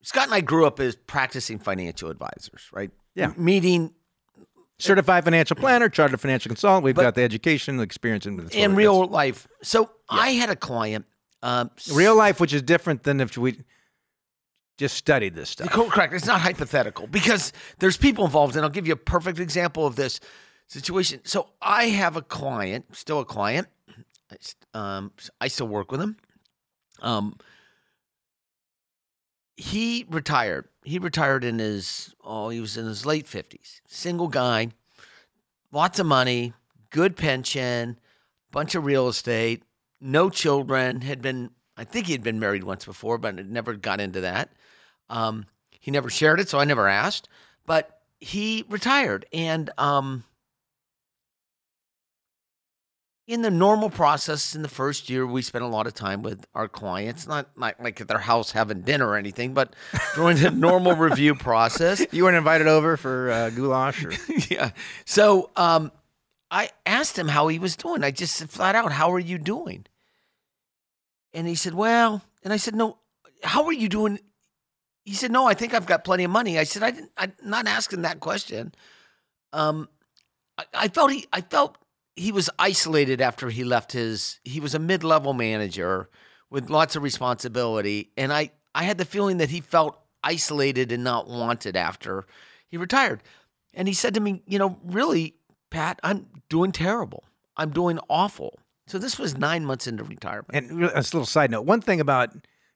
Scott 0.00 0.24
and 0.28 0.34
I 0.34 0.40
grew 0.40 0.64
up 0.66 0.80
as 0.80 0.96
practicing 0.96 1.58
financial 1.58 2.08
advisors, 2.08 2.70
right? 2.72 2.90
Yeah. 3.14 3.26
M- 3.26 3.44
Meeting 3.44 3.92
certified 4.78 5.24
financial 5.24 5.56
planner, 5.56 5.88
chartered 5.88 6.20
financial 6.20 6.48
consultant. 6.48 6.84
We've 6.84 6.94
But- 6.94 7.02
got 7.02 7.14
the 7.14 7.22
education, 7.22 7.76
the 7.76 7.82
experience 7.82 8.26
in, 8.26 8.48
in 8.52 8.74
real 8.74 9.06
life. 9.06 9.46
So 9.62 9.90
I 10.08 10.30
had 10.30 10.50
a 10.50 10.56
client. 10.56 11.06
Um, 11.42 11.70
real 11.92 12.16
life, 12.16 12.40
which 12.40 12.54
is 12.54 12.62
different 12.62 13.02
than 13.02 13.20
if 13.20 13.36
we 13.36 13.60
just 14.78 14.96
studied 14.96 15.34
this 15.34 15.50
stuff. 15.50 15.68
Correct. 15.70 16.14
It's 16.14 16.26
not 16.26 16.40
hypothetical 16.40 17.06
because 17.06 17.52
there's 17.80 17.96
people 17.98 18.24
involved, 18.24 18.56
and 18.56 18.64
I'll 18.64 18.70
give 18.70 18.86
you 18.86 18.94
a 18.94 18.96
perfect 18.96 19.38
example 19.38 19.86
of 19.86 19.94
this 19.94 20.20
situation. 20.68 21.20
So 21.24 21.50
I 21.60 21.86
have 21.88 22.16
a 22.16 22.22
client, 22.22 22.96
still 22.96 23.20
a 23.20 23.24
client. 23.26 23.68
I 24.30 24.36
Um, 24.72 25.12
I 25.40 25.48
still 25.48 25.68
work 25.68 25.92
with 25.92 26.00
him. 26.00 26.16
Um, 27.02 27.36
he 29.56 30.06
retired. 30.08 30.68
He 30.84 30.98
retired 30.98 31.44
in 31.44 31.58
his 31.58 32.14
oh, 32.22 32.50
he 32.50 32.60
was 32.60 32.76
in 32.76 32.86
his 32.86 33.06
late 33.06 33.26
fifties. 33.26 33.80
Single 33.88 34.28
guy, 34.28 34.68
lots 35.72 35.98
of 35.98 36.06
money, 36.06 36.52
good 36.90 37.16
pension, 37.16 37.98
bunch 38.50 38.74
of 38.74 38.84
real 38.84 39.08
estate, 39.08 39.62
no 40.00 40.30
children. 40.30 41.00
Had 41.00 41.22
been, 41.22 41.50
I 41.76 41.84
think 41.84 42.06
he 42.06 42.12
had 42.12 42.22
been 42.22 42.38
married 42.38 42.64
once 42.64 42.84
before, 42.84 43.18
but 43.18 43.34
never 43.46 43.74
got 43.74 44.00
into 44.00 44.20
that. 44.20 44.50
Um, 45.08 45.46
he 45.70 45.90
never 45.90 46.10
shared 46.10 46.38
it, 46.40 46.48
so 46.48 46.58
I 46.58 46.64
never 46.64 46.86
asked. 46.86 47.28
But 47.66 48.00
he 48.20 48.64
retired, 48.68 49.26
and 49.32 49.70
um, 49.78 50.24
in 53.26 53.40
the 53.40 53.50
normal 53.50 53.88
process, 53.88 54.54
in 54.54 54.62
the 54.62 54.68
first 54.68 55.08
year, 55.08 55.26
we 55.26 55.40
spent 55.40 55.64
a 55.64 55.68
lot 55.68 55.86
of 55.86 55.94
time 55.94 56.22
with 56.22 56.46
our 56.54 56.68
clients, 56.68 57.26
not, 57.26 57.48
not 57.56 57.80
like 57.82 58.00
at 58.00 58.08
their 58.08 58.18
house 58.18 58.50
having 58.50 58.82
dinner 58.82 59.08
or 59.08 59.16
anything, 59.16 59.54
but 59.54 59.74
during 60.14 60.36
the 60.36 60.50
normal 60.50 60.94
review 60.94 61.34
process. 61.34 62.04
You 62.12 62.24
weren't 62.24 62.36
invited 62.36 62.66
over 62.66 62.96
for 62.98 63.30
uh, 63.30 63.50
goulash, 63.50 64.04
or 64.04 64.12
yeah. 64.50 64.70
So 65.06 65.50
um, 65.56 65.90
I 66.50 66.68
asked 66.84 67.18
him 67.18 67.28
how 67.28 67.48
he 67.48 67.58
was 67.58 67.76
doing. 67.76 68.04
I 68.04 68.10
just 68.10 68.36
said 68.36 68.50
flat 68.50 68.74
out, 68.74 68.92
"How 68.92 69.10
are 69.12 69.18
you 69.18 69.38
doing?" 69.38 69.86
And 71.32 71.46
he 71.48 71.54
said, 71.54 71.72
"Well," 71.72 72.22
and 72.42 72.52
I 72.52 72.58
said, 72.58 72.74
"No, 72.74 72.98
how 73.42 73.64
are 73.64 73.72
you 73.72 73.88
doing?" 73.88 74.18
He 75.06 75.14
said, 75.14 75.32
"No, 75.32 75.46
I 75.46 75.54
think 75.54 75.72
I've 75.72 75.86
got 75.86 76.04
plenty 76.04 76.24
of 76.24 76.30
money." 76.30 76.58
I 76.58 76.64
said, 76.64 76.82
"I 76.82 76.90
didn't. 76.90 77.10
I'm 77.16 77.32
not 77.42 77.66
asking 77.66 78.02
that 78.02 78.20
question." 78.20 78.74
Um, 79.54 79.88
I, 80.58 80.64
I 80.74 80.88
felt 80.88 81.10
he, 81.10 81.26
I 81.32 81.40
felt 81.40 81.78
he 82.16 82.32
was 82.32 82.48
isolated 82.58 83.20
after 83.20 83.50
he 83.50 83.64
left 83.64 83.92
his. 83.92 84.40
He 84.44 84.60
was 84.60 84.74
a 84.74 84.78
mid-level 84.78 85.32
manager 85.32 86.08
with 86.50 86.70
lots 86.70 86.96
of 86.96 87.02
responsibility, 87.02 88.10
and 88.16 88.32
I, 88.32 88.50
I 88.74 88.84
had 88.84 88.98
the 88.98 89.04
feeling 89.04 89.38
that 89.38 89.50
he 89.50 89.60
felt 89.60 89.98
isolated 90.22 90.92
and 90.92 91.02
not 91.04 91.28
wanted 91.28 91.76
after 91.76 92.24
he 92.68 92.76
retired. 92.76 93.22
And 93.74 93.88
he 93.88 93.94
said 93.94 94.14
to 94.14 94.20
me, 94.20 94.42
"You 94.46 94.58
know, 94.58 94.78
really, 94.84 95.34
Pat, 95.70 95.98
I'm 96.02 96.26
doing 96.48 96.72
terrible. 96.72 97.24
I'm 97.56 97.70
doing 97.70 97.98
awful." 98.08 98.58
So 98.86 98.98
this 98.98 99.18
was 99.18 99.36
nine 99.36 99.64
months 99.64 99.86
into 99.86 100.04
retirement. 100.04 100.50
and 100.52 100.84
uh, 100.84 100.90
as 100.94 101.12
a 101.12 101.16
little 101.16 101.26
side 101.26 101.50
note, 101.50 101.62
one 101.62 101.80
thing 101.80 102.00
about 102.00 102.30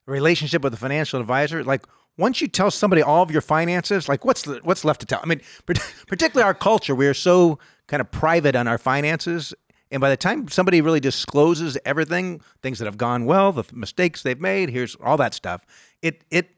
relationship 0.07 0.63
with 0.63 0.73
a 0.73 0.79
financial 0.79 1.21
advisor, 1.21 1.63
like 1.63 1.85
once 2.19 2.41
you 2.41 2.49
tell 2.49 2.71
somebody 2.71 3.01
all 3.01 3.23
of 3.23 3.31
your 3.31 3.41
finances, 3.41 4.09
like 4.09 4.25
what's 4.25 4.45
what's 4.45 4.85
left 4.85 5.01
to 5.01 5.07
tell? 5.07 5.21
I 5.23 5.27
mean, 5.27 5.41
particularly 5.67 6.45
our 6.45 6.55
culture, 6.55 6.95
we 6.95 7.07
are 7.07 7.15
so 7.15 7.59
kind 7.87 8.01
of 8.01 8.11
private 8.11 8.55
on 8.57 8.69
our 8.69 8.79
finances. 8.79 9.55
And 9.91 10.01
by 10.01 10.11
the 10.11 10.17
time 10.17 10.49
somebody 10.49 10.83
really 10.83 11.01
discloses 11.01 11.79
everything, 11.87 12.43
things 12.63 12.79
that 12.81 12.85
have 12.85 12.99
gone 12.99 13.25
well, 13.25 13.53
the 13.53 13.65
mistakes 13.73 14.23
they've 14.23 14.41
made, 14.41 14.69
here's 14.69 14.97
all 14.97 15.17
that 15.17 15.33
stuff. 15.33 15.65
It 16.03 16.25
it 16.31 16.51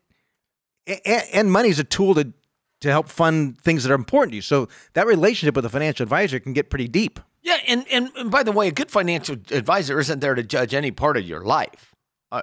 and 1.35 1.53
money 1.53 1.68
is 1.68 1.79
a 1.79 1.85
tool 1.85 2.14
to 2.14 2.33
to 2.81 2.88
help 2.88 3.09
fund 3.09 3.59
things 3.61 3.85
that 3.85 3.92
are 3.92 3.96
important 3.96 4.33
to 4.33 4.37
you. 4.37 4.42
So 4.42 4.68
that 4.94 5.07
relationship 5.07 5.55
with 5.55 5.66
a 5.66 5.68
financial 5.68 6.03
advisor 6.03 6.40
can 6.40 6.55
get 6.55 6.70
pretty 6.70 6.88
deep. 6.88 7.20
Yeah, 7.42 7.59
and, 7.68 7.87
and 7.90 8.11
and 8.16 8.31
by 8.31 8.42
the 8.42 8.53
way, 8.53 8.68
a 8.68 8.73
good 8.73 8.90
financial 8.90 9.37
advisor 9.51 10.01
isn't 10.01 10.20
there 10.20 10.35
to 10.35 10.42
judge 10.42 10.75
any 10.75 10.90
part 10.90 11.16
of 11.16 11.25
your 11.25 11.43
life. 11.43 11.95
Uh, 12.32 12.43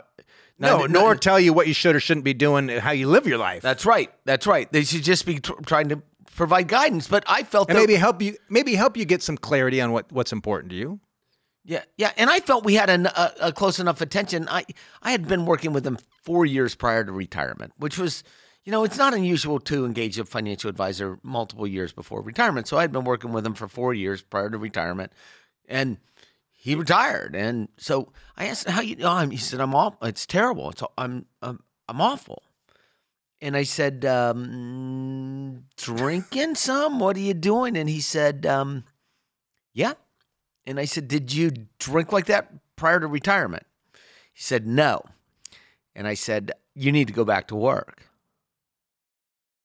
No, 0.59 0.85
nor 0.85 1.15
tell 1.15 1.39
you 1.39 1.53
what 1.53 1.67
you 1.67 1.73
should 1.73 1.95
or 1.95 1.99
shouldn't 1.99 2.23
be 2.23 2.33
doing, 2.33 2.69
uh, 2.69 2.79
how 2.81 2.91
you 2.91 3.07
live 3.07 3.27
your 3.27 3.37
life. 3.37 3.61
That's 3.61 3.85
right. 3.85 4.11
That's 4.25 4.47
right. 4.47 4.71
They 4.71 4.83
should 4.83 5.03
just 5.03 5.25
be 5.25 5.39
tr- 5.39 5.53
trying 5.65 5.89
to 5.89 6.01
provide 6.35 6.67
guidance. 6.67 7.07
But 7.07 7.23
I 7.27 7.43
felt 7.43 7.69
and 7.69 7.77
that, 7.77 7.81
maybe 7.81 7.95
help 7.95 8.21
you 8.21 8.37
maybe 8.49 8.75
help 8.75 8.97
you 8.97 9.05
get 9.05 9.21
some 9.21 9.37
clarity 9.37 9.79
on 9.81 9.91
what, 9.91 10.11
what's 10.11 10.31
important 10.31 10.71
to 10.71 10.75
you. 10.75 10.99
yeah, 11.63 11.83
yeah, 11.97 12.11
and 12.17 12.29
I 12.29 12.39
felt 12.39 12.63
we 12.65 12.75
had 12.75 12.89
an, 12.89 13.07
a, 13.07 13.33
a 13.41 13.51
close 13.51 13.79
enough 13.79 14.01
attention. 14.01 14.47
I 14.49 14.65
I 15.01 15.11
had 15.11 15.27
been 15.27 15.45
working 15.45 15.73
with 15.73 15.83
them 15.83 15.97
four 16.23 16.45
years 16.45 16.75
prior 16.75 17.03
to 17.03 17.11
retirement, 17.11 17.73
which 17.77 17.97
was, 17.97 18.23
you 18.63 18.71
know, 18.71 18.83
it's 18.83 18.97
not 18.97 19.13
unusual 19.13 19.59
to 19.59 19.85
engage 19.85 20.17
a 20.17 20.25
financial 20.25 20.69
advisor 20.69 21.19
multiple 21.23 21.67
years 21.67 21.93
before 21.93 22.21
retirement. 22.21 22.67
So 22.67 22.77
I 22.77 22.81
had 22.81 22.91
been 22.91 23.05
working 23.05 23.31
with 23.31 23.45
him 23.45 23.53
for 23.53 23.67
four 23.67 23.93
years 23.93 24.21
prior 24.21 24.49
to 24.49 24.57
retirement, 24.57 25.11
and 25.67 25.97
he 26.67 26.75
retired. 26.75 27.33
And 27.33 27.69
so 27.77 28.11
I 28.35 28.47
asked, 28.47 28.67
him, 28.67 28.73
"How 28.73 28.81
you?" 28.81 28.97
Oh, 29.01 29.29
he 29.29 29.37
said, 29.37 29.61
"I'm 29.61 29.73
off. 29.73 29.95
It's 30.01 30.25
terrible. 30.25 30.69
It's 30.71 30.83
I'm 30.97 31.25
I'm, 31.41 31.63
I'm 31.87 32.01
awful." 32.01 32.43
And 33.39 33.55
I 33.55 33.63
said, 33.63 34.03
um, 34.03 35.63
"Drinking 35.77 36.55
some? 36.55 36.99
What 36.99 37.15
are 37.15 37.21
you 37.21 37.33
doing?" 37.33 37.77
And 37.77 37.87
he 37.87 38.01
said, 38.01 38.45
um, 38.45 38.83
"Yeah." 39.73 39.93
And 40.65 40.77
I 40.77 40.83
said, 40.83 41.07
"Did 41.07 41.33
you 41.33 41.51
drink 41.79 42.11
like 42.11 42.25
that 42.25 42.51
prior 42.75 42.99
to 42.99 43.07
retirement?" 43.07 43.65
He 44.33 44.43
said, 44.43 44.67
"No." 44.67 45.03
And 45.95 46.05
I 46.05 46.15
said, 46.15 46.51
"You 46.75 46.91
need 46.91 47.07
to 47.07 47.13
go 47.13 47.23
back 47.23 47.47
to 47.47 47.55
work." 47.55 48.09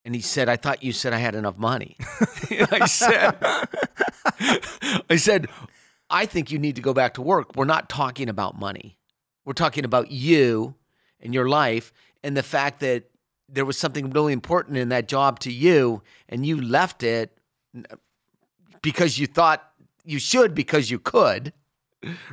And 0.05 0.15
he 0.15 0.21
said, 0.21 0.49
"I 0.49 0.55
thought 0.57 0.85
you 0.85 0.93
said 0.93 1.13
I 1.13 1.19
had 1.19 1.35
enough 1.35 1.59
money." 1.59 1.97
I 2.71 2.87
said, 2.87 3.37
"I 5.11 5.17
said, 5.17 5.49
I 6.13 6.27
think 6.27 6.53
you 6.53 6.59
need 6.59 6.77
to 6.77 6.83
go 6.83 6.93
back 6.93 7.15
to 7.15 7.23
work. 7.23 7.57
We're 7.57 7.65
not 7.65 7.89
talking 7.89 8.29
about 8.29 8.59
money. 8.59 8.99
We're 9.45 9.55
talking 9.55 9.85
about 9.85 10.11
you 10.11 10.75
and 11.19 11.33
your 11.33 11.49
life 11.49 11.93
and 12.23 12.37
the 12.37 12.43
fact 12.43 12.81
that 12.81 13.05
there 13.49 13.65
was 13.65 13.79
something 13.79 14.11
really 14.11 14.33
important 14.33 14.77
in 14.77 14.91
that 14.91 15.09
job 15.09 15.41
to 15.41 15.53
you 15.53 16.03
and 16.29 16.45
you 16.45 16.61
left 16.61 17.03
it 17.03 17.37
because 18.83 19.19
you 19.19 19.27
thought 19.27 19.73
you 20.05 20.19
should 20.19 20.55
because 20.55 20.91
you 20.91 20.99
could, 20.99 21.53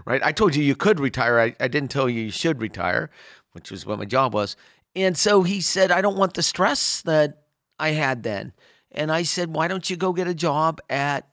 right? 0.05 0.21
I 0.23 0.33
told 0.33 0.55
you 0.55 0.63
you 0.63 0.75
could 0.75 0.99
retire. 0.99 1.39
I, 1.39 1.55
I 1.59 1.67
didn't 1.67 1.91
tell 1.91 2.09
you 2.09 2.21
you 2.21 2.31
should 2.31 2.61
retire, 2.61 3.09
which 3.53 3.71
was 3.71 3.85
what 3.85 3.99
my 3.99 4.05
job 4.05 4.33
was. 4.33 4.55
And 4.95 5.17
so 5.17 5.43
he 5.43 5.61
said, 5.61 5.91
I 5.91 6.01
don't 6.01 6.17
want 6.17 6.33
the 6.33 6.43
stress 6.43 7.01
that 7.03 7.43
I 7.79 7.91
had 7.91 8.23
then. 8.23 8.53
And 8.91 9.11
I 9.11 9.23
said, 9.23 9.53
why 9.53 9.67
don't 9.67 9.89
you 9.89 9.95
go 9.95 10.13
get 10.13 10.27
a 10.27 10.33
job 10.33 10.81
at 10.89 11.28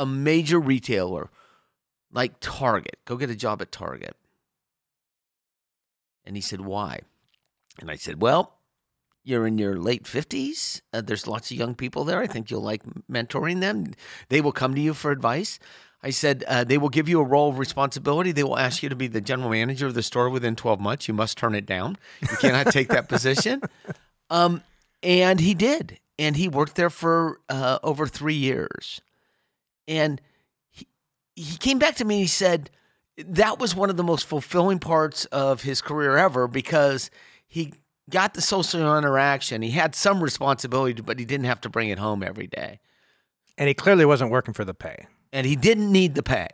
a 0.00 0.06
major 0.06 0.58
retailer 0.58 1.30
like 2.10 2.34
Target? 2.40 2.96
Go 3.04 3.16
get 3.16 3.30
a 3.30 3.36
job 3.36 3.60
at 3.60 3.70
Target. 3.70 4.16
And 6.24 6.36
he 6.36 6.40
said, 6.40 6.62
why? 6.62 7.00
And 7.78 7.90
I 7.90 7.96
said, 7.96 8.22
well, 8.22 8.58
you're 9.22 9.46
in 9.46 9.58
your 9.58 9.76
late 9.76 10.04
50s. 10.04 10.80
Uh, 10.92 11.00
there's 11.00 11.26
lots 11.26 11.50
of 11.50 11.56
young 11.56 11.74
people 11.74 12.04
there. 12.04 12.20
I 12.20 12.26
think 12.26 12.50
you'll 12.50 12.62
like 12.62 12.82
mentoring 13.10 13.60
them. 13.60 13.92
They 14.28 14.40
will 14.40 14.52
come 14.52 14.74
to 14.74 14.80
you 14.80 14.94
for 14.94 15.10
advice. 15.10 15.58
I 16.02 16.10
said, 16.10 16.44
uh, 16.48 16.64
they 16.64 16.78
will 16.78 16.88
give 16.88 17.08
you 17.08 17.20
a 17.20 17.24
role 17.24 17.50
of 17.50 17.58
responsibility. 17.58 18.32
They 18.32 18.42
will 18.42 18.58
ask 18.58 18.82
you 18.82 18.88
to 18.88 18.96
be 18.96 19.06
the 19.06 19.20
general 19.20 19.50
manager 19.50 19.86
of 19.86 19.94
the 19.94 20.02
store 20.02 20.30
within 20.30 20.56
12 20.56 20.80
months. 20.80 21.08
You 21.08 21.14
must 21.14 21.36
turn 21.36 21.54
it 21.54 21.66
down. 21.66 21.98
You 22.22 22.36
cannot 22.38 22.72
take 22.72 22.88
that 22.88 23.08
position. 23.08 23.62
Um, 24.32 24.62
and 25.02 25.40
he 25.40 25.54
did. 25.54 25.98
And 26.16 26.36
he 26.36 26.46
worked 26.46 26.76
there 26.76 26.88
for 26.88 27.40
uh, 27.48 27.80
over 27.82 28.06
three 28.06 28.36
years. 28.36 29.00
And 29.88 30.20
he, 30.70 30.86
he 31.34 31.56
came 31.56 31.78
back 31.78 31.96
to 31.96 32.04
me 32.04 32.16
and 32.16 32.22
he 32.22 32.28
said, 32.28 32.70
that 33.18 33.58
was 33.58 33.74
one 33.74 33.90
of 33.90 33.96
the 33.96 34.02
most 34.04 34.26
fulfilling 34.26 34.78
parts 34.78 35.24
of 35.26 35.62
his 35.62 35.82
career 35.82 36.16
ever 36.16 36.48
because 36.48 37.10
he 37.46 37.72
got 38.08 38.34
the 38.34 38.40
social 38.40 38.96
interaction. 38.96 39.62
He 39.62 39.70
had 39.70 39.94
some 39.94 40.22
responsibility, 40.22 41.00
but 41.02 41.18
he 41.18 41.24
didn't 41.24 41.46
have 41.46 41.60
to 41.62 41.68
bring 41.68 41.88
it 41.88 41.98
home 41.98 42.22
every 42.22 42.46
day. 42.46 42.80
And 43.58 43.68
he 43.68 43.74
clearly 43.74 44.04
wasn't 44.04 44.30
working 44.30 44.54
for 44.54 44.64
the 44.64 44.74
pay. 44.74 45.06
And 45.32 45.46
he 45.46 45.56
didn't 45.56 45.92
need 45.92 46.14
the 46.14 46.22
pay. 46.22 46.48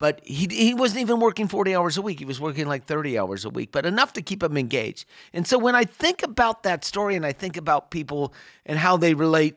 But 0.00 0.20
he, 0.24 0.48
he 0.50 0.74
wasn't 0.74 1.02
even 1.02 1.20
working 1.20 1.48
40 1.48 1.74
hours 1.74 1.96
a 1.96 2.02
week. 2.02 2.18
He 2.18 2.24
was 2.24 2.40
working 2.40 2.66
like 2.66 2.84
30 2.84 3.18
hours 3.18 3.44
a 3.44 3.50
week, 3.50 3.70
but 3.72 3.86
enough 3.86 4.12
to 4.14 4.22
keep 4.22 4.42
him 4.42 4.56
engaged. 4.56 5.06
And 5.32 5.46
so 5.46 5.56
when 5.56 5.74
I 5.74 5.84
think 5.84 6.22
about 6.22 6.64
that 6.64 6.84
story 6.84 7.14
and 7.14 7.24
I 7.24 7.32
think 7.32 7.56
about 7.56 7.90
people 7.90 8.34
and 8.66 8.78
how 8.78 8.96
they 8.96 9.14
relate 9.14 9.56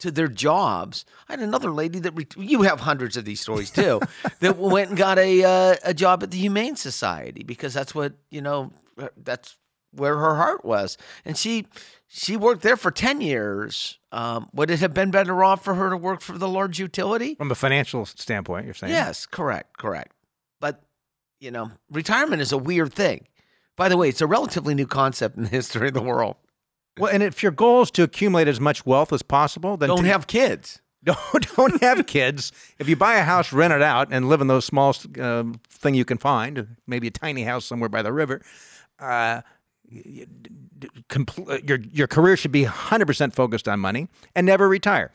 to 0.00 0.10
their 0.10 0.28
jobs, 0.28 1.04
I 1.28 1.32
had 1.32 1.40
another 1.40 1.70
lady 1.70 1.98
that 2.00 2.12
re- 2.14 2.26
you 2.36 2.62
have 2.62 2.80
hundreds 2.80 3.16
of 3.16 3.24
these 3.24 3.40
stories 3.40 3.70
too 3.70 4.00
that 4.40 4.56
went 4.56 4.90
and 4.90 4.98
got 4.98 5.18
a 5.18 5.44
uh, 5.44 5.76
a 5.84 5.94
job 5.94 6.22
at 6.22 6.30
the 6.30 6.38
Humane 6.38 6.76
Society 6.76 7.42
because 7.42 7.72
that's 7.72 7.94
what 7.94 8.14
you 8.30 8.40
know 8.42 8.72
that's 9.16 9.56
where 9.92 10.16
her 10.16 10.36
heart 10.36 10.64
was, 10.64 10.98
and 11.24 11.36
she 11.36 11.66
she 12.06 12.36
worked 12.36 12.62
there 12.62 12.76
for 12.76 12.90
ten 12.90 13.20
years. 13.20 13.98
Um, 14.12 14.48
would 14.52 14.70
it 14.70 14.80
have 14.80 14.92
been 14.92 15.10
better 15.10 15.44
off 15.44 15.62
for 15.64 15.74
her 15.74 15.90
to 15.90 15.96
work 15.96 16.20
for 16.20 16.36
the 16.36 16.48
large 16.48 16.78
utility? 16.78 17.36
From 17.36 17.50
a 17.50 17.54
financial 17.54 18.04
standpoint, 18.04 18.64
you're 18.64 18.74
saying? 18.74 18.92
Yes, 18.92 19.24
correct, 19.26 19.78
correct. 19.78 20.12
But 20.60 20.82
you 21.40 21.50
know, 21.50 21.70
retirement 21.90 22.42
is 22.42 22.52
a 22.52 22.58
weird 22.58 22.92
thing. 22.92 23.26
By 23.76 23.88
the 23.88 23.96
way, 23.96 24.08
it's 24.08 24.20
a 24.20 24.26
relatively 24.26 24.74
new 24.74 24.86
concept 24.86 25.36
in 25.36 25.44
the 25.44 25.48
history 25.48 25.88
of 25.88 25.94
the 25.94 26.02
world. 26.02 26.36
Well, 26.98 27.12
and 27.12 27.22
if 27.22 27.42
your 27.42 27.52
goal 27.52 27.82
is 27.82 27.90
to 27.92 28.02
accumulate 28.02 28.48
as 28.48 28.60
much 28.60 28.84
wealth 28.84 29.12
as 29.12 29.22
possible, 29.22 29.76
then 29.76 29.88
don't 29.88 30.02
to, 30.02 30.08
have 30.08 30.26
kids. 30.26 30.80
Don't 31.02 31.56
don't 31.56 31.82
have 31.82 32.06
kids. 32.06 32.52
If 32.78 32.86
you 32.86 32.94
buy 32.94 33.14
a 33.14 33.22
house, 33.22 33.54
rent 33.54 33.72
it 33.72 33.80
out, 33.80 34.08
and 34.10 34.28
live 34.28 34.42
in 34.42 34.48
the 34.48 34.60
smallest 34.60 35.16
uh, 35.18 35.44
thing 35.70 35.94
you 35.94 36.04
can 36.04 36.18
find, 36.18 36.76
maybe 36.86 37.06
a 37.06 37.10
tiny 37.10 37.44
house 37.44 37.64
somewhere 37.64 37.88
by 37.88 38.02
the 38.02 38.12
river. 38.12 38.42
Uh, 38.98 39.40
compl- 41.08 41.66
your 41.66 41.78
your 41.90 42.06
career 42.06 42.36
should 42.36 42.52
be 42.52 42.66
100% 42.66 43.32
focused 43.32 43.66
on 43.66 43.80
money 43.80 44.08
and 44.34 44.44
never 44.44 44.68
retire. 44.68 45.10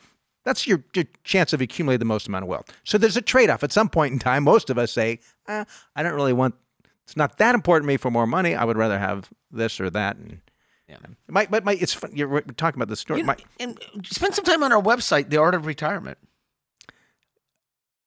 That's 0.46 0.64
your, 0.64 0.84
your 0.94 1.04
chance 1.24 1.52
of 1.52 1.60
accumulating 1.60 1.98
the 1.98 2.04
most 2.04 2.28
amount 2.28 2.44
of 2.44 2.48
wealth. 2.48 2.66
So 2.84 2.98
there's 2.98 3.16
a 3.16 3.22
trade 3.22 3.50
off. 3.50 3.64
At 3.64 3.72
some 3.72 3.88
point 3.88 4.12
in 4.12 4.20
time, 4.20 4.44
most 4.44 4.70
of 4.70 4.78
us 4.78 4.92
say, 4.92 5.18
eh, 5.48 5.64
I 5.96 6.02
don't 6.04 6.14
really 6.14 6.32
want, 6.32 6.54
it's 7.02 7.16
not 7.16 7.38
that 7.38 7.56
important 7.56 7.82
to 7.84 7.88
me 7.88 7.96
for 7.96 8.12
more 8.12 8.28
money. 8.28 8.54
I 8.54 8.64
would 8.64 8.76
rather 8.76 8.96
have 8.96 9.28
this 9.50 9.80
or 9.80 9.90
that. 9.90 10.16
And 10.16 10.40
yeah. 10.88 10.96
My, 11.28 11.46
but 11.50 11.64
my, 11.64 11.72
it's 11.72 11.92
fun. 11.92 12.12
You're 12.14 12.42
talking 12.42 12.78
about 12.78 12.88
the 12.88 12.96
story. 12.96 13.20
You 13.20 13.26
know, 13.26 13.34
and 13.58 13.78
spend 14.04 14.34
some 14.34 14.44
time 14.44 14.62
on 14.62 14.72
our 14.72 14.82
website, 14.82 15.30
The 15.30 15.38
Art 15.38 15.54
of 15.54 15.66
Retirement. 15.66 16.18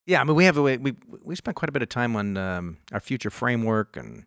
Yeah, 0.05 0.21
I 0.21 0.23
mean, 0.23 0.35
we 0.35 0.45
have 0.45 0.57
we 0.57 0.77
we, 0.77 0.95
we 1.23 1.35
spent 1.35 1.55
quite 1.55 1.69
a 1.69 1.71
bit 1.71 1.81
of 1.81 1.89
time 1.89 2.15
on 2.15 2.37
um, 2.37 2.77
our 2.91 2.99
future 2.99 3.29
framework 3.29 3.95
and 3.95 4.25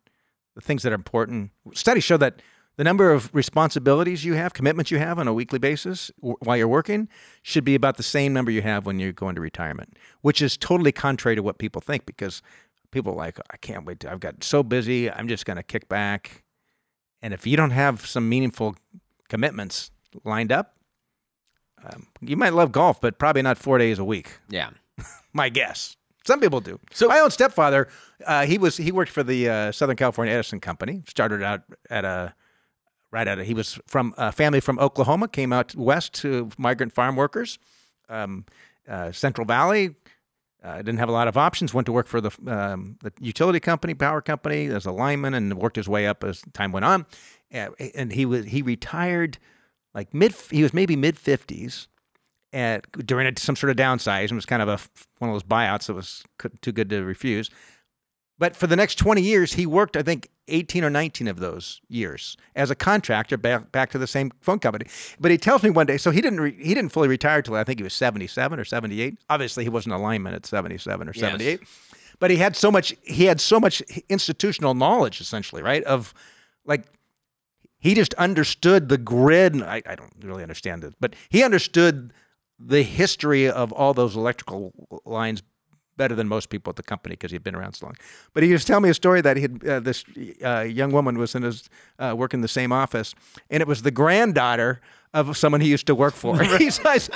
the 0.54 0.60
things 0.60 0.82
that 0.82 0.92
are 0.92 0.96
important. 0.96 1.50
Studies 1.74 2.04
show 2.04 2.16
that 2.18 2.42
the 2.76 2.84
number 2.84 3.10
of 3.10 3.34
responsibilities 3.34 4.24
you 4.24 4.34
have, 4.34 4.54
commitments 4.54 4.90
you 4.90 4.98
have 4.98 5.18
on 5.18 5.28
a 5.28 5.32
weekly 5.32 5.58
basis 5.58 6.10
while 6.20 6.56
you're 6.56 6.68
working, 6.68 7.08
should 7.42 7.64
be 7.64 7.74
about 7.74 7.96
the 7.96 8.02
same 8.02 8.32
number 8.32 8.50
you 8.50 8.62
have 8.62 8.86
when 8.86 8.98
you 8.98 9.12
go 9.12 9.28
into 9.28 9.40
retirement, 9.40 9.98
which 10.20 10.40
is 10.40 10.56
totally 10.56 10.92
contrary 10.92 11.36
to 11.36 11.42
what 11.42 11.58
people 11.58 11.80
think 11.80 12.06
because 12.06 12.42
people 12.90 13.12
are 13.12 13.16
like, 13.16 13.38
I 13.50 13.56
can't 13.56 13.84
wait. 13.84 14.00
To, 14.00 14.12
I've 14.12 14.20
got 14.20 14.44
so 14.44 14.62
busy. 14.62 15.10
I'm 15.10 15.28
just 15.28 15.44
going 15.44 15.56
to 15.58 15.62
kick 15.62 15.88
back. 15.88 16.44
And 17.22 17.32
if 17.32 17.46
you 17.46 17.56
don't 17.56 17.70
have 17.70 18.04
some 18.04 18.28
meaningful 18.28 18.76
commitments 19.28 19.90
lined 20.24 20.52
up, 20.52 20.76
um, 21.84 22.08
you 22.20 22.36
might 22.36 22.52
love 22.52 22.72
golf, 22.72 23.00
but 23.00 23.18
probably 23.18 23.42
not 23.42 23.58
four 23.58 23.78
days 23.78 23.98
a 23.98 24.04
week. 24.04 24.38
Yeah. 24.48 24.70
My 25.32 25.48
guess. 25.48 25.96
Some 26.24 26.40
people 26.40 26.60
do. 26.60 26.78
So 26.92 27.08
my 27.08 27.18
own 27.18 27.32
stepfather, 27.32 27.88
uh, 28.24 28.46
he 28.46 28.56
was 28.56 28.76
he 28.76 28.92
worked 28.92 29.10
for 29.10 29.24
the 29.24 29.48
uh, 29.48 29.72
Southern 29.72 29.96
California 29.96 30.32
Edison 30.32 30.60
Company. 30.60 31.02
Started 31.08 31.42
out 31.42 31.62
at 31.90 32.04
a 32.04 32.32
right 33.10 33.26
out 33.26 33.40
of 33.40 33.46
he 33.46 33.54
was 33.54 33.80
from 33.88 34.14
a 34.16 34.30
family 34.30 34.60
from 34.60 34.78
Oklahoma. 34.78 35.26
Came 35.26 35.52
out 35.52 35.74
west 35.74 36.14
to 36.14 36.48
migrant 36.58 36.92
farm 36.92 37.16
workers. 37.16 37.58
Um, 38.08 38.44
uh, 38.88 39.10
Central 39.10 39.44
Valley 39.44 39.96
uh, 40.62 40.76
didn't 40.76 40.98
have 40.98 41.08
a 41.08 41.12
lot 41.12 41.28
of 41.28 41.36
options. 41.36 41.74
Went 41.74 41.86
to 41.86 41.92
work 41.92 42.06
for 42.06 42.20
the 42.20 42.30
um, 42.46 42.96
the 43.02 43.12
utility 43.20 43.60
company, 43.60 43.94
power 43.94 44.20
company, 44.20 44.66
as 44.66 44.86
a 44.86 44.92
lineman, 44.92 45.34
and 45.34 45.54
worked 45.54 45.76
his 45.76 45.88
way 45.88 46.06
up 46.06 46.22
as 46.24 46.42
time 46.52 46.72
went 46.72 46.84
on. 46.84 47.06
and 47.50 48.12
he 48.12 48.24
was 48.24 48.46
he 48.46 48.62
retired 48.62 49.38
like 49.94 50.14
mid. 50.14 50.34
He 50.50 50.62
was 50.62 50.72
maybe 50.72 50.96
mid 50.96 51.18
fifties 51.18 51.88
at, 52.52 52.90
during 53.06 53.34
some 53.36 53.56
sort 53.56 53.70
of 53.70 53.76
downsize 53.76 54.28
and 54.28 54.34
was 54.36 54.46
kind 54.46 54.62
of 54.62 54.68
a 54.68 54.78
one 55.18 55.30
of 55.30 55.34
those 55.34 55.42
buyouts 55.42 55.86
that 55.86 55.94
was 55.94 56.24
too 56.60 56.72
good 56.72 56.90
to 56.90 57.02
refuse. 57.02 57.50
But 58.38 58.56
for 58.56 58.66
the 58.66 58.76
next 58.76 58.96
20 58.96 59.22
years, 59.22 59.52
he 59.52 59.66
worked, 59.66 59.96
I 59.96 60.02
think, 60.02 60.28
18 60.48 60.84
or 60.84 60.90
19 60.90 61.28
of 61.28 61.38
those 61.38 61.80
years 61.88 62.36
as 62.56 62.70
a 62.70 62.74
contractor 62.74 63.36
back, 63.36 63.70
back 63.70 63.90
to 63.92 63.98
the 63.98 64.06
same 64.06 64.32
phone 64.40 64.58
company. 64.58 64.86
But 65.20 65.30
he 65.30 65.38
tells 65.38 65.62
me 65.62 65.70
one 65.70 65.86
day, 65.86 65.96
so 65.96 66.10
he 66.10 66.20
didn't 66.20 66.40
re, 66.40 66.52
he 66.52 66.74
didn't 66.74 66.90
fully 66.90 67.08
retire 67.08 67.42
till 67.42 67.54
I 67.54 67.64
think 67.64 67.78
he 67.78 67.84
was 67.84 67.94
77 67.94 68.58
or 68.58 68.64
78. 68.64 69.18
Obviously, 69.30 69.64
he 69.64 69.70
wasn't 69.70 69.94
a 69.94 69.98
lineman 69.98 70.34
at 70.34 70.46
77 70.46 71.08
or 71.08 71.12
78. 71.12 71.60
Yes. 71.60 71.68
But 72.18 72.30
he 72.30 72.36
had 72.36 72.56
so 72.56 72.70
much 72.70 72.94
he 73.02 73.24
had 73.24 73.40
so 73.40 73.58
much 73.58 73.80
institutional 74.08 74.74
knowledge, 74.74 75.20
essentially, 75.20 75.62
right? 75.62 75.82
Of 75.84 76.14
like 76.64 76.84
he 77.78 77.94
just 77.94 78.14
understood 78.14 78.88
the 78.88 78.98
grid. 78.98 79.60
I, 79.60 79.82
I 79.86 79.94
don't 79.94 80.12
really 80.22 80.42
understand 80.42 80.84
it, 80.84 80.94
but 81.00 81.14
he 81.28 81.42
understood 81.42 82.12
the 82.58 82.82
history 82.82 83.48
of 83.48 83.72
all 83.72 83.92
those 83.92 84.14
electrical 84.14 84.72
lines 85.04 85.42
better 85.96 86.14
than 86.14 86.28
most 86.28 86.48
people 86.48 86.70
at 86.70 86.76
the 86.76 86.82
company 86.82 87.14
because 87.14 87.30
he'd 87.30 87.44
been 87.44 87.54
around 87.54 87.74
so 87.74 87.86
long. 87.86 87.96
But 88.34 88.42
he 88.42 88.52
was 88.52 88.64
telling 88.64 88.84
me 88.84 88.90
a 88.90 88.94
story 88.94 89.20
that 89.20 89.36
he 89.36 89.42
had, 89.42 89.66
uh, 89.66 89.80
this 89.80 90.04
uh, 90.44 90.60
young 90.60 90.92
woman 90.92 91.18
was 91.18 91.34
in 91.34 91.42
his 91.42 91.68
uh, 91.98 92.14
working 92.16 92.38
in 92.38 92.42
the 92.42 92.48
same 92.48 92.72
office, 92.72 93.14
and 93.50 93.60
it 93.60 93.68
was 93.68 93.82
the 93.82 93.90
granddaughter 93.90 94.80
of 95.14 95.36
someone 95.36 95.60
he 95.60 95.68
used 95.68 95.86
to 95.86 95.94
work 95.94 96.14
for. 96.14 96.42
he 96.58 96.70
says, 96.70 97.10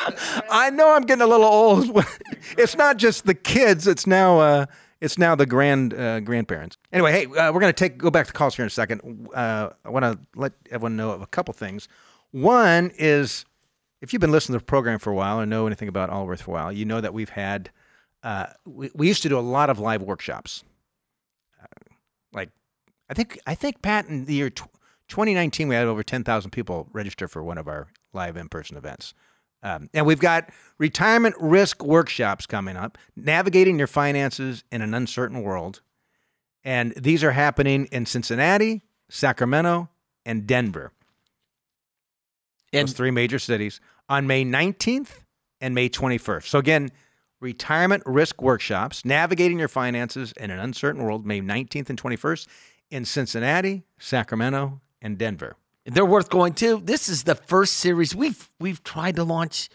"I 0.51 0.70
know 0.70 0.95
I'm 0.95 1.03
getting 1.03 1.22
a 1.22 1.27
little 1.27 1.47
old. 1.47 2.05
it's 2.59 2.77
not 2.77 2.97
just 2.97 3.27
the 3.27 3.35
kids; 3.35 3.87
it's 3.87 4.07
now." 4.07 4.41
Uh, 4.41 4.66
it's 4.99 5.18
now 5.18 5.35
the 5.35 5.45
grand 5.45 5.93
uh, 5.93 6.20
grandparents. 6.20 6.79
Anyway, 6.91 7.12
hey, 7.12 7.27
uh, 7.27 7.53
we're 7.53 7.61
going 7.61 7.72
to 7.72 7.74
take 7.74 7.99
go 7.99 8.11
back 8.11 8.27
to 8.29 8.33
calls 8.33 8.57
here 8.57 8.64
in 8.64 8.68
a 8.68 8.70
second. 8.70 9.29
I 9.35 9.70
want 9.85 10.05
to 10.05 10.18
let 10.35 10.55
everyone 10.70 10.97
know 10.97 11.11
of 11.11 11.20
a 11.20 11.27
couple 11.27 11.53
things. 11.53 11.87
One 12.31 12.91
is 12.97 13.45
if 14.01 14.12
you've 14.12 14.20
been 14.20 14.33
listening 14.33 14.59
to 14.59 14.62
the 14.62 14.66
program 14.66 14.99
for 14.99 15.11
a 15.11 15.14
while 15.14 15.41
or 15.41 15.47
know 15.47 15.66
anything 15.66 15.89
about 15.89 16.11
Allworth 16.11 16.43
for 16.43 16.51
a 16.53 16.55
while, 16.55 16.72
you 16.72 16.85
know 16.85 17.01
that 17.01 17.14
we've 17.14 17.31
had, 17.31 17.70
uh, 18.27 18.47
we, 18.66 18.91
we 18.93 19.07
used 19.07 19.22
to 19.22 19.29
do 19.29 19.39
a 19.39 19.41
lot 19.41 19.70
of 19.70 19.79
live 19.79 20.03
workshops. 20.03 20.64
Uh, 21.62 21.66
like, 22.33 22.51
I 23.09 23.14
think, 23.14 23.39
I 23.47 23.55
think, 23.55 23.83
Pat, 23.83 24.09
in 24.09 24.24
the 24.24 24.35
year 24.35 24.51
t- 24.51 24.64
2019, 25.07 25.68
we 25.68 25.77
had 25.77 25.87
over 25.87 26.03
10,000 26.03 26.51
people 26.51 26.89
register 26.93 27.29
for 27.29 27.45
one 27.45 27.57
of 27.57 27.68
our 27.68 27.87
live 28.12 28.37
in 28.37 28.49
person 28.49 28.77
events. 28.77 29.14
Um, 29.62 29.89
and 29.95 30.05
we've 30.07 30.18
got 30.18 30.51
retirement 30.77 31.37
risk 31.39 31.85
workshops 31.85 32.47
coming 32.47 32.77
up, 32.77 32.99
navigating 33.14 33.79
your 33.79 33.87
finances 33.87 34.64
in 34.72 34.83
an 34.83 34.93
uncertain 34.93 35.43
world. 35.43 35.81
And 36.64 36.95
these 36.95 37.22
are 37.22 37.31
happening 37.31 37.87
in 37.93 38.07
Cincinnati, 38.07 38.83
Sacramento, 39.09 39.89
and 40.24 40.49
Denver. 40.49 40.91
And, 42.72 42.89
Those 42.89 42.95
three 42.95 43.12
major 43.12 43.39
cities 43.39 43.81
on 44.09 44.27
May 44.27 44.45
19th 44.45 45.20
and 45.61 45.77
May 45.77 45.89
21st. 45.89 46.49
So 46.49 46.59
again, 46.59 46.91
retirement 47.47 48.03
risk 48.07 48.42
workshops, 48.42 49.05
navigating 49.05 49.61
your 49.61 49.68
finances 49.68 50.32
in 50.32 50.51
an 50.51 50.59
uncertain 50.59 51.05
world, 51.05 51.24
May 51.24 51.40
19th 51.40 51.88
and 51.88 52.03
21st 52.03 52.49
in 52.90 53.05
Cincinnati, 53.05 53.84
Sacramento, 54.01 54.80
and 55.01 55.16
Denver. 55.16 55.55
They're 55.84 56.05
worth 56.05 56.28
going 56.28 56.55
to. 56.55 56.80
This 56.82 57.09
is 57.09 57.22
the 57.22 57.36
first 57.36 57.74
series 57.74 58.16
we've 58.16 58.51
we've 58.59 58.82
tried 58.82 59.14
to 59.14 59.22
launch 59.22 59.68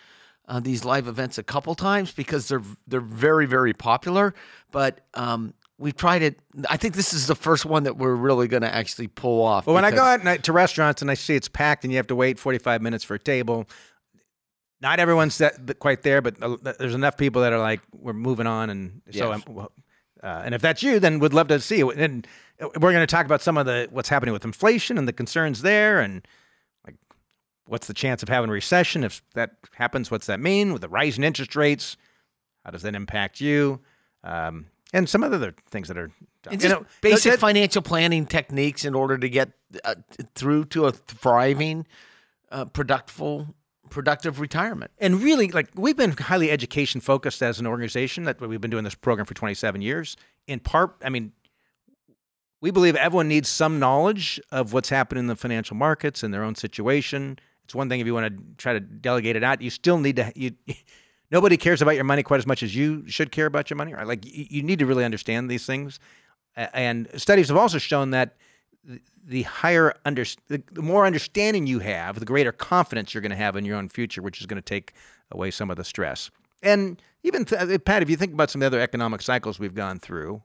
uh, 0.49 0.59
these 0.59 0.83
live 0.83 1.07
events 1.07 1.37
a 1.37 1.43
couple 1.43 1.73
times 1.73 2.11
because 2.11 2.49
they're 2.49 2.63
they're 2.87 2.99
very 2.99 3.45
very 3.45 3.71
popular. 3.71 4.33
But 4.71 4.99
um, 5.13 5.53
we've 5.77 5.95
tried 5.95 6.23
it. 6.23 6.39
I 6.69 6.75
think 6.75 6.95
this 6.95 7.13
is 7.13 7.27
the 7.27 7.35
first 7.35 7.65
one 7.65 7.83
that 7.83 7.95
we're 7.95 8.15
really 8.15 8.49
going 8.49 8.63
to 8.63 8.75
actually 8.75 9.07
pull 9.07 9.41
off. 9.41 9.63
But 9.63 9.73
when 9.73 9.85
I 9.85 9.91
go 9.91 10.03
out 10.03 10.27
I- 10.27 10.37
to 10.37 10.51
restaurants 10.51 11.01
and 11.01 11.09
I 11.09 11.13
see 11.13 11.35
it's 11.35 11.47
packed 11.47 11.85
and 11.85 11.93
you 11.93 11.97
have 11.97 12.07
to 12.07 12.15
wait 12.15 12.37
45 12.37 12.81
minutes 12.81 13.05
for 13.05 13.15
a 13.15 13.19
table, 13.19 13.65
not 14.81 14.99
everyone's 14.99 15.37
that, 15.37 15.79
quite 15.79 16.01
there, 16.01 16.21
but 16.21 16.41
uh, 16.41 16.57
there's 16.79 16.95
enough 16.95 17.17
people 17.17 17.41
that 17.43 17.53
are 17.53 17.59
like, 17.59 17.81
we're 17.93 18.13
moving 18.13 18.47
on. 18.47 18.69
And 18.69 19.01
so, 19.11 19.31
Yes. 19.31 19.43
Well, 19.47 19.71
uh, 20.23 20.41
and 20.45 20.53
if 20.53 20.61
that's 20.61 20.83
you, 20.83 20.99
then 20.99 21.19
we'd 21.19 21.33
love 21.33 21.47
to 21.47 21.59
see 21.59 21.79
it. 21.79 21.97
And 21.97 22.27
uh, 22.61 22.67
we're 22.79 22.91
going 22.91 23.01
to 23.01 23.07
talk 23.07 23.25
about 23.25 23.41
some 23.41 23.57
of 23.57 23.65
the 23.65 23.87
what's 23.91 24.09
happening 24.09 24.33
with 24.33 24.45
inflation 24.45 24.97
and 24.97 25.07
the 25.07 25.13
concerns 25.13 25.61
there, 25.63 25.99
and 25.99 26.27
like 26.85 26.95
what's 27.65 27.87
the 27.87 27.93
chance 27.93 28.21
of 28.21 28.29
having 28.29 28.49
a 28.49 28.53
recession 28.53 29.03
if 29.03 29.21
that 29.33 29.55
happens? 29.73 30.11
What's 30.11 30.27
that 30.27 30.39
mean 30.39 30.73
with 30.73 30.81
the 30.81 30.89
rising 30.89 31.23
interest 31.23 31.55
rates? 31.55 31.97
How 32.63 32.69
does 32.71 32.83
that 32.83 32.93
impact 32.93 33.41
you? 33.41 33.79
Um, 34.23 34.67
and 34.93 35.09
some 35.09 35.23
other 35.23 35.55
things 35.71 35.87
that 35.87 35.97
are 35.97 36.11
And 36.49 36.61
you 36.61 36.69
know, 36.69 36.85
basic 37.01 37.31
that- 37.33 37.39
financial 37.39 37.81
planning 37.81 38.27
techniques 38.27 38.85
in 38.85 38.93
order 38.93 39.17
to 39.17 39.27
get 39.29 39.51
uh, 39.83 39.95
through 40.35 40.65
to 40.65 40.85
a 40.85 40.91
thriving, 40.91 41.87
uh, 42.51 42.65
productive, 42.65 43.47
productive 43.91 44.39
retirement. 44.39 44.89
and 44.97 45.21
really 45.21 45.49
like 45.49 45.67
we've 45.75 45.97
been 45.97 46.13
highly 46.13 46.49
education 46.49 46.99
focused 47.01 47.43
as 47.43 47.59
an 47.59 47.67
organization 47.67 48.23
that 48.23 48.39
we've 48.41 48.61
been 48.61 48.71
doing 48.71 48.83
this 48.83 48.95
program 48.95 49.25
for 49.25 49.35
27 49.35 49.81
years. 49.81 50.17
In 50.47 50.59
part 50.59 50.95
i 51.03 51.09
mean 51.09 51.33
we 52.61 52.71
believe 52.71 52.95
everyone 52.95 53.27
needs 53.27 53.49
some 53.49 53.79
knowledge 53.79 54.39
of 54.51 54.73
what's 54.73 54.89
happening 54.89 55.21
in 55.21 55.27
the 55.27 55.35
financial 55.35 55.75
markets 55.75 56.21
and 56.23 56.31
their 56.33 56.43
own 56.43 56.53
situation. 56.55 57.39
It's 57.63 57.73
one 57.73 57.89
thing 57.89 57.99
if 57.99 58.05
you 58.05 58.13
want 58.13 58.37
to 58.37 58.43
try 58.57 58.73
to 58.73 58.79
delegate 58.79 59.35
it 59.35 59.43
out 59.43 59.61
you 59.61 59.69
still 59.69 59.99
need 59.99 60.15
to 60.15 60.31
you 60.35 60.55
nobody 61.31 61.57
cares 61.57 61.81
about 61.81 61.95
your 61.95 62.03
money 62.03 62.23
quite 62.23 62.37
as 62.37 62.47
much 62.47 62.63
as 62.63 62.75
you 62.75 63.07
should 63.07 63.31
care 63.31 63.45
about 63.45 63.69
your 63.69 63.77
money 63.77 63.93
right? 63.93 64.07
Like 64.07 64.23
you, 64.23 64.63
need 64.63 64.79
to 64.79 64.85
really 64.85 65.05
understand 65.05 65.49
these 65.49 65.65
things. 65.65 65.99
And 66.55 67.07
studies 67.15 67.49
have 67.49 67.57
also 67.57 67.77
shown 67.77 68.11
that 68.11 68.37
th- 68.37 68.49
the 69.25 69.43
higher 69.43 69.93
under 70.05 70.25
the, 70.47 70.61
more 70.75 71.05
understanding 71.05 71.67
you 71.67 71.79
have, 71.79 72.19
the 72.19 72.25
greater 72.25 72.51
confidence 72.51 73.13
you're 73.13 73.21
going 73.21 73.31
to 73.31 73.35
have 73.35 73.55
in 73.55 73.65
your 73.65 73.77
own 73.77 73.89
future, 73.89 74.21
which 74.21 74.39
is 74.39 74.47
going 74.47 74.61
to 74.61 74.67
take 74.67 74.93
away 75.31 75.51
some 75.51 75.69
of 75.69 75.77
the 75.77 75.83
stress. 75.83 76.31
And 76.63 77.01
even 77.23 77.45
th- 77.45 77.61
uh, 77.61 77.77
Pat, 77.79 78.01
if 78.01 78.09
you 78.09 78.17
think 78.17 78.33
about 78.33 78.49
some 78.49 78.61
of 78.61 78.71
the 78.71 78.77
other 78.77 78.83
economic 78.83 79.21
cycles 79.21 79.59
we've 79.59 79.75
gone 79.75 79.99
through, 79.99 80.41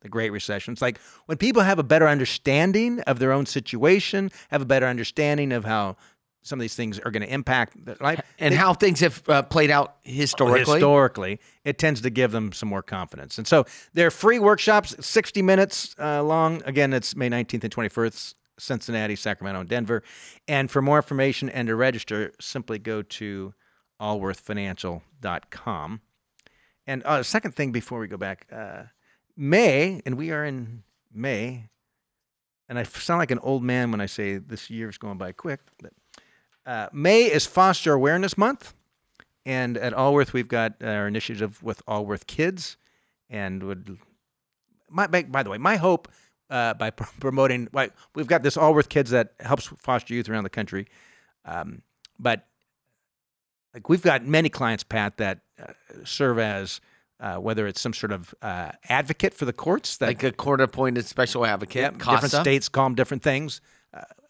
the 0.00 0.08
Great 0.08 0.30
Recession, 0.30 0.72
it's 0.72 0.82
like 0.82 0.98
when 1.26 1.38
people 1.38 1.62
have 1.62 1.78
a 1.78 1.82
better 1.82 2.08
understanding 2.08 3.00
of 3.02 3.18
their 3.18 3.32
own 3.32 3.46
situation, 3.46 4.30
have 4.50 4.62
a 4.62 4.66
better 4.66 4.86
understanding 4.86 5.52
of 5.52 5.64
how 5.64 5.96
some 6.44 6.58
of 6.58 6.60
these 6.60 6.76
things 6.76 7.00
are 7.00 7.10
going 7.10 7.22
to 7.22 7.32
impact 7.32 7.84
their 7.84 7.96
life, 8.00 8.20
And 8.38 8.54
how 8.54 8.74
things 8.74 9.00
have 9.00 9.22
uh, 9.28 9.42
played 9.42 9.70
out 9.70 9.96
historically. 10.02 10.74
historically, 10.74 11.40
it 11.64 11.78
tends 11.78 12.02
to 12.02 12.10
give 12.10 12.32
them 12.32 12.52
some 12.52 12.68
more 12.68 12.82
confidence. 12.82 13.38
And 13.38 13.46
so 13.46 13.64
they're 13.94 14.10
free 14.10 14.38
workshops, 14.38 14.94
60 15.04 15.40
minutes 15.40 15.94
uh, 15.98 16.22
long. 16.22 16.62
Again, 16.66 16.92
it's 16.92 17.16
May 17.16 17.30
19th 17.30 17.64
and 17.64 17.74
21st, 17.74 18.34
Cincinnati, 18.58 19.16
Sacramento, 19.16 19.60
and 19.60 19.68
Denver. 19.68 20.02
And 20.46 20.70
for 20.70 20.82
more 20.82 20.96
information 20.96 21.48
and 21.48 21.66
to 21.68 21.74
register, 21.74 22.32
simply 22.38 22.78
go 22.78 23.00
to 23.00 23.54
allworthfinancial.com. 24.00 26.00
And 26.86 27.02
uh, 27.06 27.22
second 27.22 27.54
thing 27.54 27.72
before 27.72 27.98
we 27.98 28.06
go 28.06 28.18
back, 28.18 28.46
uh, 28.52 28.82
May, 29.34 30.02
and 30.04 30.18
we 30.18 30.30
are 30.30 30.44
in 30.44 30.82
May, 31.10 31.70
and 32.68 32.78
I 32.78 32.82
sound 32.82 33.18
like 33.18 33.30
an 33.30 33.38
old 33.38 33.62
man 33.62 33.90
when 33.90 34.02
I 34.02 34.06
say 34.06 34.36
this 34.36 34.68
year 34.68 34.90
is 34.90 34.98
going 34.98 35.16
by 35.16 35.32
quick, 35.32 35.60
but 35.82 35.94
uh, 36.66 36.88
May 36.92 37.24
is 37.24 37.46
Foster 37.46 37.92
Awareness 37.92 38.38
Month. 38.38 38.74
And 39.46 39.76
at 39.76 39.92
Allworth, 39.92 40.32
we've 40.32 40.48
got 40.48 40.82
our 40.82 41.06
initiative 41.06 41.62
with 41.62 41.82
Allworth 41.86 42.26
Kids, 42.26 42.78
and 43.28 43.62
would 43.62 43.98
my 44.88 45.06
by, 45.06 45.24
by 45.24 45.42
the 45.42 45.50
way, 45.50 45.58
my 45.58 45.76
hope 45.76 46.08
uh, 46.48 46.72
by 46.74 46.90
pr- 46.90 47.04
promoting 47.20 47.68
like 47.72 47.92
we've 48.14 48.26
got 48.26 48.42
this 48.42 48.56
Allworth 48.56 48.88
Kids 48.88 49.10
that 49.10 49.34
helps 49.40 49.66
foster 49.66 50.14
youth 50.14 50.30
around 50.30 50.44
the 50.44 50.50
country, 50.50 50.86
um, 51.44 51.82
but 52.18 52.46
like 53.74 53.88
we've 53.90 54.02
got 54.02 54.24
many 54.24 54.48
clients, 54.48 54.82
Pat, 54.82 55.18
that 55.18 55.40
uh, 55.62 55.72
serve 56.04 56.38
as 56.38 56.80
uh, 57.20 57.36
whether 57.36 57.66
it's 57.66 57.80
some 57.80 57.92
sort 57.92 58.12
of 58.12 58.34
uh, 58.40 58.70
advocate 58.88 59.34
for 59.34 59.44
the 59.44 59.52
courts, 59.52 59.98
that 59.98 60.06
like 60.06 60.22
a 60.22 60.32
court 60.32 60.62
appointed 60.62 61.04
special 61.04 61.44
advocate. 61.44 61.82
Different 62.22 62.32
states 62.44 62.68
call 62.70 62.84
them 62.84 62.94
different 62.94 63.22
things. 63.22 63.60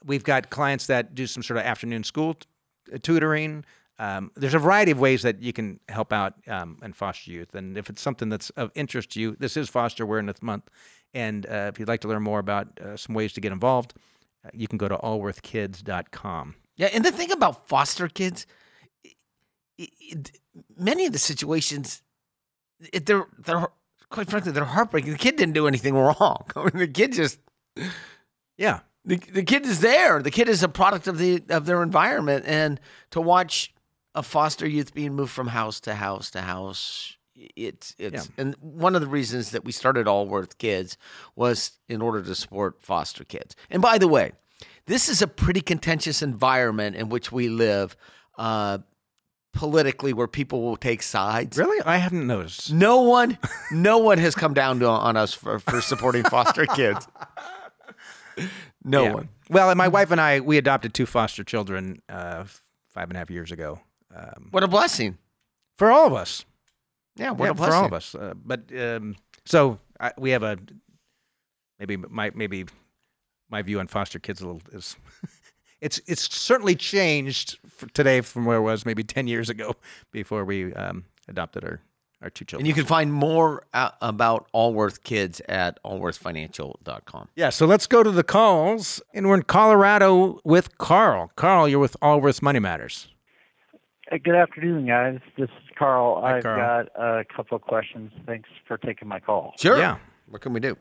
We've 0.05 0.25
got 0.25 0.51
clients 0.51 0.87
that 0.89 1.15
do 1.15 1.27
some 1.27 1.43
sort 1.43 1.59
of 1.59 1.65
afternoon 1.65 2.05
school 2.05 2.35
t- 2.35 2.47
uh, 2.95 2.99
tutoring. 3.03 3.65
Um, 3.99 4.31
there's 4.35 4.55
a 4.55 4.59
variety 4.59 4.91
of 4.91 4.99
ways 4.99 5.23
that 5.23 5.41
you 5.43 5.53
can 5.53 5.79
help 5.89 6.13
out 6.13 6.35
um, 6.49 6.79
and 6.83 6.95
foster 6.97 7.31
youth. 7.31 7.55
And 7.55 7.79
if 7.79 7.89
it's 7.89 8.03
something 8.03 8.29
that's 8.29 8.51
of 8.51 8.71
interest 8.75 9.11
to 9.13 9.21
you, 9.21 9.37
this 9.39 9.57
is 9.57 9.69
Foster 9.69 10.03
Awareness 10.03 10.43
Month. 10.43 10.69
And 11.15 11.47
uh, 11.47 11.71
if 11.73 11.79
you'd 11.79 11.87
like 11.89 12.01
to 12.01 12.09
learn 12.09 12.23
more 12.23 12.41
about 12.41 12.67
uh, 12.81 12.97
some 12.97 13.15
ways 13.15 13.33
to 13.35 13.41
get 13.41 13.53
involved, 13.53 13.95
uh, 14.45 14.51
you 14.53 14.67
can 14.67 14.79
go 14.79 14.89
to 14.89 14.97
allworthkids.com. 14.97 16.55
Yeah, 16.77 16.89
and 16.93 17.05
the 17.05 17.13
thing 17.13 17.31
about 17.31 17.69
foster 17.69 18.09
kids, 18.09 18.47
i- 19.81 19.89
i- 20.13 20.23
many 20.77 21.07
of 21.07 21.13
the 21.13 21.19
situations, 21.21 22.03
it, 22.93 23.07
they're 23.07 23.27
they're 23.39 23.69
quite 24.11 24.29
frankly 24.29 24.51
they're 24.51 24.65
heartbreaking. 24.65 25.13
The 25.13 25.19
kid 25.19 25.37
didn't 25.37 25.55
do 25.55 25.69
anything 25.69 25.95
wrong. 26.05 26.45
I 26.57 26.65
mean, 26.65 26.71
the 26.79 26.89
kid 26.89 27.13
just 27.13 27.39
Yeah. 28.59 28.81
The, 29.05 29.17
the 29.17 29.43
kid 29.43 29.67
is 29.67 29.81
there. 29.81 30.23
The 30.23 30.31
kid 30.31 30.49
is 30.49 30.63
a 30.63 30.69
product 30.69 31.07
of 31.07 31.19
the 31.19 31.43
of 31.51 31.67
their 31.67 31.83
environment, 31.83 32.45
and 32.47 32.81
to 33.11 33.21
watch 33.21 33.75
a 34.15 34.23
foster 34.23 34.67
youth 34.67 34.95
being 34.95 35.15
moved 35.15 35.33
from 35.33 35.49
house 35.49 35.81
to 35.81 35.95
house 35.95 36.31
to 36.31 36.41
house, 36.41 37.17
it's 37.35 37.95
it's 37.99 38.31
and 38.39 38.55
one 38.61 38.95
of 38.95 39.03
the 39.03 39.07
reasons 39.07 39.51
that 39.51 39.65
we 39.65 39.73
started 39.73 40.09
Allworth 40.09 40.57
Kids 40.57 40.97
was 41.37 41.73
in 41.89 42.01
order 42.01 42.23
to 42.23 42.35
support 42.35 42.81
foster 42.81 43.25
kids. 43.25 43.55
And 43.69 43.83
by 43.83 43.99
the 43.99 44.09
way, 44.09 44.33
this 44.87 45.09
is 45.09 45.21
a 45.21 45.27
pretty 45.27 45.61
contentious 45.61 46.23
environment 46.23 46.97
in 46.97 47.09
which 47.09 47.31
we 47.33 47.49
live. 47.49 47.97
Uh, 48.37 48.79
politically 49.53 50.13
where 50.13 50.27
people 50.27 50.63
will 50.63 50.77
take 50.77 51.01
sides 51.01 51.57
Really? 51.57 51.81
I 51.87 51.99
haven't 51.99 52.27
noticed. 52.27 52.73
no 52.73 53.03
one 53.03 53.39
no 53.71 53.99
one 53.99 54.19
has 54.19 54.35
come 54.35 54.53
down 54.53 54.81
to, 54.81 54.89
on 54.89 55.17
us 55.17 55.33
for, 55.33 55.61
for 55.61 55.81
supporting 55.81 56.25
foster 56.25 56.67
kids 56.67 57.07
no 58.85 59.05
Yeah. 59.05 59.13
one 59.15 59.29
Well, 59.51 59.71
and 59.71 59.79
my 59.79 59.89
wife 59.89 60.11
and 60.11 60.21
I, 60.21 60.41
we 60.41 60.59
adopted 60.59 60.95
two 60.95 61.07
foster 61.07 61.43
children 61.45 62.03
uh, 62.09 62.45
five 62.89 63.09
and 63.09 63.17
a 63.17 63.19
half 63.19 63.31
years 63.31 63.51
ago 63.53 63.81
um, 64.15 64.49
what 64.51 64.63
a 64.63 64.69
blessing 64.69 65.19
for 65.77 65.91
all 65.91 66.07
of 66.07 66.13
us. 66.13 66.45
Yeah, 67.17 67.31
what 67.33 67.47
yeah, 67.47 67.51
a 67.51 67.55
blessing. 67.55 67.73
for 67.73 67.77
all 67.77 67.85
of 67.87 67.93
us. 67.93 68.15
Uh, 68.15 68.35
but 68.45 68.61
um, 68.79 69.17
so 69.45 69.79
I, 70.01 70.13
we 70.19 70.31
have 70.31 70.43
a 70.45 70.57
maybe 71.79 71.97
my 71.97 72.31
maybe 72.35 72.67
my 73.51 73.63
view 73.63 73.81
on 73.81 73.87
foster 73.89 74.19
kids 74.19 74.41
a 74.41 74.47
little 74.47 74.63
is 74.73 74.97
it's 75.81 76.01
it's 76.07 76.33
certainly 76.35 76.75
changed 76.77 77.59
today 77.93 78.21
from 78.21 78.45
where 78.45 78.59
it 78.59 78.63
was 78.63 78.87
maybe 78.87 79.03
ten 79.05 79.27
years 79.27 79.49
ago 79.51 79.75
before 80.13 80.45
we 80.45 80.73
um, 80.75 81.05
adopted 81.29 81.65
our 81.65 81.81
our 82.25 82.31
two 82.31 82.45
children. 82.45 82.63
And 82.63 82.69
you 82.69 82.75
can 82.75 82.87
find 82.87 83.13
more 83.13 83.65
uh, 83.75 83.91
about 84.01 84.49
Allworth 84.53 85.05
Kids 85.05 85.41
at 85.49 85.81
allworthfinancial.com. 85.85 87.29
yeah, 87.37 87.51
so 87.51 87.67
let's 87.67 87.87
go 87.87 88.03
to 88.03 88.11
the 88.11 88.25
calls, 88.25 89.01
and 89.13 89.29
we're 89.29 89.37
in 89.37 89.43
Colorado 89.43 90.41
with 90.43 90.77
Carl. 90.79 91.31
Carl, 91.37 91.69
you're 91.69 91.79
with 91.79 91.97
Allworth 92.03 92.43
Money 92.43 92.59
Matters. 92.59 93.09
Hey, 94.11 94.19
Good 94.19 94.35
afternoon, 94.35 94.87
guys. 94.87 95.21
This 95.37 95.51
is 95.51 95.71
Carl. 95.79 96.21
Hi, 96.23 96.39
I've 96.39 96.43
Carl. 96.43 96.85
got 96.85 97.01
a 97.01 97.25
couple 97.25 97.57
of 97.57 97.63
questions. 97.63 98.11
Thanks 98.27 98.49
for 98.67 98.79
taking 98.79 99.07
my 99.07 99.21
call. 99.21 99.53
Sure. 99.59 99.79
Yeah. 99.79 99.99
What 100.29 100.41
can 100.41 100.53
we 100.53 100.61
do? 100.61 100.77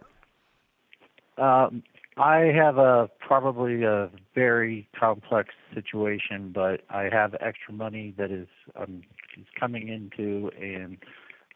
Um, 1.38 1.84
I 2.16 2.52
have 2.56 2.78
a 2.78 3.10
probably 3.20 3.84
a 3.84 4.10
very 4.36 4.88
complex 4.98 5.50
situation, 5.74 6.52
but 6.54 6.82
I 6.90 7.10
have 7.12 7.34
extra 7.40 7.74
money 7.74 8.14
that 8.18 8.30
is 8.32 8.48
um, 8.76 9.02
is 9.38 9.48
coming 9.60 9.88
into 9.88 10.52
and 10.62 10.98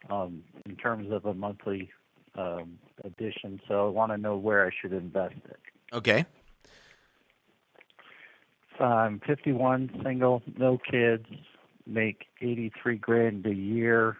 um, 0.10 0.43
in 0.66 0.76
terms 0.76 1.12
of 1.12 1.26
a 1.26 1.34
monthly 1.34 1.89
um, 2.38 2.78
addition. 3.04 3.60
So 3.68 3.88
I 3.88 3.89
want 3.89 4.12
to 4.12 4.18
know 4.18 4.38
where 4.38 4.66
I 4.66 4.70
should 4.82 4.93
invest 4.93 5.36
it. 5.45 5.60
Okay. 5.93 6.26
I'm 8.80 9.20
51, 9.26 10.02
single, 10.04 10.43
no 10.58 10.78
kids, 10.78 11.26
make 11.88 12.26
83 12.41 12.98
grand 12.98 13.45
a 13.45 13.54
year. 13.54 14.18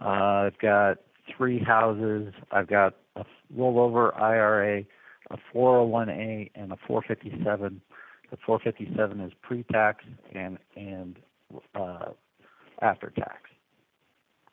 Uh, 0.00 0.04
I've 0.04 0.58
got 0.58 0.98
three 1.36 1.58
houses. 1.58 2.34
I've 2.50 2.68
got 2.68 2.94
a 3.14 3.24
rollover 3.56 4.18
IRA, 4.20 4.84
a 5.30 5.38
401a, 5.54 6.50
and 6.54 6.72
a 6.72 6.76
457. 6.86 7.80
The 8.30 8.36
457 8.44 9.20
is 9.20 9.32
pre-tax 9.40 10.04
and 10.34 10.58
and 10.76 11.16
uh, 11.74 12.10
after 12.82 13.10
tax. 13.10 13.45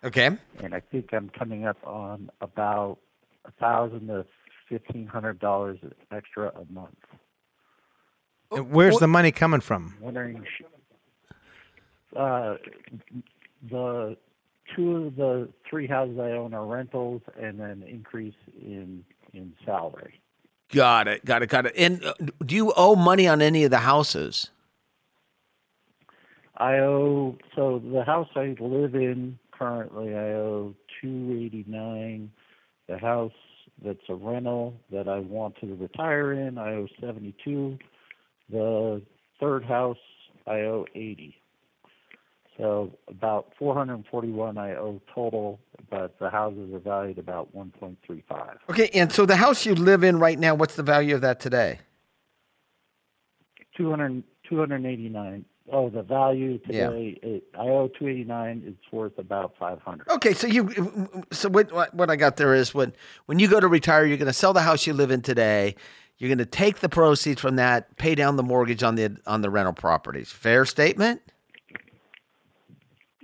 Okay. 0.03 0.29
And 0.59 0.75
I 0.75 0.79
think 0.79 1.13
I'm 1.13 1.29
coming 1.29 1.65
up 1.65 1.77
on 1.85 2.29
about 2.41 2.97
a 3.45 3.51
thousand 3.51 4.07
to 4.07 4.25
fifteen 4.67 5.07
hundred 5.07 5.39
dollars 5.39 5.79
extra 6.11 6.49
a 6.49 6.71
month. 6.71 6.97
Where's 8.51 8.97
the 8.97 9.07
money 9.07 9.31
coming 9.31 9.61
from? 9.61 9.95
wondering, 9.99 10.45
uh, 12.15 12.55
the 13.69 14.15
two 14.75 14.95
of 14.97 15.15
the 15.15 15.49
three 15.67 15.87
houses 15.87 16.19
I 16.19 16.31
own 16.31 16.53
are 16.53 16.65
rentals, 16.65 17.21
and 17.39 17.59
then 17.59 17.83
increase 17.87 18.35
in 18.61 19.03
in 19.33 19.53
salary. 19.65 20.21
Got 20.69 21.07
it. 21.07 21.25
Got 21.25 21.43
it. 21.43 21.47
Got 21.47 21.65
it. 21.67 21.73
And 21.77 22.03
uh, 22.03 22.13
do 22.45 22.55
you 22.55 22.73
owe 22.75 22.95
money 22.95 23.27
on 23.27 23.41
any 23.41 23.63
of 23.63 23.71
the 23.71 23.79
houses? 23.79 24.49
I 26.57 26.75
owe 26.75 27.37
so 27.55 27.79
the 27.79 28.03
house 28.03 28.29
I 28.35 28.55
live 28.59 28.95
in 28.95 29.39
currently 29.57 30.15
I 30.15 30.33
owe 30.33 30.75
two 31.01 31.41
eighty 31.43 31.65
nine. 31.67 32.31
The 32.87 32.97
house 32.97 33.31
that's 33.83 33.99
a 34.09 34.15
rental 34.15 34.73
that 34.91 35.07
I 35.07 35.19
want 35.19 35.55
to 35.61 35.75
retire 35.75 36.33
in 36.33 36.57
I 36.57 36.73
owe 36.73 36.87
seventy 36.99 37.35
two. 37.43 37.77
The 38.49 39.01
third 39.39 39.63
house 39.63 39.97
I 40.45 40.61
owe 40.61 40.85
eighty. 40.95 41.35
So 42.57 42.91
about 43.07 43.51
four 43.57 43.73
hundred 43.73 43.95
and 43.95 44.05
forty 44.07 44.29
one 44.29 44.57
I 44.57 44.75
owe 44.75 45.01
total, 45.13 45.59
but 45.89 46.19
the 46.19 46.29
houses 46.29 46.73
are 46.73 46.79
valued 46.79 47.17
about 47.17 47.53
one 47.53 47.71
point 47.79 47.97
three 48.05 48.23
five. 48.29 48.57
Okay. 48.69 48.89
And 48.93 49.11
so 49.11 49.25
the 49.25 49.37
house 49.37 49.65
you 49.65 49.75
live 49.75 50.03
in 50.03 50.19
right 50.19 50.37
now, 50.37 50.53
what's 50.55 50.75
the 50.75 50.83
value 50.83 51.15
of 51.15 51.21
that 51.21 51.39
today? 51.39 51.79
200, 53.75 54.23
289. 54.47 55.45
Oh, 55.71 55.89
the 55.89 56.03
value 56.03 56.59
Yeah. 56.67 56.89
today, 56.89 57.19
it, 57.23 57.43
I 57.55 57.61
owe 57.61 57.87
289. 57.87 58.63
It's 58.65 58.91
worth 58.91 59.17
about 59.17 59.53
500. 59.57 60.09
Okay, 60.09 60.33
so 60.33 60.45
you 60.47 61.25
so 61.31 61.47
what 61.49 61.93
what 61.93 62.09
I 62.09 62.15
got 62.15 62.35
there 62.37 62.53
is 62.53 62.73
when 62.73 62.93
when 63.27 63.39
you 63.39 63.47
go 63.47 63.59
to 63.59 63.67
retire, 63.67 64.05
you're 64.05 64.17
going 64.17 64.27
to 64.27 64.33
sell 64.33 64.53
the 64.53 64.61
house 64.61 64.85
you 64.85 64.93
live 64.93 65.09
in 65.11 65.21
today. 65.21 65.75
You're 66.17 66.27
going 66.27 66.37
to 66.39 66.45
take 66.45 66.79
the 66.79 66.89
proceeds 66.89 67.41
from 67.41 67.55
that, 67.55 67.97
pay 67.97 68.13
down 68.13 68.35
the 68.35 68.43
mortgage 68.43 68.83
on 68.83 68.95
the 68.95 69.17
on 69.25 69.41
the 69.41 69.49
rental 69.49 69.73
properties. 69.73 70.31
Fair 70.31 70.65
statement. 70.65 71.21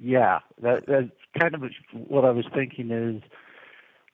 Yeah, 0.02 0.40
that, 0.62 0.86
that's 0.88 1.10
kind 1.38 1.54
of 1.56 1.64
what 1.92 2.24
I 2.24 2.32
was 2.32 2.46
thinking 2.54 2.90
is 2.90 3.22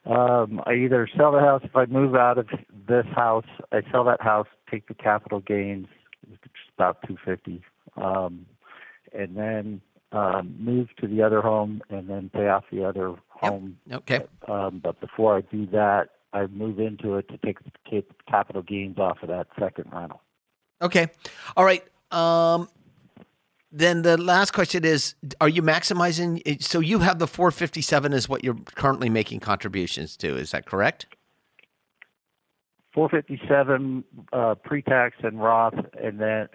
um, 0.06 0.62
I 0.66 0.74
either 0.74 1.08
sell 1.16 1.32
the 1.32 1.40
house 1.40 1.62
if 1.64 1.76
I 1.76 1.86
move 1.86 2.16
out 2.16 2.40
of 2.40 2.48
this 2.88 3.06
house, 3.16 3.46
I 3.72 3.82
sell 3.92 4.04
that 4.06 4.22
house, 4.22 4.48
take 4.70 4.88
the 4.88 4.96
capital 4.96 5.42
gains, 5.42 5.88
it's 6.32 6.42
about 6.76 7.02
250, 7.08 7.64
um, 7.96 8.46
and 9.14 9.36
then 9.36 9.82
um, 10.12 10.56
move 10.60 10.90
to 11.02 11.08
the 11.08 11.22
other 11.22 11.42
home 11.42 11.82
and 11.90 12.10
then 12.10 12.30
pay 12.34 12.48
off 12.48 12.64
the 12.72 12.86
other 12.86 13.16
home. 13.30 13.78
Okay. 13.92 14.22
Um, 14.48 14.80
but 14.84 15.00
before 15.00 15.38
I 15.38 15.42
do 15.42 15.66
that, 15.68 16.10
I 16.34 16.48
move 16.48 16.80
into 16.80 17.16
it 17.16 17.28
to 17.30 17.38
take 17.38 17.58
the 17.64 18.04
capital 18.30 18.62
gains 18.62 18.98
off 18.98 19.20
of 19.22 19.30
that 19.30 19.48
second 19.60 19.92
rental. 19.92 20.22
Okay. 20.82 21.08
All 21.56 21.64
right. 21.64 21.84
Um, 22.12 22.70
then 23.72 24.04
the 24.04 24.18
last 24.18 24.52
question 24.52 24.86
is: 24.86 25.16
Are 25.42 25.50
you 25.50 25.62
maximizing? 25.62 26.62
So 26.62 26.80
you 26.80 27.00
have 27.00 27.20
the 27.20 27.28
457 27.28 28.14
is 28.14 28.30
what 28.30 28.44
you're 28.44 28.58
currently 28.76 29.10
making 29.10 29.40
contributions 29.40 30.16
to. 30.18 30.36
Is 30.38 30.52
that 30.52 30.66
correct? 30.66 31.08
457 32.94 34.04
uh, 34.32 34.56
pre-tax 34.56 35.18
and 35.24 35.42
Roth, 35.42 35.74
and 36.02 36.20
then 36.20 36.48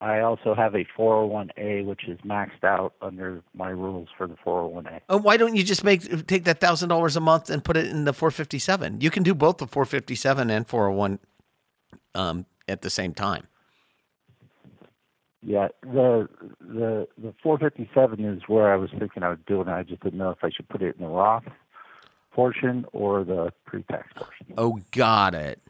I 0.00 0.20
also 0.20 0.54
have 0.54 0.74
a 0.74 0.84
401a, 0.98 1.84
which 1.84 2.08
is 2.08 2.18
maxed 2.20 2.62
out 2.62 2.94
under 3.00 3.42
my 3.54 3.70
rules 3.70 4.08
for 4.16 4.26
the 4.26 4.34
401a. 4.34 5.00
Oh, 5.08 5.16
why 5.16 5.36
don't 5.36 5.56
you 5.56 5.62
just 5.62 5.84
make 5.84 6.26
take 6.26 6.44
that 6.44 6.60
thousand 6.60 6.88
dollars 6.88 7.16
a 7.16 7.20
month 7.20 7.48
and 7.48 7.64
put 7.64 7.76
it 7.76 7.86
in 7.86 8.04
the 8.04 8.12
457? 8.12 9.00
You 9.00 9.10
can 9.10 9.22
do 9.22 9.34
both 9.34 9.58
the 9.58 9.66
457 9.66 10.50
and 10.50 10.66
401 10.66 11.18
um, 12.14 12.46
at 12.68 12.82
the 12.82 12.90
same 12.90 13.14
time. 13.14 13.46
Yeah, 15.42 15.68
the 15.82 16.28
the 16.60 17.06
the 17.18 17.34
457 17.42 18.24
is 18.24 18.42
where 18.46 18.72
I 18.72 18.76
was 18.76 18.90
thinking 18.98 19.22
I 19.22 19.28
would 19.28 19.44
do 19.46 19.60
it. 19.60 19.66
and 19.66 19.70
I 19.76 19.82
just 19.82 20.02
didn't 20.02 20.18
know 20.18 20.30
if 20.30 20.42
I 20.42 20.50
should 20.50 20.68
put 20.68 20.82
it 20.82 20.96
in 20.96 21.02
the 21.02 21.10
Roth 21.10 21.44
portion 22.32 22.84
or 22.92 23.24
the 23.24 23.52
pre-tax 23.64 24.08
portion. 24.16 24.54
Oh, 24.58 24.80
got 24.90 25.34
it. 25.34 25.60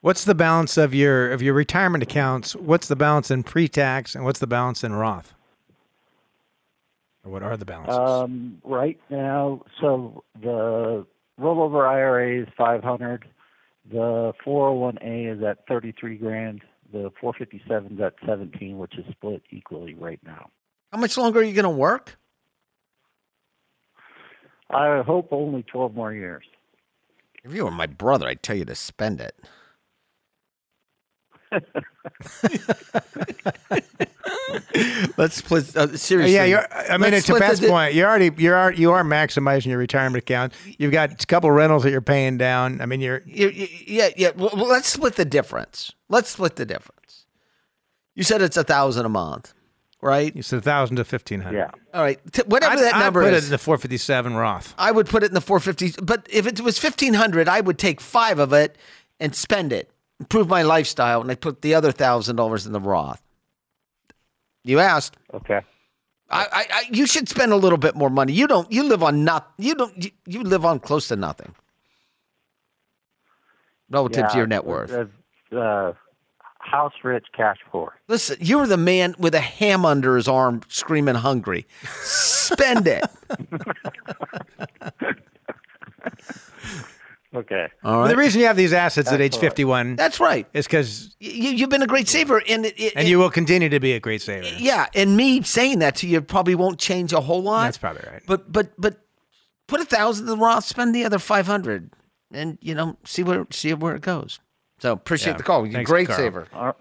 What's 0.00 0.24
the 0.24 0.34
balance 0.34 0.76
of 0.76 0.94
your 0.94 1.30
of 1.32 1.42
your 1.42 1.54
retirement 1.54 2.02
accounts? 2.02 2.54
What's 2.54 2.86
the 2.86 2.96
balance 2.96 3.30
in 3.30 3.42
pre-tax 3.42 4.14
and 4.14 4.24
what's 4.24 4.38
the 4.38 4.46
balance 4.46 4.84
in 4.84 4.92
Roth? 4.92 5.34
Or 7.24 7.32
what 7.32 7.42
are 7.42 7.56
the 7.56 7.64
balances? 7.64 7.98
Um, 7.98 8.58
right 8.62 9.00
now, 9.10 9.62
so 9.80 10.22
the 10.40 11.04
rollover 11.40 11.88
IRA 11.88 12.42
is 12.42 12.48
500. 12.56 13.24
The 13.90 14.32
401a 14.46 15.36
is 15.36 15.42
at 15.42 15.66
33 15.66 16.16
grand. 16.16 16.62
The 16.92 17.10
457 17.20 17.94
is 17.94 18.00
at 18.00 18.14
17, 18.24 18.78
which 18.78 18.96
is 18.96 19.04
split 19.10 19.42
equally 19.50 19.94
right 19.94 20.20
now. 20.24 20.50
How 20.92 20.98
much 20.98 21.16
longer 21.18 21.40
are 21.40 21.42
you 21.42 21.54
going 21.54 21.64
to 21.64 21.70
work? 21.70 22.16
I 24.70 25.02
hope 25.02 25.28
only 25.32 25.62
12 25.64 25.94
more 25.94 26.12
years. 26.12 26.44
If 27.44 27.54
you 27.54 27.64
were 27.64 27.70
my 27.70 27.86
brother, 27.86 28.28
I'd 28.28 28.42
tell 28.42 28.56
you 28.56 28.64
to 28.66 28.74
spend 28.74 29.20
it. 29.20 29.34
Let's 35.16 35.36
split. 35.36 35.76
Uh, 35.76 35.96
seriously. 35.96 36.34
yeah, 36.34 36.44
you're, 36.44 36.66
I 36.72 36.96
mean, 36.96 37.10
let's 37.12 37.26
to 37.26 37.32
split 37.32 37.42
Pat's 37.42 37.60
the- 37.60 37.68
point, 37.68 37.94
you're 37.94 38.08
already 38.08 38.30
you're 38.36 38.72
you 38.72 38.92
are 38.92 39.02
maximizing 39.02 39.66
your 39.66 39.78
retirement 39.78 40.16
account. 40.22 40.52
You've 40.78 40.92
got 40.92 41.22
a 41.22 41.26
couple 41.26 41.50
rentals 41.50 41.82
that 41.82 41.90
you're 41.90 42.00
paying 42.00 42.38
down. 42.38 42.80
I 42.80 42.86
mean, 42.86 43.00
you're 43.00 43.22
You- 43.26 43.48
you- 43.50 43.68
yeah, 43.86 44.08
yeah. 44.16 44.30
Well, 44.36 44.50
well, 44.54 44.66
let's 44.68 44.88
split 44.88 45.16
the 45.16 45.24
difference. 45.24 45.92
Let's 46.08 46.30
split 46.30 46.56
the 46.56 46.64
difference. 46.66 47.26
You 48.14 48.22
said 48.24 48.42
it's 48.42 48.56
a 48.56 48.64
thousand 48.64 49.06
a 49.06 49.08
month, 49.10 49.54
right? 50.00 50.34
you 50.34 50.42
said 50.42 50.58
a 50.60 50.62
thousand 50.62 50.96
to 50.96 51.04
fifteen 51.04 51.40
hundred. 51.40 51.58
Yeah. 51.58 51.70
All 51.94 52.02
right. 52.02 52.18
T- 52.32 52.42
whatever 52.46 52.72
I'd, 52.74 52.78
that 52.80 52.94
I'd 52.94 53.00
number 53.04 53.22
put 53.22 53.32
is. 53.34 53.44
it 53.44 53.46
in 53.48 53.50
the 53.52 53.58
457 53.58 54.34
Roth. 54.34 54.74
I 54.78 54.90
would 54.92 55.06
put 55.08 55.22
it 55.22 55.26
in 55.26 55.34
the 55.34 55.40
450. 55.40 56.02
But 56.04 56.26
if 56.30 56.46
it 56.46 56.60
was 56.60 56.82
1500, 56.82 57.48
I 57.48 57.60
would 57.60 57.78
take 57.78 58.00
five 58.00 58.38
of 58.38 58.52
it 58.52 58.76
and 59.20 59.34
spend 59.34 59.72
it, 59.72 59.90
improve 60.20 60.48
my 60.48 60.62
lifestyle, 60.62 61.20
and 61.20 61.30
I 61.30 61.34
put 61.34 61.62
the 61.62 61.74
other 61.74 61.92
thousand 61.92 62.36
dollars 62.36 62.66
in 62.66 62.72
the 62.72 62.80
Roth. 62.80 63.22
You 64.64 64.80
asked. 64.80 65.16
Okay. 65.32 65.60
I, 66.30 66.46
I, 66.52 66.66
I, 66.70 66.84
you 66.90 67.06
should 67.06 67.28
spend 67.28 67.52
a 67.52 67.56
little 67.56 67.78
bit 67.78 67.94
more 67.94 68.10
money. 68.10 68.32
You 68.32 68.46
don't. 68.46 68.70
You 68.70 68.82
live 68.82 69.02
on 69.02 69.24
not. 69.24 69.52
You 69.56 69.74
don't. 69.74 70.04
You, 70.04 70.10
you 70.26 70.42
live 70.42 70.64
on 70.64 70.78
close 70.80 71.08
to 71.08 71.16
nothing 71.16 71.54
relative 73.90 74.28
to 74.30 74.36
your 74.36 74.46
net 74.46 74.64
worth. 74.64 74.92
Uh, 75.50 75.92
house 76.58 76.92
rich, 77.02 77.24
cash 77.34 77.56
poor. 77.70 77.94
Listen, 78.08 78.36
you're 78.40 78.66
the 78.66 78.76
man 78.76 79.14
with 79.18 79.34
a 79.34 79.40
ham 79.40 79.86
under 79.86 80.16
his 80.16 80.28
arm, 80.28 80.60
screaming 80.68 81.14
hungry. 81.14 81.66
Spend 82.02 82.86
it. 82.86 83.04
Okay. 87.38 87.68
All 87.84 88.00
Well, 88.00 88.08
the 88.08 88.16
reason 88.16 88.40
you 88.40 88.46
have 88.46 88.56
these 88.56 88.72
assets 88.72 89.12
at 89.12 89.20
age 89.20 89.34
Excellent. 89.34 89.52
51 89.52 89.96
That's 89.96 90.18
right. 90.20 90.46
is 90.54 90.66
because 90.66 91.14
You, 91.20 91.50
you've 91.50 91.70
been 91.70 91.82
a 91.82 91.86
great 91.86 92.08
saver, 92.08 92.42
and 92.48 92.66
it, 92.66 92.74
it, 92.78 92.92
and 92.96 93.06
you 93.06 93.18
will 93.18 93.30
continue 93.30 93.68
to 93.68 93.80
be 93.80 93.92
a 93.92 94.00
great 94.00 94.22
saver. 94.22 94.46
Yeah, 94.58 94.86
and 94.94 95.16
me 95.16 95.42
saying 95.42 95.78
that 95.80 95.96
to 95.96 96.06
you 96.08 96.20
probably 96.20 96.54
won't 96.54 96.78
change 96.78 97.12
a 97.12 97.20
whole 97.20 97.42
lot. 97.42 97.64
That's 97.64 97.78
probably 97.78 98.02
right. 98.10 98.22
But 98.26 98.50
but 98.52 98.72
but 98.78 98.96
put 99.66 99.80
a 99.80 99.84
thousand 99.84 100.24
in 100.28 100.38
the 100.38 100.44
Roth, 100.44 100.64
spend 100.64 100.94
the 100.94 101.04
other 101.04 101.18
five 101.18 101.46
hundred, 101.46 101.90
and 102.32 102.58
you 102.60 102.74
know 102.74 102.96
see 103.04 103.22
where 103.22 103.46
see 103.50 103.72
where 103.74 103.94
it 103.94 104.02
goes. 104.02 104.40
So 104.78 104.92
appreciate 104.92 105.32
Yeah. 105.32 105.36
the 105.38 105.42
call. 105.44 105.60
You're 105.66 105.70
a 105.70 105.78
Thanks, 105.78 105.90
great 105.90 106.06
Carl. 106.08 106.18
saver. 106.18 106.46
All 106.52 106.76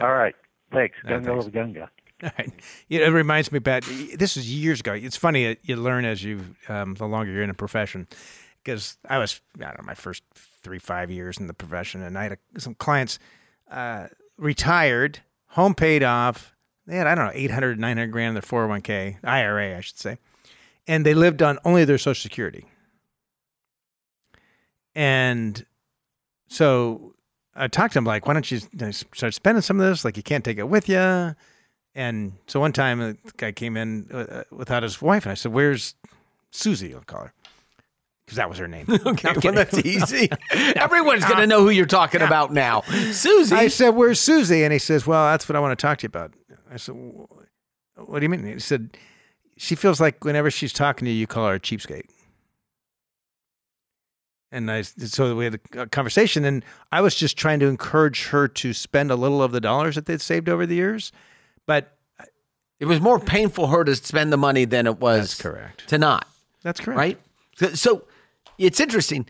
all 0.00 0.12
right. 0.14 0.34
Thanks. 0.72 0.96
Yeah, 1.04 1.10
Gunga 1.12 1.26
thanks. 1.30 1.44
with 1.46 1.54
Gunga. 1.54 1.90
All 2.24 2.30
right. 2.36 2.52
Yeah, 2.88 3.06
It 3.06 3.10
reminds 3.10 3.52
me, 3.52 3.60
Pat. 3.60 3.84
This 4.18 4.36
is 4.36 4.52
years 4.52 4.80
ago. 4.80 4.92
It's 4.92 5.16
funny 5.16 5.46
uh, 5.52 5.54
you 5.62 5.76
learn 5.76 6.04
as 6.04 6.24
you 6.24 6.40
um, 6.68 6.94
the 6.94 7.06
longer 7.06 7.30
you're 7.30 7.44
in 7.44 7.48
a 7.50 7.54
profession. 7.54 8.08
Because 8.68 8.98
I 9.08 9.16
was, 9.16 9.40
I 9.56 9.64
don't 9.64 9.78
know, 9.78 9.86
my 9.86 9.94
first 9.94 10.22
three 10.34 10.78
five 10.78 11.10
years 11.10 11.38
in 11.38 11.46
the 11.46 11.54
profession, 11.54 12.02
and 12.02 12.18
I 12.18 12.24
had 12.24 12.32
a, 12.32 12.60
some 12.60 12.74
clients 12.74 13.18
uh, 13.70 14.08
retired, 14.36 15.20
home 15.46 15.74
paid 15.74 16.02
off. 16.02 16.54
They 16.86 16.96
had 16.96 17.06
I 17.06 17.14
don't 17.14 17.24
know 17.24 17.32
800, 17.34 17.80
900 17.80 18.12
grand 18.12 18.28
in 18.28 18.34
their 18.34 18.42
401k 18.42 19.24
IRA, 19.24 19.78
I 19.78 19.80
should 19.80 19.98
say, 19.98 20.18
and 20.86 21.06
they 21.06 21.14
lived 21.14 21.40
on 21.42 21.58
only 21.64 21.86
their 21.86 21.96
Social 21.96 22.20
Security. 22.20 22.66
And 24.94 25.64
so 26.48 27.14
I 27.56 27.68
talked 27.68 27.94
to 27.94 28.00
him 28.00 28.04
like, 28.04 28.26
why 28.26 28.34
don't 28.34 28.50
you 28.50 28.60
start 29.14 29.32
spending 29.32 29.62
some 29.62 29.80
of 29.80 29.88
this? 29.88 30.04
Like 30.04 30.18
you 30.18 30.22
can't 30.22 30.44
take 30.44 30.58
it 30.58 30.68
with 30.68 30.90
you. 30.90 31.34
And 31.94 32.34
so 32.46 32.60
one 32.60 32.74
time 32.74 32.98
the 32.98 33.16
guy 33.38 33.52
came 33.52 33.78
in 33.78 34.10
uh, 34.12 34.42
without 34.50 34.82
his 34.82 35.00
wife, 35.00 35.24
and 35.24 35.32
I 35.32 35.36
said, 35.36 35.52
"Where's 35.52 35.94
Susie?" 36.50 36.94
I'll 36.94 37.00
call 37.00 37.22
her 37.22 37.32
because 38.28 38.36
that 38.36 38.48
was 38.50 38.58
her 38.58 38.68
name. 38.68 38.84
Okay, 39.06 39.32
well 39.42 39.54
that's 39.54 39.78
easy. 39.78 40.28
Everyone's 40.76 41.24
gonna 41.24 41.46
know 41.46 41.62
who 41.62 41.70
you're 41.70 41.86
talking 41.86 42.20
about 42.20 42.52
now. 42.52 42.82
Susie. 43.12 43.54
I 43.56 43.68
said, 43.68 43.90
"Where's 43.90 44.20
Susie?" 44.20 44.64
And 44.64 44.72
he 44.72 44.78
says, 44.78 45.06
"Well, 45.06 45.30
that's 45.30 45.48
what 45.48 45.56
I 45.56 45.60
want 45.60 45.78
to 45.78 45.82
talk 45.82 45.98
to 45.98 46.02
you 46.04 46.08
about." 46.08 46.34
I 46.70 46.76
said, 46.76 46.94
"What 47.96 48.18
do 48.18 48.22
you 48.22 48.28
mean?" 48.28 48.44
He 48.44 48.58
said, 48.58 48.98
"She 49.56 49.74
feels 49.74 49.98
like 49.98 50.24
whenever 50.24 50.50
she's 50.50 50.74
talking 50.74 51.06
to 51.06 51.10
you, 51.10 51.16
you 51.18 51.26
call 51.26 51.46
her 51.48 51.54
a 51.54 51.60
cheapskate." 51.60 52.10
And 54.50 54.70
I 54.70 54.82
so 54.82 55.34
we 55.36 55.44
had 55.44 55.60
a 55.74 55.86
conversation, 55.86 56.44
and 56.44 56.64
I 56.92 57.00
was 57.00 57.14
just 57.14 57.36
trying 57.38 57.60
to 57.60 57.66
encourage 57.66 58.26
her 58.28 58.46
to 58.48 58.72
spend 58.74 59.10
a 59.10 59.16
little 59.16 59.42
of 59.42 59.52
the 59.52 59.60
dollars 59.60 59.94
that 59.94 60.04
they'd 60.06 60.20
saved 60.20 60.48
over 60.48 60.66
the 60.66 60.74
years. 60.74 61.12
But 61.66 61.96
It 62.80 62.86
was 62.86 63.00
more 63.00 63.18
painful 63.20 63.66
for 63.66 63.76
her 63.78 63.84
to 63.84 63.94
spend 63.96 64.32
the 64.32 64.36
money 64.38 64.64
than 64.64 64.86
it 64.86 64.98
was 65.00 65.36
That's 65.36 65.42
correct. 65.42 65.88
to 65.88 65.98
not. 65.98 66.26
that's 66.62 66.80
correct, 66.80 66.98
right? 66.98 67.18
So, 67.56 67.68
so 67.74 68.02
it's 68.58 68.80
interesting. 68.80 69.26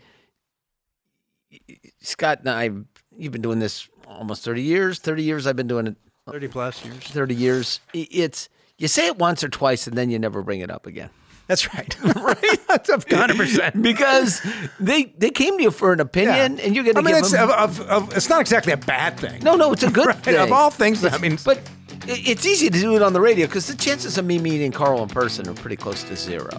Scott 2.01 2.39
and 2.39 2.49
I, 2.49 2.69
you've 3.17 3.31
been 3.31 3.41
doing 3.41 3.59
this 3.59 3.87
almost 4.07 4.43
30 4.43 4.61
years. 4.61 4.99
30 4.99 5.23
years 5.23 5.47
I've 5.47 5.55
been 5.55 5.67
doing 5.67 5.87
it. 5.87 5.95
Thirty 6.29 6.47
plus 6.47 6.85
years. 6.85 6.97
30 6.97 7.33
years. 7.35 7.79
It's 7.93 8.49
you 8.77 8.87
say 8.87 9.07
it 9.07 9.17
once 9.17 9.43
or 9.43 9.49
twice 9.49 9.87
and 9.87 9.97
then 9.97 10.09
you 10.11 10.19
never 10.19 10.43
bring 10.43 10.59
it 10.59 10.69
up 10.69 10.85
again. 10.85 11.09
That's 11.47 11.73
right. 11.73 11.97
right. 12.15 12.59
That's 12.67 12.89
a 12.89 12.99
hundred 13.15 13.37
percent. 13.37 13.81
Because 13.81 14.39
they 14.79 15.05
they 15.17 15.31
came 15.31 15.57
to 15.57 15.63
you 15.63 15.71
for 15.71 15.91
an 15.91 15.99
opinion 15.99 16.59
and 16.59 16.75
you're 16.75 16.83
going 16.83 16.93
to 16.95 17.01
I 17.01 17.03
mean, 17.03 17.15
it's 17.15 17.31
them 17.31 17.49
of, 17.49 17.79
of, 17.79 17.89
of, 17.89 18.15
it's 18.15 18.29
not 18.29 18.41
exactly 18.41 18.71
a 18.73 18.77
bad 18.77 19.19
thing. 19.19 19.41
No, 19.43 19.55
no, 19.55 19.73
it's 19.73 19.81
a 19.81 19.89
good 19.89 20.05
Right, 20.07 20.15
thing. 20.17 20.35
of 20.35 20.51
all 20.51 20.69
things, 20.69 21.03
I 21.03 21.17
mean- 21.17 21.39
but 21.43 21.59
it's 22.07 22.45
easy 22.45 22.69
to 22.69 22.79
do 22.79 22.95
it 22.95 23.01
on 23.01 23.13
the 23.13 23.21
radio 23.21 23.47
because 23.47 23.65
the 23.67 23.75
chances 23.75 24.17
of 24.19 24.25
me 24.25 24.37
meeting 24.37 24.71
Carl 24.71 25.01
in 25.01 25.09
person 25.09 25.47
are 25.49 25.53
pretty 25.55 25.75
close 25.75 26.03
to 26.03 26.15
zero. 26.15 26.49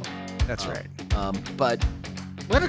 That's 0.49 0.66
right. 0.66 0.87
Um, 1.14 1.41
but 1.57 1.85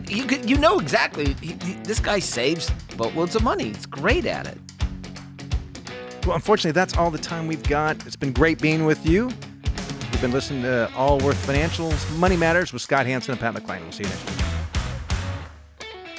you 0.09 0.25
you 0.45 0.57
know 0.57 0.79
exactly 0.79 1.33
he, 1.41 1.53
he- 1.63 1.73
this 1.83 1.99
guy 1.99 2.19
saves 2.19 2.69
boatloads 2.97 3.35
of 3.35 3.43
money. 3.43 3.65
He's 3.69 3.85
great 3.85 4.25
at 4.25 4.47
it. 4.47 4.57
Well, 6.25 6.35
unfortunately, 6.35 6.73
that's 6.73 6.95
all 6.95 7.09
the 7.09 7.17
time 7.17 7.47
we've 7.47 7.63
got. 7.63 8.05
It's 8.05 8.15
been 8.15 8.31
great 8.31 8.61
being 8.61 8.85
with 8.85 9.05
you. 9.07 9.29
You've 10.11 10.21
been 10.21 10.31
listening 10.31 10.61
to 10.63 10.87
Allworth 10.95 11.47
Financials 11.47 12.15
Money 12.19 12.37
Matters 12.37 12.71
with 12.73 12.83
Scott 12.83 13.07
Hanson 13.07 13.31
and 13.31 13.41
Pat 13.41 13.55
McClain. 13.55 13.81
We'll 13.81 13.91
see 13.91 14.03
you 14.03 14.09
next 14.09 14.29
week. 14.29 14.50